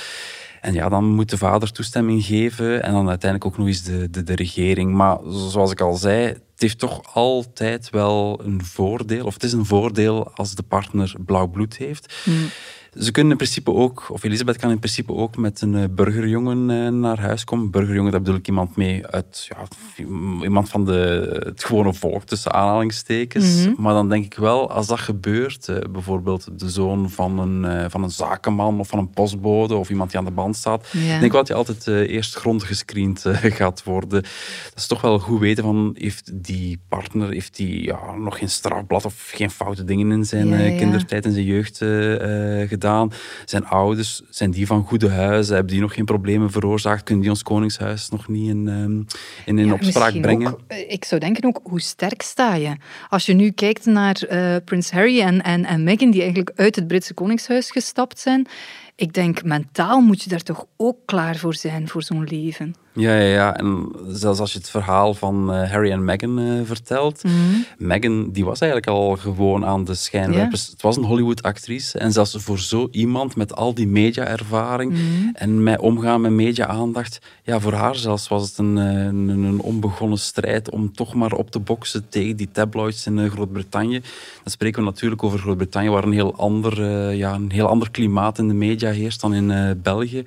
En 0.67 0.73
ja, 0.73 0.89
dan 0.89 1.05
moet 1.05 1.29
de 1.29 1.37
vader 1.37 1.71
toestemming 1.71 2.25
geven 2.25 2.83
en 2.83 2.91
dan 2.91 3.09
uiteindelijk 3.09 3.51
ook 3.51 3.57
nog 3.57 3.67
eens 3.67 3.83
de, 3.83 4.09
de, 4.09 4.23
de 4.23 4.35
regering. 4.35 4.93
Maar 4.93 5.17
zoals 5.25 5.71
ik 5.71 5.81
al 5.81 5.95
zei, 5.95 6.25
het 6.25 6.41
heeft 6.55 6.79
toch 6.79 7.15
altijd 7.15 7.89
wel 7.89 8.39
een 8.43 8.65
voordeel, 8.65 9.25
of 9.25 9.33
het 9.33 9.43
is 9.43 9.53
een 9.53 9.65
voordeel 9.65 10.31
als 10.35 10.55
de 10.55 10.63
partner 10.63 11.15
blauw 11.25 11.47
bloed 11.47 11.77
heeft. 11.77 12.23
Mm. 12.25 12.49
Ze 12.93 13.11
kunnen 13.11 13.31
in 13.31 13.37
principe 13.37 13.73
ook, 13.73 14.09
of 14.09 14.23
Elisabeth 14.23 14.57
kan 14.57 14.69
in 14.69 14.79
principe 14.79 15.13
ook 15.13 15.37
met 15.37 15.61
een 15.61 15.75
eh, 15.75 15.83
burgerjongen 15.91 16.69
eh, 16.69 16.91
naar 16.91 17.19
huis 17.19 17.43
komen. 17.43 17.71
Burgerjongen, 17.71 18.11
daar 18.11 18.21
bedoel 18.21 18.39
ik 18.39 18.47
iemand 18.47 18.75
mee 18.75 19.07
uit, 19.07 19.49
ja, 19.49 19.57
iemand 20.43 20.69
van 20.69 20.85
de, 20.85 21.41
het 21.45 21.63
gewone 21.63 21.93
volk, 21.93 22.23
tussen 22.23 22.53
aanhalingstekens. 22.53 23.65
Mhm. 23.65 23.81
Maar 23.81 23.93
dan 23.93 24.09
denk 24.09 24.25
ik 24.25 24.33
wel, 24.33 24.71
als 24.71 24.87
dat 24.87 24.99
gebeurt, 24.99 25.67
eh, 25.67 25.75
bijvoorbeeld 25.91 26.59
de 26.59 26.69
zoon 26.69 27.09
van 27.09 27.39
een, 27.39 27.91
van 27.91 28.03
een 28.03 28.09
zakenman 28.09 28.79
of 28.79 28.87
van 28.87 28.99
een 28.99 29.09
postbode 29.09 29.75
of 29.75 29.89
iemand 29.89 30.09
die 30.09 30.19
aan 30.19 30.25
de 30.25 30.31
band 30.31 30.55
staat, 30.55 30.87
ja. 30.91 31.07
denk 31.07 31.23
ik 31.23 31.31
wel 31.31 31.43
dat 31.43 31.47
je 31.47 31.53
altijd 31.53 31.87
eerst 31.87 32.35
grondig 32.35 32.67
gescreend 32.67 33.23
gaat 33.59 33.83
worden. 33.83 34.21
Dat 34.21 34.73
is 34.75 34.87
toch 34.87 35.01
wel 35.01 35.19
goed 35.19 35.39
weten 35.39 35.63
van, 35.63 35.95
heeft 35.97 36.43
die 36.43 36.79
partner 36.89 37.29
heeft 37.29 37.55
die, 37.55 37.83
ja, 37.83 38.15
nog 38.15 38.37
geen 38.37 38.49
strafblad 38.49 39.05
of 39.05 39.31
geen 39.33 39.51
foute 39.51 39.83
dingen 39.83 40.11
in 40.11 40.25
zijn 40.25 40.77
kindertijd 40.77 41.25
en 41.25 41.31
zijn 41.31 41.45
jeugd 41.45 41.77
gedaan? 41.77 42.76
Zijn 43.45 43.65
ouders, 43.65 44.21
zijn 44.29 44.51
die 44.51 44.65
van 44.65 44.83
goede 44.83 45.09
huizen? 45.09 45.55
Hebben 45.55 45.73
die 45.73 45.81
nog 45.81 45.93
geen 45.93 46.05
problemen 46.05 46.51
veroorzaakt? 46.51 47.03
Kunnen 47.03 47.23
die 47.23 47.31
ons 47.31 47.43
koningshuis 47.43 48.09
nog 48.09 48.27
niet 48.27 48.49
in, 48.49 48.67
um, 48.67 49.05
in, 49.45 49.73
opspraak 49.73 50.21
brengen? 50.21 50.51
Ook, 50.53 50.59
ik 50.87 51.05
zou 51.05 51.21
denken 51.21 51.43
ook, 51.43 51.59
hoe 51.63 51.81
sterk 51.81 52.21
sta 52.21 52.55
je? 52.55 52.75
Als 53.09 53.25
je 53.25 53.33
nu 53.33 53.51
kijkt 53.51 53.85
naar 53.85 54.21
uh, 54.31 54.55
prins 54.65 54.91
Harry 54.91 55.21
en, 55.21 55.43
en, 55.43 55.65
en 55.65 55.83
Meghan, 55.83 56.11
die 56.11 56.21
eigenlijk 56.21 56.51
uit 56.55 56.75
het 56.75 56.87
Britse 56.87 57.13
koningshuis 57.13 57.71
gestapt 57.71 58.19
zijn. 58.19 58.47
Ik 58.95 59.13
denk, 59.13 59.43
mentaal 59.43 60.01
moet 60.01 60.23
je 60.23 60.29
daar 60.29 60.43
toch 60.43 60.65
ook 60.77 60.97
klaar 61.05 61.35
voor 61.35 61.55
zijn, 61.55 61.87
voor 61.87 62.03
zo'n 62.03 62.23
leven. 62.23 62.75
Ja, 62.97 63.15
ja, 63.15 63.33
ja, 63.33 63.57
en 63.57 63.91
zelfs 64.07 64.39
als 64.39 64.51
je 64.51 64.57
het 64.57 64.69
verhaal 64.69 65.13
van 65.13 65.53
uh, 65.53 65.71
Harry 65.71 65.91
en 65.91 66.03
Meghan 66.03 66.39
uh, 66.39 66.61
vertelt. 66.63 67.23
Mm 67.23 67.65
Meghan 67.77 68.31
die 68.31 68.45
was 68.45 68.59
eigenlijk 68.59 68.91
al 68.91 69.15
gewoon 69.15 69.65
aan 69.65 69.83
de 69.83 69.93
schijnwerpers. 69.93 70.67
Het 70.67 70.81
was 70.81 70.97
een 70.97 71.03
Hollywood-actrice. 71.03 71.99
En 71.99 72.11
zelfs 72.11 72.35
voor 72.37 72.59
zo 72.59 72.87
iemand 72.91 73.35
met 73.35 73.55
al 73.55 73.73
die 73.73 73.87
media-ervaring 73.87 74.91
mhm. 74.91 75.01
en 75.33 75.63
met 75.63 75.79
omgaan 75.79 76.21
met 76.21 76.31
media-aandacht. 76.31 77.19
Ja, 77.43 77.59
voor 77.59 77.73
haar 77.73 77.95
zelfs 77.95 78.27
was 78.27 78.49
het 78.49 78.57
een, 78.57 78.77
eh, 78.77 79.05
een, 79.05 79.29
een, 79.29 79.59
onbegonnen 79.59 80.19
strijd 80.19 80.69
om 80.69 80.93
toch 80.93 81.13
maar 81.13 81.31
op 81.31 81.51
te 81.51 81.59
boksen 81.59 82.09
tegen 82.09 82.35
die 82.35 82.49
tabloids 82.51 83.05
in 83.05 83.29
Groot-Brittannië. 83.29 83.99
Dan 84.43 84.51
spreken 84.51 84.79
we 84.79 84.89
natuurlijk 84.89 85.23
over 85.23 85.39
Groot-Brittannië, 85.39 85.89
waar 85.89 86.03
een 86.03 86.11
heel, 86.11 86.35
ander, 86.35 86.83
ja, 87.13 87.33
een 87.33 87.51
heel 87.51 87.67
ander 87.67 87.91
klimaat 87.91 88.37
in 88.37 88.47
de 88.47 88.53
media 88.53 88.91
heerst 88.91 89.21
dan 89.21 89.33
in 89.33 89.79
België. 89.83 90.23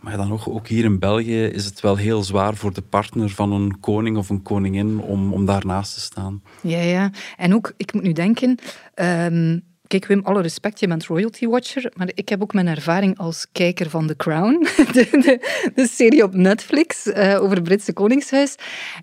Maar 0.00 0.16
dan 0.16 0.28
nog, 0.28 0.48
ook 0.48 0.68
hier 0.68 0.84
in 0.84 0.98
België 0.98 1.44
is 1.44 1.64
het 1.64 1.80
wel 1.80 1.96
heel 1.96 2.22
zwaar 2.22 2.54
voor 2.54 2.72
de 2.72 2.82
partner 2.82 3.30
van 3.30 3.52
een 3.52 3.80
koning 3.80 4.16
of 4.16 4.28
een 4.28 4.42
koningin 4.42 5.00
om, 5.00 5.32
om 5.32 5.46
daarnaast 5.46 5.94
te 5.94 6.00
staan. 6.00 6.42
Ja, 6.60 6.80
ja. 6.80 7.10
En 7.36 7.54
ook, 7.54 7.72
ik 7.76 7.92
moet 7.92 8.02
nu 8.02 8.12
denken, 8.12 8.58
um, 8.94 9.66
Kijk, 9.88 10.06
Wim, 10.06 10.20
alle 10.24 10.42
respect, 10.42 10.80
je 10.80 10.86
bent 10.86 11.06
royalty 11.06 11.46
watcher, 11.46 11.92
maar 11.94 12.10
ik 12.14 12.28
heb 12.28 12.42
ook 12.42 12.52
mijn 12.52 12.66
ervaring 12.66 13.18
als 13.18 13.46
kijker 13.52 13.90
van 13.90 14.06
The 14.06 14.16
Crown, 14.16 14.66
de, 14.92 15.38
de, 15.74 15.86
serie 15.86 16.22
op 16.22 16.34
Netflix 16.34 17.06
uh, 17.06 17.42
over 17.42 17.54
het 17.54 17.64
Britse 17.64 17.92
Koningshuis. 17.92 18.54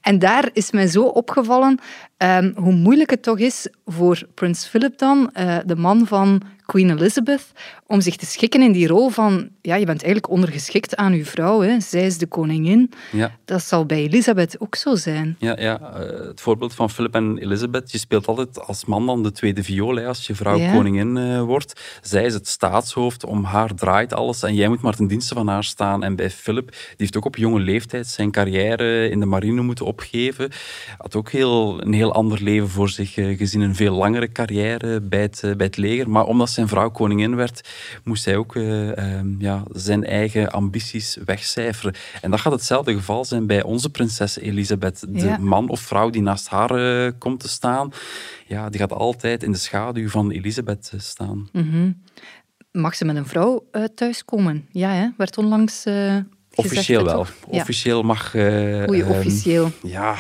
En 0.02 0.20
daar 0.20 0.50
is 0.54 0.72
mij 0.72 0.88
zo 0.88 1.04
opgevallen 1.04 1.80
um, 2.18 2.54
hoe 2.56 2.74
moeilijk 2.74 3.10
het 3.10 3.24
toch 3.24 3.40
is 3.40 3.68
voor 3.86 4.28
prins 4.34 4.68
Philip 4.68 4.98
dan, 4.98 5.30
uh, 5.40 5.58
de 5.66 5.76
man 5.76 6.08
van 6.08 6.42
Queen 6.66 6.90
Elizabeth, 6.90 7.52
om 7.88 8.02
zich 8.02 8.16
te 8.16 8.26
schikken 8.26 8.62
in 8.62 8.72
die 8.72 8.88
rol 8.88 9.10
van, 9.10 9.50
ja, 9.62 9.76
je 9.76 9.86
bent 9.86 10.04
eigenlijk 10.04 10.34
ondergeschikt 10.34 10.96
aan 10.96 11.14
uw 11.14 11.26
vrouw, 11.26 11.62
hè. 11.62 11.80
zij 11.80 12.06
is 12.06 12.18
de 12.18 12.26
koningin. 12.26 12.92
Ja. 13.12 13.32
Dat 13.46 13.64
zal 13.64 13.86
bij 13.86 13.98
Elizabeth 13.98 14.60
ook 14.60 14.76
zo 14.76 14.96
zijn. 14.96 15.36
Ja, 15.40 15.60
ja. 15.60 15.80
Uh, 15.82 16.28
het 16.28 16.42
voorbeeld 16.42 16.74
van 16.74 16.90
Philip 16.90 17.16
en 17.16 17.38
Elizabeth, 17.38 17.92
je 17.92 17.98
speelt 17.98 18.28
altijd 18.28 18.60
als 18.68 18.86
man 18.86 19.06
dan 19.06 19.24
de 19.24 19.32
tweede 19.32 19.64
viool, 19.64 19.96
hè, 19.96 20.08
als 20.08 20.28
je 20.28 20.36
vrouw 20.36 20.72
koningin 20.74 21.16
uh, 21.16 21.42
wordt. 21.42 21.82
Zij 22.02 22.26
is 22.26 22.34
het 22.34 22.48
staatshoofd, 22.48 23.26
om 23.26 23.44
haar 23.44 23.76
draait 23.76 24.14
alles 24.14 24.44
en 24.44 24.56
jij 24.56 24.68
moet 24.68 24.82
maar 24.82 24.96
ten 24.96 25.08
dienste 25.08 25.34
van 25.34 25.48
haar 25.48 25.64
staan. 25.64 26.04
En 26.04 26.16
bij 26.16 26.30
Philip, 26.30 26.70
die 26.72 26.78
heeft 26.98 27.18
ook 27.18 27.26
op 27.26 27.36
jonge 27.36 27.60
leeftijd 27.60 28.08
zijn 28.08 28.32
carrière 28.32 29.10
in 29.10 29.20
de 29.20 29.26
marine 29.26 29.62
moeten 29.62 29.86
opgeven. 29.86 30.50
Had 30.98 31.16
ook 31.16 31.30
heel, 31.30 31.82
een 31.82 31.94
heel 31.94 32.14
ander 32.14 32.44
leven 32.44 32.70
voor 32.70 32.90
zich 32.90 33.18
uh, 33.18 33.38
gezien, 33.38 33.62
een 33.62 33.76
veel 33.76 33.96
langere 33.96 34.32
carrière 34.32 35.02
bij 35.02 35.22
het, 35.22 35.42
bij 35.42 35.66
het 35.66 35.78
leger. 35.78 36.10
Maar 36.10 36.26
omdat 36.26 36.50
zijn 36.56 36.68
vrouw 36.68 36.90
koningin 36.90 37.36
werd, 37.36 37.70
moest 38.04 38.26
hij 38.26 38.36
ook 38.36 38.56
uh, 38.56 38.92
ja, 39.38 39.64
zijn 39.72 40.04
eigen 40.04 40.52
ambities 40.52 41.18
wegcijferen. 41.26 41.94
En 42.22 42.32
dat 42.32 42.40
gaat 42.40 42.52
hetzelfde 42.52 42.94
geval 42.94 43.26
zijn 43.26 43.48
bij 43.48 43.64
onze 43.64 43.90
prinses 43.90 44.38
Elisabeth. 44.40 45.06
De 45.10 45.38
man 45.40 45.70
of 45.70 45.80
vrouw 45.80 46.10
die 46.10 46.22
naast 46.22 46.48
haar 46.48 47.06
uh, 47.06 47.12
komt 47.18 47.40
te 47.40 47.48
staan, 47.48 47.92
ja, 48.48 48.70
die 48.70 48.80
gaat 48.80 48.94
altijd 48.94 49.44
in 49.44 49.52
de 49.52 49.58
schaduw 49.58 50.10
van 50.10 50.32
Elisabeth 50.32 50.90
eh, 50.94 51.00
staan. 51.00 51.50
Mm 51.52 51.72
-hmm. 51.72 52.04
Mag 52.72 52.96
ze 52.96 53.06
met 53.06 53.16
een 53.16 53.26
vrouw 53.26 53.68
uh, 53.72 53.84
thuiskomen? 53.96 54.68
Ja, 54.72 54.90
hè? 54.90 55.10
werd 55.18 55.38
onlangs... 55.38 55.84
Officieel 56.56 57.04
wel. 57.04 57.26
Officieel 57.48 58.04
mag... 58.04 58.34
Uh, 58.34 58.90
Oei, 58.90 59.04
officieel. 59.04 59.66
Um, 59.66 59.90
ja, 59.90 60.16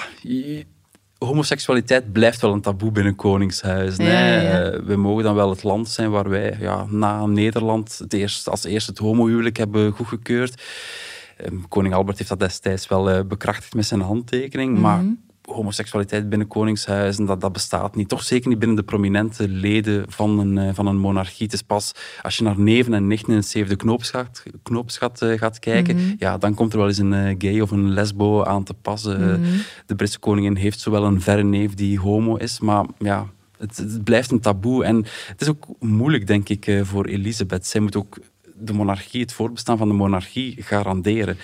homoseksualiteit 1.17 2.11
blijft 2.11 2.41
wel 2.41 2.53
een 2.53 2.61
taboe 2.61 2.91
binnen 2.91 3.15
Koningshuizen. 3.15 4.05
Eh, 4.05 4.79
we 4.85 4.95
mogen 4.95 5.23
dan 5.23 5.35
wel 5.35 5.49
het 5.49 5.63
land 5.63 5.89
zijn 5.89 6.11
waar 6.11 6.29
wij 6.29 6.57
ja, 6.59 6.85
na 6.89 7.25
Nederland 7.25 7.97
het 7.97 8.13
eerst, 8.13 8.49
als 8.49 8.63
eerste 8.63 8.89
het 8.89 8.99
homohuwelijk 8.99 9.57
hebben 9.57 9.91
goedgekeurd. 9.91 10.61
Ehm, 11.37 11.55
koning 11.69 11.93
Albert 11.93 12.17
heeft 12.17 12.29
dat 12.29 12.39
destijds 12.39 12.87
wel 12.87 13.11
uh, 13.11 13.19
bekrachtigd 13.27 13.73
met 13.73 13.85
zijn 13.85 14.01
handtekening. 14.01 14.77
Maar 14.77 15.01
mhm 15.01 15.13
homoseksualiteit 15.45 16.29
binnen 16.29 16.47
koningshuizen, 16.47 17.25
dat, 17.25 17.41
dat 17.41 17.53
bestaat 17.53 17.95
niet. 17.95 18.09
Toch 18.09 18.23
zeker 18.23 18.49
niet 18.49 18.59
binnen 18.59 18.77
de 18.77 18.83
prominente 18.83 19.47
leden 19.47 20.05
van 20.07 20.39
een, 20.39 20.57
eh, 20.57 20.73
van 20.73 20.87
een 20.87 20.97
monarchie. 20.97 21.45
Het 21.45 21.53
is 21.53 21.61
pas 21.61 21.91
als 22.21 22.37
je 22.37 22.43
naar 22.43 22.59
neven 22.59 22.93
en 22.93 23.07
nichten 23.07 23.29
in 23.29 23.35
het 23.35 23.47
zevende 23.47 23.75
knoopsgat, 23.75 24.43
knoopsgat 24.63 25.21
uh, 25.21 25.37
gaat 25.37 25.59
kijken, 25.59 25.95
mhm. 25.95 26.13
ja, 26.17 26.37
dan 26.37 26.53
komt 26.53 26.71
er 26.71 26.77
wel 26.77 26.87
eens 26.87 26.97
een 26.97 27.13
uh, 27.13 27.35
gay 27.37 27.59
of 27.59 27.71
een 27.71 27.93
lesbo 27.93 28.43
aan 28.43 28.63
te 28.63 28.73
passen. 28.73 29.39
Mhm. 29.41 29.57
De 29.85 29.95
Britse 29.95 30.19
koningin 30.19 30.55
heeft 30.55 30.79
zowel 30.79 31.05
een 31.05 31.21
verre 31.21 31.43
neef 31.43 31.73
die 31.73 31.99
homo 31.99 32.35
is, 32.35 32.59
maar 32.59 32.85
ja, 32.97 33.27
het, 33.57 33.77
het, 33.77 34.03
blijft 34.03 34.31
een 34.31 34.39
taboe. 34.39 34.83
En 34.83 35.05
het 35.27 35.41
is 35.41 35.49
ook 35.49 35.67
moeilijk, 35.79 36.27
denk 36.27 36.49
ik, 36.49 36.81
voor 36.83 37.05
Elisabeth. 37.05 37.67
Zij 37.67 37.81
moet 37.81 37.95
ook 37.95 38.17
de 38.57 38.73
monarchie, 38.73 39.21
het 39.21 39.33
voortbestaan 39.33 39.77
van 39.77 39.87
de 39.87 39.93
monarchie 39.93 40.63
garanderen. 40.63 41.37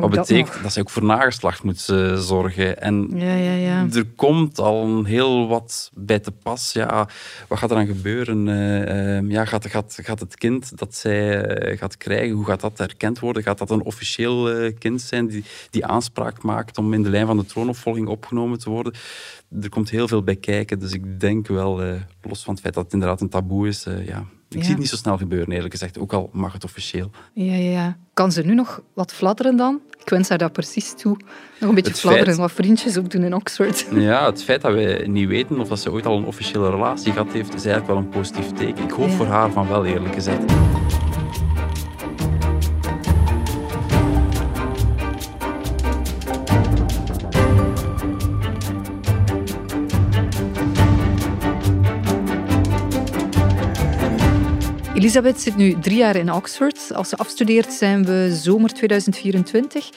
Wat 0.00 0.10
betekent 0.10 0.62
dat, 0.62 0.72
ze 0.72 0.80
ook 0.80 0.90
voor 0.90 1.04
nageslacht 1.04 1.62
moet 1.62 1.88
uh, 1.90 2.16
zorgen. 2.16 2.80
En 2.80 3.10
ja, 3.14 3.34
ja, 3.34 3.52
ja. 3.52 3.86
er 3.92 4.06
komt 4.16 4.58
al 4.58 5.04
heel 5.04 5.48
wat 5.48 5.90
bij 5.94 6.18
te 6.18 6.30
pas. 6.30 6.72
Ja, 6.72 7.08
wat 7.48 7.58
gaat 7.58 7.70
er 7.70 7.76
dan 7.76 7.86
gebeuren? 7.86 8.46
Uh, 8.46 9.30
ja, 9.30 9.44
gaat, 9.44 9.66
gaat, 9.66 9.98
gaat 10.02 10.20
het 10.20 10.36
kind 10.36 10.78
dat 10.78 10.94
zij 10.94 11.44
eh, 11.44 11.78
gaat 11.78 11.96
krijgen, 11.96 12.36
hoe 12.36 12.44
gaat 12.44 12.60
dat 12.60 12.80
erkend 12.80 13.18
worden? 13.18 13.42
Gaat 13.42 13.58
dat 13.58 13.70
een 13.70 13.84
officieel 13.84 14.72
kind 14.78 15.00
zijn 15.00 15.26
die, 15.26 15.44
die 15.70 15.86
aanspraak 15.86 16.42
maakt 16.42 16.78
om 16.78 16.92
in 16.92 17.02
de 17.02 17.10
lijn 17.10 17.26
van 17.26 17.36
de 17.36 17.46
troonopvolging 17.46 18.08
opgenomen 18.08 18.58
te 18.58 18.70
worden? 18.70 18.92
Er 19.62 19.68
komt 19.68 19.90
heel 19.90 20.08
veel 20.08 20.22
bij 20.22 20.36
kijken. 20.36 20.78
Dus 20.78 20.92
ik 20.92 21.20
denk 21.20 21.46
wel, 21.46 21.82
los 22.22 22.42
van 22.42 22.52
het 22.52 22.62
feit 22.62 22.74
dat 22.74 22.84
het 22.84 22.92
inderdaad 22.92 23.20
een 23.20 23.28
taboe 23.28 23.68
is, 23.68 23.86
ja, 24.06 24.26
ik 24.48 24.60
zie 24.60 24.70
het 24.70 24.78
niet 24.78 24.88
zo 24.88 24.96
snel 24.96 25.16
gebeuren, 25.16 25.52
eerlijk 25.52 25.72
gezegd. 25.72 25.98
Ook 25.98 26.12
al 26.12 26.30
mag 26.32 26.52
het 26.52 26.64
officieel. 26.64 27.10
Ja, 27.32 27.54
ja, 27.54 27.70
ja. 27.70 27.96
Kan 28.14 28.32
ze 28.32 28.42
nu 28.42 28.54
nog 28.54 28.82
wat 28.94 29.12
fladderen 29.12 29.56
dan? 29.56 29.80
Ik 30.00 30.08
wens 30.08 30.28
haar 30.28 30.38
dat 30.38 30.52
precies 30.52 30.94
toe. 30.96 31.16
Nog 31.60 31.68
een 31.68 31.74
beetje 31.74 31.94
fladderen, 31.94 32.36
wat 32.36 32.52
vriendjes 32.52 32.98
ook 32.98 33.10
doen 33.10 33.22
in 33.22 33.34
Oxford. 33.34 33.86
Ja, 34.08 34.26
het 34.26 34.42
feit 34.42 34.60
dat 34.60 34.72
wij 34.72 35.06
niet 35.06 35.28
weten 35.28 35.60
of 35.60 35.68
dat 35.68 35.80
ze 35.80 35.92
ooit 35.92 36.06
al 36.06 36.16
een 36.16 36.24
officiële 36.24 36.70
relatie 36.70 37.12
gehad 37.12 37.32
heeft, 37.32 37.54
is 37.54 37.64
eigenlijk 37.64 37.86
wel 37.86 37.96
een 37.96 38.08
positief 38.08 38.52
teken. 38.52 38.84
Ik 38.84 38.90
hoop 38.90 39.10
voor 39.10 39.26
haar 39.26 39.50
van 39.50 39.68
wel, 39.68 39.84
eerlijk 39.84 40.14
gezegd. 40.14 40.44
Elisabeth 54.98 55.40
zit 55.40 55.56
nu 55.56 55.78
drie 55.80 55.96
jaar 55.96 56.16
in 56.16 56.32
Oxford. 56.32 56.94
Als 56.94 57.08
ze 57.08 57.16
afstudeert 57.16 57.72
zijn 57.72 58.04
we 58.04 58.34
zomer 58.34 58.72
2024. 58.72 59.90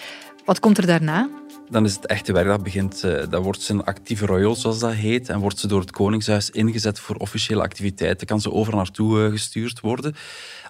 Wat 0.46 0.60
komt 0.60 0.78
er 0.78 0.86
daarna? 0.86 1.30
Dan 1.72 1.86
is 1.86 1.96
het 1.96 2.06
echte 2.06 2.34
werk 2.34 2.48
dat 2.48 2.64
begint. 2.64 3.04
Uh, 3.06 3.24
dan 3.30 3.44
wordt 3.44 3.62
ze 3.62 3.74
een 3.74 3.84
actieve 3.84 4.26
royal, 4.26 4.56
zoals 4.56 4.80
dat 4.80 4.94
heet, 4.94 5.30
en 5.30 5.40
wordt 5.40 5.60
ze 5.60 5.68
door 5.68 5.80
het 5.80 5.92
Koningshuis 5.92 6.50
ingezet 6.50 7.00
voor 7.00 7.16
officiële 7.16 7.62
activiteiten. 7.62 8.28
Kan 8.28 8.42
ze 8.42 8.52
over 8.52 8.76
naartoe 8.76 9.20
uh, 9.20 9.32
gestuurd 9.32 9.80
worden. 9.80 10.16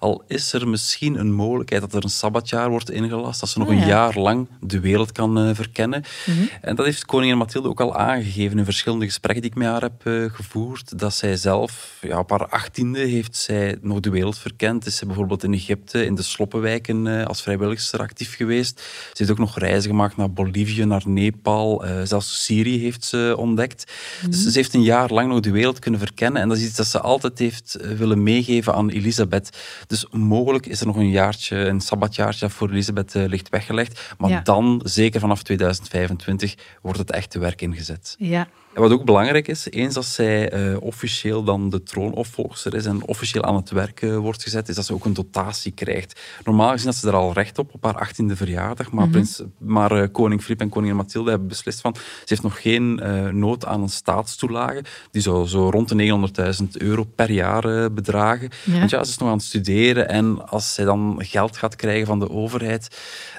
Al 0.01 0.23
is 0.27 0.53
er 0.53 0.67
misschien 0.67 1.19
een 1.19 1.33
mogelijkheid 1.33 1.81
dat 1.81 1.93
er 1.93 2.03
een 2.03 2.09
sabbatjaar 2.09 2.69
wordt 2.69 2.89
ingelast, 2.89 3.39
dat 3.39 3.49
ze 3.49 3.59
nog 3.59 3.67
Ah, 3.67 3.73
een 3.73 3.79
ja. 3.79 3.87
jaar 3.87 4.17
lang 4.17 4.47
de 4.59 4.79
wereld 4.79 5.11
kan 5.11 5.39
eh, 5.39 5.49
verkennen. 5.53 6.03
Mhm. 6.25 6.39
En 6.61 6.75
dat 6.75 6.85
heeft 6.85 7.05
koningin 7.05 7.37
Mathilde 7.37 7.69
ook 7.69 7.81
al 7.81 7.95
aangegeven 7.95 8.57
in 8.57 8.63
verschillende 8.63 9.05
gesprekken 9.05 9.41
die 9.41 9.51
ik 9.51 9.57
met 9.57 9.67
haar 9.67 9.81
heb 9.81 10.05
eh, 10.05 10.23
gevoerd. 10.35 10.99
Dat 10.99 11.13
zij 11.13 11.35
zelf, 11.35 11.97
ja, 12.01 12.19
op 12.19 12.29
haar 12.29 12.47
achttiende, 12.47 12.99
heeft 12.99 13.35
zij 13.35 13.77
nog 13.81 13.99
de 13.99 14.09
wereld 14.09 14.37
verkend. 14.37 14.85
Is 14.85 14.95
ze 14.95 15.05
bijvoorbeeld 15.05 15.43
in 15.43 15.53
Egypte, 15.53 16.05
in 16.05 16.15
de 16.15 16.21
sloppenwijken, 16.21 17.07
eh, 17.07 17.25
als 17.25 17.41
vrijwilligster 17.41 17.99
actief 17.99 18.35
geweest. 18.35 18.79
Ze 18.79 19.13
heeft 19.13 19.31
ook 19.31 19.37
nog 19.37 19.59
reizen 19.59 19.89
gemaakt 19.89 20.17
naar 20.17 20.31
Bolivie, 20.31 20.85
naar 20.91 21.01
Nepal. 21.05 21.85
eh, 21.85 22.01
zelfs 22.03 22.43
Syrië 22.43 22.79
heeft 22.79 23.03
ze 23.03 23.35
ontdekt. 23.37 23.91
Dus 24.29 24.43
ze 24.43 24.49
heeft 24.53 24.73
een 24.73 24.83
jaar 24.83 25.09
lang 25.11 25.29
nog 25.29 25.39
de 25.39 25.51
wereld 25.51 25.79
kunnen 25.79 25.99
verkennen. 25.99 26.41
En 26.41 26.47
dat 26.47 26.57
is 26.57 26.63
iets 26.65 26.75
dat 26.75 26.87
ze 26.87 26.99
altijd 26.99 27.39
heeft 27.39 27.75
eh, 27.75 27.91
willen 27.91 28.23
meegeven 28.23 28.73
aan 28.73 28.89
Elisabeth. 28.89 29.57
Dus 29.87 30.05
mogelijk 30.11 30.65
is 30.65 30.79
er 30.79 30.85
nog 30.87 30.95
een 30.95 31.09
jaartje, 31.09 31.57
een 31.57 31.81
sabbatjaartje 31.81 32.45
dat 32.45 32.55
voor 32.55 32.69
Elisabeth 32.69 33.15
eh, 33.15 33.25
ligt 33.27 33.49
weggelegd. 33.49 34.13
Maar 34.17 34.29
Ja. 34.29 34.41
dan, 34.41 34.81
zeker 34.83 35.19
vanaf 35.19 35.43
2025, 35.43 36.55
wordt 36.81 36.97
het 36.99 37.11
echte 37.11 37.39
werk 37.39 37.61
ingezet. 37.61 38.15
Ja. 38.17 38.47
En 38.73 38.81
wat 38.81 38.91
ook 38.91 39.05
belangrijk 39.05 39.47
is, 39.47 39.67
eens 39.69 39.95
als 39.95 40.13
zij 40.13 40.49
eh, 40.49 40.81
officieel 40.81 41.43
dan 41.43 41.69
de 41.69 41.83
troonopvolgster 41.83 42.73
is 42.75 42.85
en 42.85 43.05
officieel 43.07 43.43
aan 43.43 43.55
het 43.55 43.69
werk 43.69 44.01
eh, 44.01 44.17
wordt 44.17 44.43
gezet, 44.43 44.69
is 44.69 44.75
dat 44.75 44.85
ze 44.85 44.93
ook 44.93 45.05
een 45.05 45.13
dotatie 45.13 45.71
krijgt. 45.71 46.19
Normaal 46.45 46.71
gezien 46.71 46.85
had 46.87 46.95
ze 46.95 47.07
er 47.07 47.13
al 47.13 47.33
recht 47.33 47.57
op, 47.59 47.73
op 47.73 47.83
haar 47.83 47.95
18e 47.95 48.35
verjaardag, 48.35 48.91
maar, 48.91 49.03
Mhm. 49.03 49.11
prins, 49.11 49.41
maar 49.57 49.91
eh, 49.91 50.07
koning 50.11 50.41
Filip 50.41 50.61
en 50.61 50.69
koningin 50.69 50.95
Mathilde 50.95 51.29
hebben 51.29 51.47
beslist 51.47 51.81
van, 51.81 51.95
ze 51.95 52.25
heeft 52.25 52.41
nog 52.41 52.61
geen 52.61 52.95
nood 53.39 53.65
aan 53.65 53.81
een 53.81 53.89
staatstoelage. 53.89 54.83
Die 55.11 55.21
zou 55.21 55.47
zo 55.47 55.69
rond 55.69 55.89
de 55.89 55.95
900.000 55.95 56.77
euro 56.77 57.03
per 57.03 57.31
jaar 57.31 57.93
bedragen. 57.93 58.49
Ja. 58.63 58.77
Want 58.77 58.89
ja, 58.89 59.03
ze 59.03 59.09
is 59.11 59.17
nog 59.17 59.27
aan 59.29 59.35
het 59.35 59.43
studeren 59.43 60.09
en 60.09 60.47
als 60.49 60.73
zij 60.73 60.85
dan 60.85 61.15
geld 61.17 61.57
gaat 61.57 61.75
krijgen 61.75 62.07
van 62.07 62.19
de 62.19 62.29
overheid, 62.29 62.87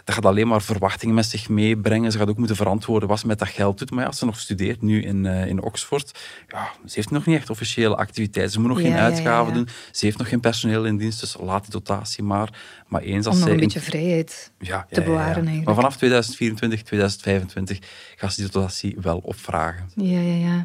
dat 0.05 0.15
gaat 0.15 0.27
alleen 0.27 0.49
maar 0.49 0.63
verwachtingen 0.63 1.15
met 1.15 1.27
zich 1.27 1.49
meebrengen. 1.49 2.13
Ze 2.13 2.19
gaat 2.19 2.29
ook 2.29 2.39
moeten 2.39 2.57
verantwoorden 2.57 3.09
wat 3.09 3.19
ze 3.21 3.27
met 3.27 3.39
dat 3.39 3.49
geld 3.49 3.79
doet. 3.79 3.91
Maar 3.91 4.01
ja, 4.01 4.07
als 4.07 4.19
ze 4.19 4.25
nog 4.25 4.39
studeert 4.39 4.83
nu 4.83 5.03
in, 5.03 5.22
eh, 5.27 5.47
in 5.47 5.63
Oxford, 5.63 6.19
ja, 6.49 6.71
ze 6.87 6.93
heeft 6.95 7.11
nog 7.11 7.27
niet 7.27 7.37
echt 7.37 7.51
officiële 7.51 7.97
activiteiten. 7.97 8.53
Ze 8.53 8.61
moet 8.61 8.69
nog 8.69 8.79
Ja, 8.81 8.85
geen 8.85 8.95
ja, 8.97 9.03
uitgaven 9.03 9.49
ja. 9.53 9.59
doen. 9.59 9.69
Ze 9.91 10.05
heeft 10.05 10.19
nog 10.19 10.29
geen 10.29 10.41
personeel 10.41 10.85
in 10.85 10.97
dienst, 10.97 11.21
dus 11.21 11.37
laat 11.41 11.63
die 11.63 11.71
dotatie 11.71 12.23
maar. 12.25 12.59
Maar 12.89 13.01
eens 13.03 13.27
als 13.27 13.35
Om 13.35 13.41
nog 13.41 13.49
zij 13.49 13.53
een 13.57 13.63
in- 13.63 13.69
beetje 13.69 13.81
vrijheid 13.91 14.51
te 14.91 15.03
bewaren. 15.03 15.63
Maar 15.65 15.75
vanaf 15.75 15.97
2024, 15.97 16.83
2025 16.83 17.79
gaat 18.17 18.33
ze 18.35 18.43
die 18.43 18.51
dotatie 18.51 18.97
wel 19.01 19.19
opvragen. 19.19 19.91
Ja, 19.95 20.21
ja, 20.21 20.47
ja. 20.47 20.65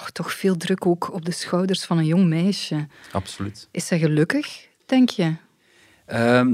Och, 0.00 0.10
toch 0.10 0.32
veel 0.32 0.56
druk 0.56 0.86
ook 0.86 1.12
op 1.14 1.24
de 1.24 1.30
schouders 1.32 1.84
van 1.84 1.98
een 1.98 2.06
jong 2.06 2.26
meisje. 2.26 2.86
Absoluut. 3.12 3.68
Is 3.70 3.86
zij 3.86 3.98
gelukkig, 3.98 4.66
denk 4.86 5.08
je? 5.10 5.34
Ehm, 6.06 6.52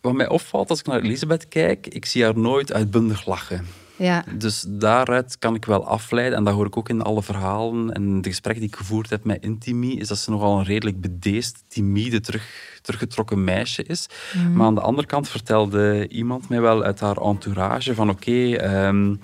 wat 0.00 0.12
mij 0.14 0.28
opvalt 0.28 0.70
als 0.70 0.78
ik 0.80 0.86
naar 0.86 1.00
Elisabeth 1.00 1.48
kijk, 1.48 1.86
ik 1.86 2.06
zie 2.06 2.24
haar 2.24 2.38
nooit 2.38 2.72
uitbundig 2.72 3.26
lachen. 3.26 3.66
Ja. 3.96 4.24
Dus 4.38 4.64
daaruit 4.68 5.38
kan 5.38 5.54
ik 5.54 5.64
wel 5.64 5.86
afleiden, 5.86 6.38
en 6.38 6.44
dat 6.44 6.54
hoor 6.54 6.66
ik 6.66 6.76
ook 6.76 6.88
in 6.88 7.02
alle 7.02 7.22
verhalen 7.22 7.92
en 7.92 8.20
de 8.22 8.28
gesprekken 8.28 8.62
die 8.62 8.70
ik 8.72 8.78
gevoerd 8.78 9.10
heb 9.10 9.24
met 9.24 9.42
Intimi, 9.44 9.98
is 9.98 10.08
dat 10.08 10.18
ze 10.18 10.30
nogal 10.30 10.58
een 10.58 10.64
redelijk 10.64 11.00
bedeesd, 11.00 11.64
timide, 11.68 12.20
terug, 12.20 12.78
teruggetrokken 12.82 13.44
meisje 13.44 13.82
is. 13.82 14.06
Mhm. 14.34 14.52
Maar 14.52 14.66
aan 14.66 14.74
de 14.74 14.80
andere 14.80 15.06
kant 15.06 15.28
vertelde 15.28 16.08
iemand 16.08 16.48
mij 16.48 16.60
wel 16.60 16.82
uit 16.82 17.00
haar 17.00 17.16
entourage 17.16 17.94
van 17.94 18.10
oké, 18.10 18.54
ehm, 18.54 19.14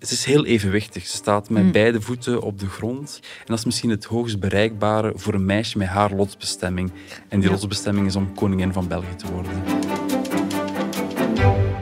ze 0.00 0.12
is 0.12 0.24
heel 0.24 0.44
evenwichtig. 0.44 1.06
Ze 1.06 1.16
staat 1.16 1.50
met 1.50 1.62
Mhm. 1.62 1.72
beide 1.72 2.00
voeten 2.00 2.42
op 2.42 2.58
de 2.58 2.66
grond. 2.68 3.18
En 3.38 3.44
dat 3.46 3.58
is 3.58 3.64
misschien 3.64 3.90
het 3.90 4.04
hoogst 4.04 4.40
bereikbare 4.40 5.12
voor 5.14 5.34
een 5.34 5.46
meisje 5.46 5.78
met 5.78 5.88
haar 5.88 6.14
lotsbestemming. 6.14 6.92
En 7.28 7.38
die 7.40 7.48
Ja. 7.48 7.54
lotsbestemming 7.54 8.06
is 8.06 8.16
om 8.16 8.34
koningin 8.34 8.72
van 8.72 8.88
België 8.88 9.14
te 9.16 9.32
worden. 9.32 9.52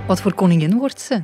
Wat 0.07 0.20
voor 0.20 0.34
koningin 0.34 0.78
wordt 0.78 1.01
ze? 1.01 1.22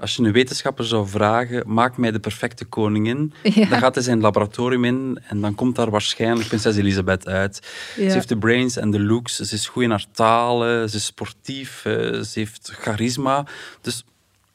Als 0.00 0.16
je 0.16 0.22
een 0.22 0.32
wetenschapper 0.32 0.84
zou 0.84 1.08
vragen, 1.08 1.62
maak 1.66 1.96
mij 1.96 2.10
de 2.10 2.20
perfecte 2.20 2.64
koningin, 2.64 3.32
Ja. 3.42 3.66
dan 3.68 3.78
gaat 3.78 3.94
hij 3.94 4.04
zijn 4.04 4.20
laboratorium 4.20 4.84
in 4.84 5.18
en 5.28 5.40
dan 5.40 5.54
komt 5.54 5.76
daar 5.76 5.90
waarschijnlijk 5.90 6.48
prinses 6.48 6.76
Elisabeth 6.76 7.26
uit. 7.26 7.60
Ja. 7.96 8.08
Ze 8.08 8.14
heeft 8.14 8.28
de 8.28 8.38
brains 8.38 8.76
en 8.76 8.90
de 8.90 9.00
looks, 9.00 9.36
ze 9.36 9.54
is 9.54 9.68
goed 9.68 9.82
in 9.82 9.90
haar 9.90 10.06
talen, 10.12 10.90
ze 10.90 10.96
is 10.96 11.04
sportief, 11.04 11.84
eh, 11.84 11.92
ze 12.20 12.30
heeft 12.38 12.72
charisma. 12.80 13.46
Dus 13.80 14.04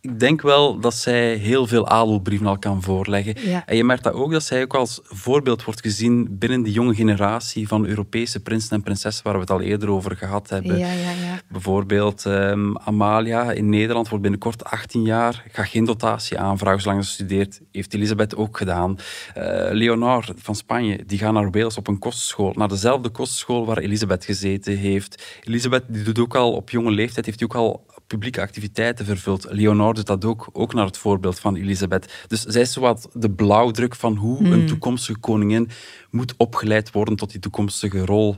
ik 0.05 0.19
denk 0.19 0.41
wel 0.41 0.79
dat 0.79 0.93
zij 0.93 1.35
heel 1.35 1.67
veel 1.67 1.87
adelbrieven 1.87 2.47
al 2.47 2.57
kan 2.57 2.81
voorleggen. 2.81 3.35
Ja. 3.49 3.65
En 3.65 3.75
je 3.75 3.83
merkt 3.83 4.03
dat 4.03 4.13
ook, 4.13 4.31
dat 4.31 4.43
zij 4.43 4.61
ook 4.61 4.75
als 4.75 4.99
voorbeeld 5.03 5.63
wordt 5.63 5.81
gezien 5.81 6.27
binnen 6.37 6.61
die 6.61 6.73
jonge 6.73 6.95
generatie 6.95 7.67
van 7.67 7.85
Europese 7.85 8.39
prinsen 8.39 8.75
en 8.75 8.83
prinsessen 8.83 9.23
waar 9.23 9.33
we 9.33 9.39
het 9.39 9.49
al 9.49 9.61
eerder 9.61 9.89
over 9.89 10.15
gehad 10.15 10.49
hebben. 10.49 10.77
Ja, 10.77 10.91
ja, 10.91 11.11
ja. 11.11 11.39
Bijvoorbeeld 11.49 12.25
ehm, 12.25 12.75
Amalia 12.75 13.51
in 13.51 13.69
Nederland 13.69 14.07
wordt 14.07 14.23
binnenkort 14.23 14.63
18 14.63 15.03
jaar, 15.03 15.43
gaat 15.51 15.67
geen 15.67 15.85
dotatie 15.85 16.39
aanvragen 16.39 16.81
zolang 16.81 17.05
ze 17.05 17.11
studeert. 17.11 17.61
Heeft 17.71 17.93
Elisabeth 17.93 18.35
ook 18.35 18.57
gedaan. 18.57 18.97
Eh, 19.33 19.43
Leonard 19.71 20.33
van 20.35 20.55
Spanje, 20.55 21.03
die 21.05 21.17
gaat 21.17 21.33
naar 21.33 21.51
Wales 21.51 21.77
op 21.77 21.87
een 21.87 21.99
kostschool, 21.99 22.53
naar 22.55 22.67
dezelfde 22.67 23.09
kostschool 23.09 23.65
waar 23.65 23.77
Elisabeth 23.77 24.25
gezeten 24.25 24.77
heeft. 24.77 25.23
Elisabeth 25.43 25.83
die 25.87 26.03
doet 26.03 26.19
ook 26.19 26.35
al 26.35 26.51
op 26.51 26.69
jonge 26.69 26.91
leeftijd, 26.91 27.25
heeft 27.25 27.37
die 27.37 27.47
ook 27.47 27.55
al 27.55 27.85
publieke 28.07 28.41
activiteiten 28.41 29.05
vervuld. 29.05 29.45
Leonard 29.49 29.95
doet 29.95 30.05
dat 30.07 30.25
ook, 30.25 30.49
ook 30.51 30.73
naar 30.73 30.85
het 30.85 30.97
voorbeeld 30.97 31.39
van 31.39 31.55
Elisabeth. 31.55 32.13
Dus 32.27 32.43
zij 32.43 32.61
is 32.61 32.73
zowat 32.73 33.09
de 33.13 33.31
blauwdruk 33.31 33.95
van 33.95 34.15
hoe 34.15 34.37
Hmm. 34.37 34.51
een 34.51 34.65
toekomstige 34.65 35.19
koningin 35.19 35.69
moet 36.09 36.33
opgeleid 36.37 36.91
worden 36.91 37.15
tot 37.15 37.31
die 37.31 37.39
toekomstige 37.39 38.05
rol. 38.05 38.35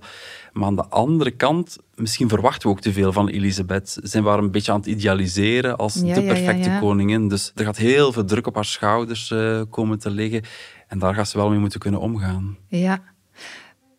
Maar 0.53 0.65
aan 0.67 0.75
de 0.75 0.87
andere 0.87 1.31
kant, 1.31 1.77
misschien 1.95 2.29
verwachten 2.29 2.69
we 2.69 2.75
ook 2.75 2.81
te 2.81 2.93
veel 2.93 3.13
van 3.13 3.27
Elisabeth. 3.27 3.97
Zijn 4.03 4.23
we 4.23 4.29
haar 4.29 4.39
een 4.39 4.51
beetje 4.51 4.71
aan 4.71 4.77
het 4.79 4.87
idealiseren 4.87 5.77
als 5.77 5.93
Ja, 5.93 6.13
de 6.13 6.21
ja, 6.21 6.33
perfecte 6.33 6.69
ja. 6.69 6.79
koningin. 6.79 7.27
Dus 7.27 7.51
er 7.55 7.65
gaat 7.65 7.77
heel 7.77 8.11
veel 8.11 8.25
druk 8.25 8.47
op 8.47 8.55
haar 8.55 8.65
schouders 8.65 9.31
eh, 9.31 9.61
komen 9.69 9.99
te 9.99 10.09
liggen. 10.09 10.41
En 10.87 10.99
daar 10.99 11.13
gaat 11.13 11.29
ze 11.29 11.37
wel 11.37 11.49
mee 11.49 11.59
moeten 11.59 11.79
kunnen 11.79 11.99
omgaan. 11.99 12.57
Ja. 12.67 13.03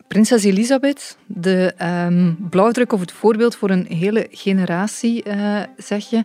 Prinses 0.09 0.45
Elisabeth, 0.45 1.17
de 1.27 1.73
ehm, 1.77 2.33
blauwdruk 2.51 2.93
of 2.93 3.01
het 3.01 3.13
voorbeeld 3.13 3.57
voor 3.57 3.71
een 3.71 3.87
hele 3.89 4.27
generatie, 4.31 5.23
eh, 5.23 5.61
zeg 5.77 6.11
je. 6.11 6.25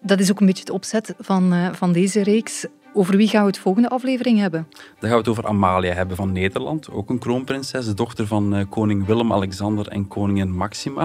Dat 0.00 0.20
is 0.20 0.30
ook 0.30 0.40
een 0.40 0.46
beetje 0.46 0.62
het 0.62 0.72
opzet 0.72 1.14
van, 1.18 1.52
eh, 1.52 1.68
van 1.72 1.92
deze 1.92 2.22
reeks. 2.22 2.66
Over 2.94 3.16
wie 3.16 3.28
gaan 3.28 3.40
we 3.40 3.46
het 3.46 3.58
volgende 3.58 3.88
aflevering 3.88 4.38
hebben? 4.38 4.66
Dan 4.70 4.84
gaan 5.00 5.10
we 5.10 5.16
het 5.16 5.28
over 5.28 5.46
Amalia 5.46 5.92
hebben 5.94 6.16
van 6.16 6.32
Nederland. 6.32 6.90
Ook 6.90 7.10
een 7.10 7.18
kroonprinses, 7.18 7.86
de 7.86 7.94
dochter 7.94 8.26
van 8.26 8.54
eh, 8.54 8.64
koning 8.70 9.06
Willem-Alexander 9.06 9.88
en 9.88 10.08
koningin 10.08 10.56
Maxima. 10.56 11.02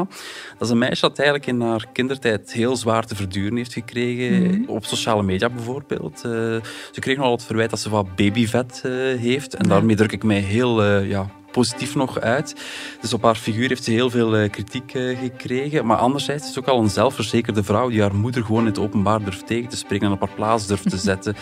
Dat 0.58 0.68
is 0.68 0.70
een 0.70 0.78
meisje 0.78 1.02
dat 1.02 1.18
eigenlijk 1.20 1.48
in 1.50 1.62
haar 1.62 1.86
kindertijd 1.94 2.54
heel 2.54 2.76
zwaar 2.76 3.06
te 3.06 3.16
verduren 3.16 3.56
heeft 3.58 3.74
gekregen. 3.74 4.42
Mhm. 4.44 4.70
Op 4.70 4.86
sociale 4.86 5.24
media 5.24 5.50
bijvoorbeeld. 5.50 6.20
Ze 6.20 6.62
kreeg 7.00 7.18
nogal 7.18 7.32
het 7.32 7.44
verwijt 7.44 7.70
dat 7.70 7.80
ze 7.80 7.90
wat 7.90 8.16
babyvet 8.16 8.82
heeft. 9.20 9.54
En 9.56 9.64
Ja. 9.68 9.70
daarmee 9.74 9.96
druk 9.96 10.12
ik 10.12 10.24
mij 10.24 10.40
heel... 10.40 10.84
ja, 11.04 11.30
positief 11.58 11.96
nog 11.96 12.20
uit. 12.20 12.56
Dus 13.02 13.14
op 13.14 13.24
haar 13.24 13.36
figuur 13.36 13.68
heeft 13.68 13.84
ze 13.84 13.92
heel 13.92 14.10
veel 14.10 14.36
eh, 14.36 14.50
kritiek 14.50 14.94
eh, 14.94 15.20
gekregen. 15.20 15.86
Maar 15.86 15.98
anderzijds 15.98 16.48
is 16.48 16.54
ze 16.54 16.60
ook 16.60 16.68
al 16.68 16.80
een 16.80 16.90
zelfverzekerde 16.90 17.64
vrouw 17.64 17.90
die 17.90 18.02
haar 18.02 18.16
moeder 18.16 18.44
gewoon 18.44 18.62
in 18.62 18.68
het 18.68 18.80
openbaar 18.80 19.24
durft 19.24 19.48
tegen 19.48 19.70
te 19.70 19.78
spreken 19.78 20.08
en 20.08 20.14
op 20.14 20.20
haar 20.20 20.36
plaats 20.36 20.68
durft 20.68 20.90
te 20.90 20.98
zetten. 21.12 21.36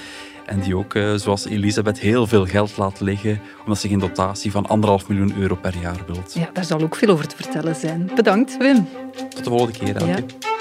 En 0.45 0.59
die 0.59 0.77
ook, 0.77 0.93
eh, 0.93 1.13
zoals 1.13 1.45
Elisabeth, 1.45 1.99
heel 1.99 2.27
veel 2.27 2.45
geld 2.45 2.77
laat 2.77 2.99
liggen, 2.99 3.41
omdat 3.59 3.79
ze 3.79 3.87
geen 3.87 3.99
dotatie 3.99 4.51
van 4.51 4.65
anderhalf 4.65 5.07
miljoen 5.07 5.33
euro 5.37 5.55
per 5.55 5.75
jaar 5.81 5.99
wilt. 6.07 6.33
Ja, 6.33 6.49
daar 6.53 6.65
zal 6.65 6.81
ook 6.81 6.95
veel 6.95 7.09
over 7.09 7.27
te 7.27 7.35
vertellen 7.35 7.75
zijn. 7.75 8.11
Bedankt, 8.15 8.57
Wim. 8.57 8.87
Tot 9.29 9.43
de 9.43 9.49
volgende 9.49 9.79
keer, 9.79 9.95
Elke. 9.95 10.07
Ja. 10.39 10.54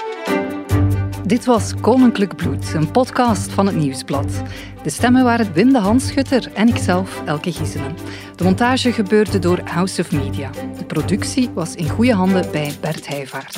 Dit 1.25 1.45
was 1.45 1.73
Koninklijk 1.81 2.35
Bloed, 2.35 2.73
een 2.73 2.91
podcast 2.91 3.51
van 3.51 3.65
het 3.65 3.75
Nieuwsblad. 3.75 4.41
De 4.83 4.89
stemmen 4.89 5.23
waren 5.23 5.53
Wim 5.53 5.73
de 5.73 5.79
Hanschutter 5.79 6.51
en 6.53 6.67
ikzelf, 6.67 7.21
Elke 7.25 7.51
Gieselen. 7.51 7.95
De 8.35 8.43
montage 8.43 8.91
gebeurde 8.91 9.39
door 9.39 9.61
House 9.63 10.01
of 10.01 10.11
Media. 10.11 10.49
De 10.77 10.85
productie 10.85 11.49
was 11.53 11.75
in 11.75 11.89
goede 11.89 12.13
handen 12.13 12.51
bij 12.51 12.71
Bert 12.81 13.07
Heijvaart. 13.07 13.57